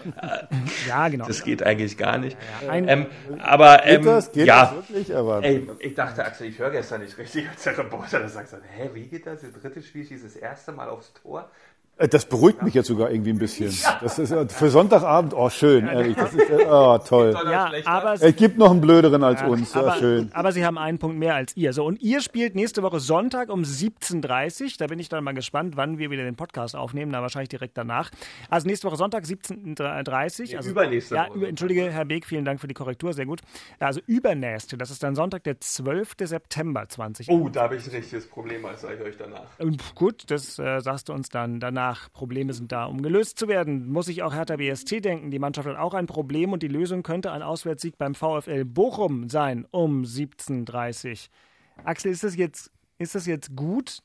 [0.87, 1.25] ja, genau.
[1.27, 2.37] das geht eigentlich gar nicht.
[2.67, 3.07] Ein- Ähm,
[3.39, 4.31] aber ähm, Geht das?
[4.31, 5.13] Geht ja, das wirklich?
[5.15, 8.21] Aber Ey, ich dachte, Axel, ich höre gestern nicht richtig als der Reporter.
[8.21, 9.41] Da sagst du, hä, wie geht das?
[9.41, 11.49] Das dritte Spiel schießt das erste Mal aufs Tor.
[11.97, 13.73] Äh, Das beruhigt mich jetzt sogar irgendwie ein bisschen.
[14.01, 16.15] Das ist äh, für Sonntagabend, oh schön, ehrlich.
[16.15, 17.35] Das ist, äh, oh, toll.
[17.45, 20.29] ja, aber Es gibt noch einen blöderen als uns, ja, aber, schön.
[20.33, 21.73] aber sie haben einen Punkt mehr als ihr.
[21.73, 24.69] So, und ihr spielt nächste Woche Sonntag um 17.30 Uhr.
[24.79, 27.11] Da bin ich dann mal gespannt, wann wir wieder den Podcast aufnehmen.
[27.11, 28.09] Da wahrscheinlich direkt danach.
[28.49, 30.57] Also nächste Woche Sonntag 17.30 Uhr.
[30.57, 31.47] Also, übernächste ja, Woche.
[31.47, 33.13] Entschuldige, Herr Beek, vielen Dank für die Korrektur.
[33.13, 33.41] Sehr gut.
[33.79, 36.15] Also übernächste, das ist dann Sonntag, der 12.
[36.23, 39.59] September 20 Oh, da habe ich ein richtiges Problem, als sage ich euch danach.
[39.59, 41.80] Und gut, das äh, sagst du uns dann danach.
[42.13, 43.87] Probleme sind da, um gelöst zu werden.
[43.91, 45.31] Muss ich auch Hertha BSC denken.
[45.31, 49.29] Die Mannschaft hat auch ein Problem und die Lösung könnte ein Auswärtssieg beim VfL Bochum
[49.29, 51.85] sein um 17.30 Uhr.
[51.85, 53.99] Axel, ist das jetzt, ist das jetzt gut,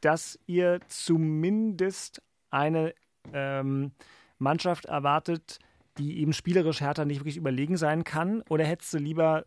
[0.00, 2.94] dass ihr zumindest eine
[3.32, 3.92] ähm,
[4.38, 5.58] Mannschaft erwartet,
[5.98, 8.42] die eben spielerisch Hertha nicht wirklich überlegen sein kann?
[8.48, 9.44] Oder hättest du lieber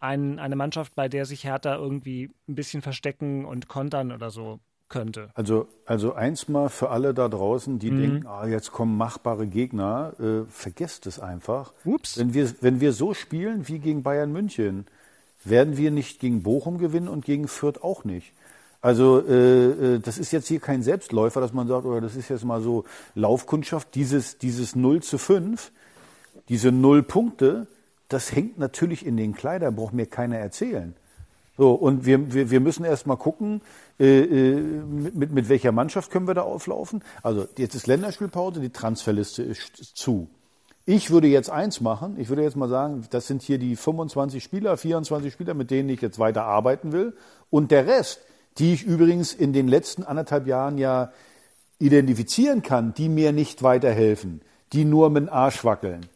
[0.00, 4.60] ein, eine Mannschaft, bei der sich Hertha irgendwie ein bisschen verstecken und kontern oder so
[4.92, 5.30] könnte?
[5.34, 10.12] Also, also eins mal für alle da draußen, die denken, ah, jetzt kommen machbare Gegner,
[10.20, 11.72] äh, vergesst es einfach.
[11.84, 12.18] Ups.
[12.18, 14.86] Wenn wir, wenn wir so spielen wie gegen Bayern München,
[15.44, 18.32] werden wir nicht gegen Bochum gewinnen und gegen Fürth auch nicht.
[18.80, 22.28] Also äh, äh, das ist jetzt hier kein Selbstläufer, dass man sagt, oder das ist
[22.28, 22.84] jetzt mal so
[23.14, 25.72] Laufkundschaft, dieses, dieses 0 zu 5,
[26.48, 27.66] diese 0 Punkte,
[28.08, 30.94] das hängt natürlich in den Kleidern, braucht mir keiner erzählen.
[30.94, 31.02] So,
[31.62, 33.60] So, und wir, wir, wir müssen erst mal gucken,
[33.98, 37.02] äh, äh, mit, mit welcher Mannschaft können wir da auflaufen.
[37.22, 40.28] Also jetzt ist Länderspielpause, die Transferliste ist zu.
[40.84, 44.42] Ich würde jetzt eins machen, ich würde jetzt mal sagen, das sind hier die 25
[44.42, 47.14] Spieler, 24 Spieler, mit denen ich jetzt weiter arbeiten will.
[47.50, 48.20] Und der Rest,
[48.58, 51.12] die ich übrigens in den letzten anderthalb Jahren ja
[51.78, 54.40] identifizieren kann, die mir nicht weiterhelfen,
[54.72, 56.06] die nur mit dem Arsch wackeln,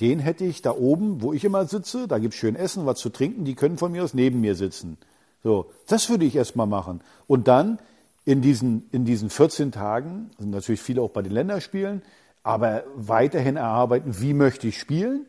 [0.00, 3.10] den hätte ich da oben, wo ich immer sitze, da gibt's schön Essen, was zu
[3.10, 4.96] trinken, die können von mir aus neben mir sitzen.
[5.42, 7.00] So, das würde ich erstmal machen.
[7.26, 7.78] Und dann
[8.24, 12.02] in diesen, in diesen 14 Tagen, sind natürlich viele auch bei den Länderspielen,
[12.42, 15.26] aber weiterhin erarbeiten, wie möchte ich spielen.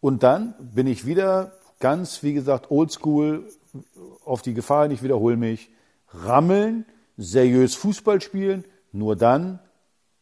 [0.00, 3.48] Und dann bin ich wieder ganz, wie gesagt, oldschool,
[4.24, 5.70] auf die Gefahr, ich wiederhole mich,
[6.12, 6.86] rammeln,
[7.16, 9.60] seriös Fußball spielen, nur dann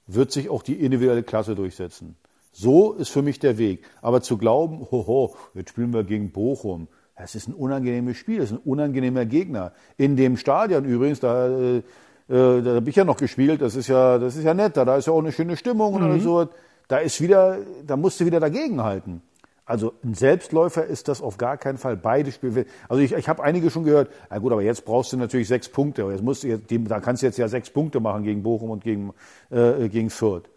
[0.06, 2.16] wird sich auch die individuelle Klasse durchsetzen.
[2.52, 3.84] So ist für mich der Weg.
[4.02, 6.88] Aber zu glauben, hoho, jetzt spielen wir gegen Bochum,
[7.18, 9.72] das ist ein unangenehmes Spiel, das ist ein unangenehmer Gegner.
[9.96, 11.82] In dem Stadion übrigens, da, äh,
[12.28, 14.96] da habe ich ja noch gespielt, das ist ja, das ist ja nett, da, da
[14.96, 16.10] ist ja auch eine schöne Stimmung mhm.
[16.10, 16.48] und so.
[16.86, 19.22] Da ist wieder, da musst du wieder dagegenhalten.
[19.66, 21.94] Also ein Selbstläufer ist das auf gar keinen Fall.
[21.96, 22.64] Beide Spiele.
[22.88, 24.10] Also ich, ich habe einige schon gehört.
[24.30, 26.08] Na gut, aber jetzt brauchst du natürlich sechs Punkte.
[26.10, 28.82] Jetzt musst du jetzt, da kannst du jetzt ja sechs Punkte machen gegen Bochum und
[28.82, 29.12] gegen
[29.50, 30.48] äh, gegen Fürth.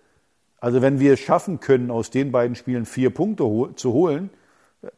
[0.62, 4.30] Also wenn wir es schaffen können, aus den beiden Spielen vier Punkte ho zu holen,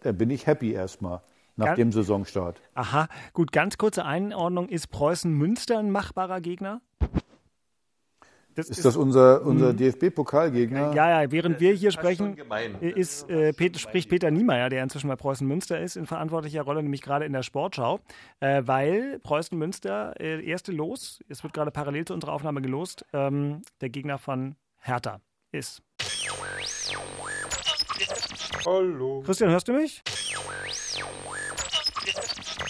[0.03, 1.21] dann bin ich happy erstmal
[1.55, 2.61] nach ganz, dem Saisonstart.
[2.73, 4.69] Aha, gut, ganz kurze Einordnung.
[4.69, 6.81] Ist Preußen Münster ein machbarer Gegner?
[8.55, 9.77] Das ist, ist, das unser, unser hm.
[9.77, 10.93] DFB-Pokalgegner?
[10.93, 12.37] Ja, ja, während wir hier sprechen,
[12.81, 16.83] ist, äh, Peter, spricht Peter Niemeyer, der inzwischen bei Preußen Münster ist, in verantwortlicher Rolle,
[16.83, 17.99] nämlich gerade in der Sportschau,
[18.41, 23.05] äh, weil Preußen Münster, äh, erste Los, es wird gerade parallel zu unserer Aufnahme gelost,
[23.13, 25.19] ähm, der Gegner von Hertha
[25.51, 25.81] ist.
[28.65, 29.23] Hallo.
[29.25, 30.03] Christian, hörst du mich?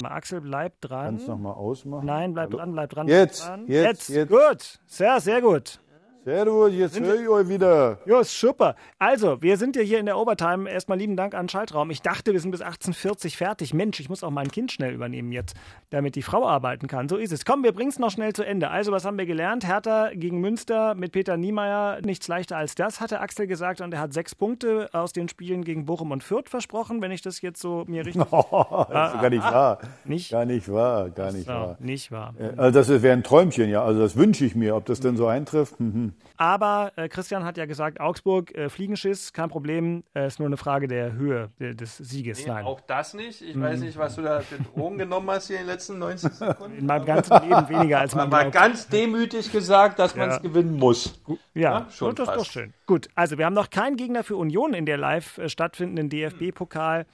[0.02, 1.06] Axel, bleib dran.
[1.06, 2.06] Kannst du nochmal ausmachen?
[2.06, 2.58] Nein, bleib Hallo.
[2.58, 3.08] dran, bleib dran.
[3.08, 3.68] Jetzt, dran.
[3.68, 4.30] jetzt, jetzt, jetzt.
[4.30, 5.80] Gut, sehr, sehr gut.
[6.26, 7.98] Sehr gut, jetzt höre ich euch wieder.
[8.06, 8.78] Ja, super.
[8.98, 10.70] Also, wir sind ja hier in der Overtime.
[10.72, 11.92] Erstmal lieben Dank an Schaltraum.
[11.92, 13.74] Ich dachte, wir sind bis 18.40 fertig.
[13.74, 15.58] Mensch, ich muss auch mein Kind schnell übernehmen jetzt,
[15.90, 17.10] damit die Frau arbeiten kann.
[17.10, 17.44] So ist es.
[17.44, 18.70] Komm, wir bringen es noch schnell zu Ende.
[18.70, 19.68] Also, was haben wir gelernt?
[19.68, 22.00] Hertha gegen Münster mit Peter Niemeyer.
[22.06, 23.82] Nichts leichter als das, hatte Axel gesagt.
[23.82, 27.22] Und er hat sechs Punkte aus den Spielen gegen Bochum und Fürth versprochen, wenn ich
[27.22, 28.24] das jetzt so mir richtig...
[28.32, 29.80] Oh, das ist gar nicht wahr.
[30.06, 30.32] Nicht?
[30.32, 31.76] Gar nicht wahr, gar nicht wahr.
[31.80, 32.34] Nicht wahr.
[32.56, 33.84] Also, das wäre ein Träumchen, ja.
[33.84, 34.78] Also, das wünsche ich mir.
[34.78, 35.82] Ob das denn so eintrifft?
[35.82, 36.13] Mhm.
[36.38, 40.58] Aber äh, Christian hat ja gesagt, Augsburg, äh, Fliegenschiss, kein Problem, äh, ist nur eine
[40.58, 42.40] Frage der Höhe de des Sieges.
[42.40, 42.66] Nee, Nein.
[42.66, 43.42] Auch das nicht.
[43.42, 43.62] Ich mhm.
[43.62, 46.78] weiß nicht, was du da für Drogen genommen hast hier in den letzten 90 Sekunden.
[46.78, 50.78] In meinem ganzen Leben weniger als man Aber ganz demütig gesagt, dass man es gewinnen
[50.78, 51.22] muss.
[51.54, 52.74] Ja, ja schon das ist doch schön.
[52.86, 57.06] Gut, also wir haben noch keinen Gegner für Union in der live äh, stattfindenden DFB-Pokal.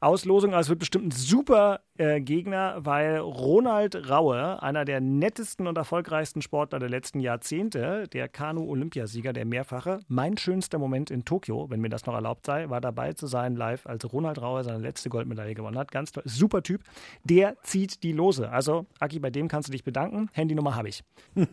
[0.00, 0.54] Auslosung.
[0.54, 5.76] Also es wird bestimmt ein super äh, Gegner, weil Ronald Raue, einer der nettesten und
[5.76, 11.80] erfolgreichsten Sportler der letzten Jahrzehnte, der Kanu-Olympiasieger, der mehrfache, mein schönster Moment in Tokio, wenn
[11.80, 15.08] mir das noch erlaubt sei, war dabei zu sein live, als Ronald Raue seine letzte
[15.08, 15.90] Goldmedaille gewonnen hat.
[15.90, 16.82] Ganz toll, super Typ.
[17.24, 18.50] Der zieht die Lose.
[18.50, 20.28] Also, Aki, bei dem kannst du dich bedanken.
[20.32, 21.02] Handynummer habe ich.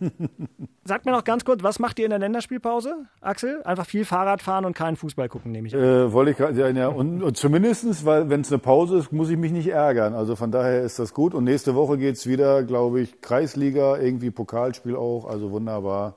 [0.83, 3.61] Sag mir noch ganz kurz, was macht ihr in der Länderspielpause, Axel?
[3.63, 5.81] Einfach viel Fahrrad fahren und keinen Fußball gucken, nehme ich an.
[5.81, 9.11] Äh, wollte ich gerade, ja, ja, und, und zumindestens, weil wenn es eine Pause ist,
[9.11, 10.13] muss ich mich nicht ärgern.
[10.13, 11.33] Also von daher ist das gut.
[11.33, 15.25] Und nächste Woche geht es wieder, glaube ich, Kreisliga, irgendwie Pokalspiel auch.
[15.25, 16.15] Also wunderbar.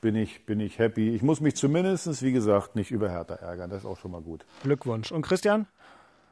[0.00, 1.14] Bin ich, bin ich happy.
[1.14, 3.70] Ich muss mich zumindest, wie gesagt, nicht über Hertha ärgern.
[3.70, 4.44] Das ist auch schon mal gut.
[4.62, 5.12] Glückwunsch.
[5.12, 5.66] Und Christian?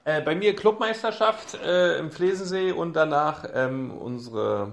[0.05, 4.73] Äh, bei mir Clubmeisterschaft äh, im Flesensee und danach ähm, unsere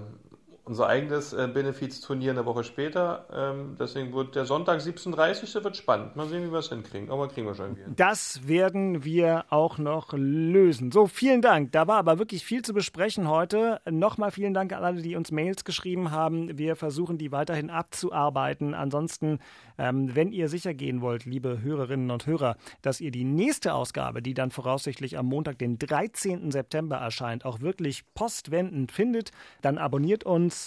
[0.70, 3.26] unser eigenes äh, Benefizturnier eine Woche später.
[3.34, 6.14] Ähm, deswegen wird der Sonntag 17.30 Uhr wird spannend.
[6.14, 7.10] Mal sehen, wie wir es hinkriegen.
[7.10, 7.92] Aber kriegen wir schon irgendwie.
[7.96, 10.92] Das werden wir auch noch lösen.
[10.92, 11.72] So, vielen Dank.
[11.72, 13.80] Da war aber wirklich viel zu besprechen heute.
[13.90, 16.56] Nochmal vielen Dank an alle, die uns Mails geschrieben haben.
[16.56, 18.72] Wir versuchen, die weiterhin abzuarbeiten.
[18.72, 19.40] Ansonsten,
[19.76, 24.22] ähm, wenn ihr sicher gehen wollt, liebe Hörerinnen und Hörer, dass ihr die nächste Ausgabe,
[24.22, 26.52] die dann voraussichtlich am Montag, den 13.
[26.52, 30.59] September erscheint, auch wirklich postwendend findet, dann abonniert uns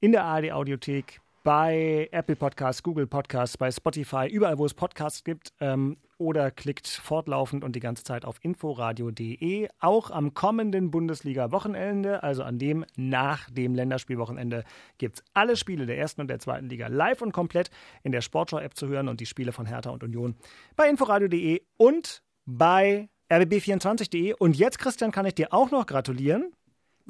[0.00, 5.24] in der ARD Audiothek, bei Apple Podcasts, Google Podcasts, bei Spotify, überall, wo es Podcasts
[5.24, 5.52] gibt.
[5.60, 9.68] Ähm, oder klickt fortlaufend und die ganze Zeit auf inforadio.de.
[9.80, 14.64] Auch am kommenden Bundesliga-Wochenende, also an dem nach dem Länderspielwochenende,
[14.98, 17.70] gibt es alle Spiele der ersten und der zweiten Liga live und komplett
[18.02, 20.36] in der Sportschau-App zu hören und die Spiele von Hertha und Union
[20.76, 24.34] bei inforadio.de und bei rbb24.de.
[24.34, 26.52] Und jetzt, Christian, kann ich dir auch noch gratulieren.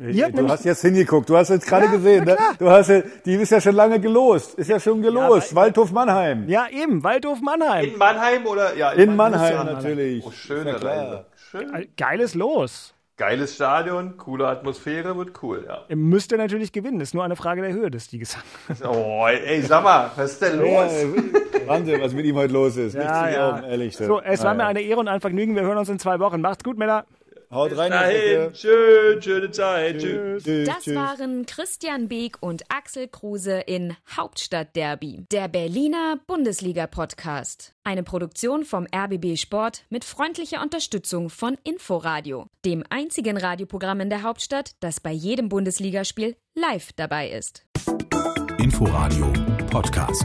[0.01, 2.37] Ja, du hast jetzt hingeguckt, du hast jetzt gerade ja, gesehen, ne?
[2.59, 5.93] du hast ja, die ist ja schon lange gelost, ist ja schon gelost, ja, Waldhof
[5.93, 6.49] Mannheim.
[6.49, 7.85] Ja, eben, Waldhof Mannheim.
[7.85, 8.75] In Mannheim oder?
[8.77, 10.25] Ja, in, in Mannheim, Mannheim natürlich.
[10.25, 11.27] Oh, schön, klar.
[11.51, 11.89] Schön.
[11.99, 12.95] Geiles Los.
[13.19, 15.85] Geiles Stadion, coole Atmosphäre, wird cool, ja.
[15.95, 18.39] Müsste natürlich gewinnen, ist nur eine Frage der Höhe des Sieges.
[18.83, 20.91] Oh, ey, sag mal, was ist denn los?
[21.67, 22.95] Wahnsinn, was mit ihm heute los ist.
[22.95, 23.51] Ja, Nichts ja.
[23.51, 23.95] Augen, ehrlich.
[23.95, 25.55] So, es war mir eine Ehre und ein Vergnügen.
[25.55, 26.41] Wir hören uns in zwei Wochen.
[26.41, 27.05] Macht's gut, Männer.
[27.53, 27.91] Haut rein.
[27.91, 30.45] Dahin, schön, schöne Zeit, tschüss.
[30.45, 30.95] Tschüss, Das tschüss.
[30.95, 37.75] waren Christian Beek und Axel Kruse in Hauptstadtderby, der Berliner Bundesliga-Podcast.
[37.83, 44.23] Eine Produktion vom RBB Sport mit freundlicher Unterstützung von Inforadio, dem einzigen Radioprogramm in der
[44.23, 47.65] Hauptstadt, das bei jedem Bundesligaspiel live dabei ist.
[48.59, 49.33] Inforadio
[49.71, 50.25] Podcast.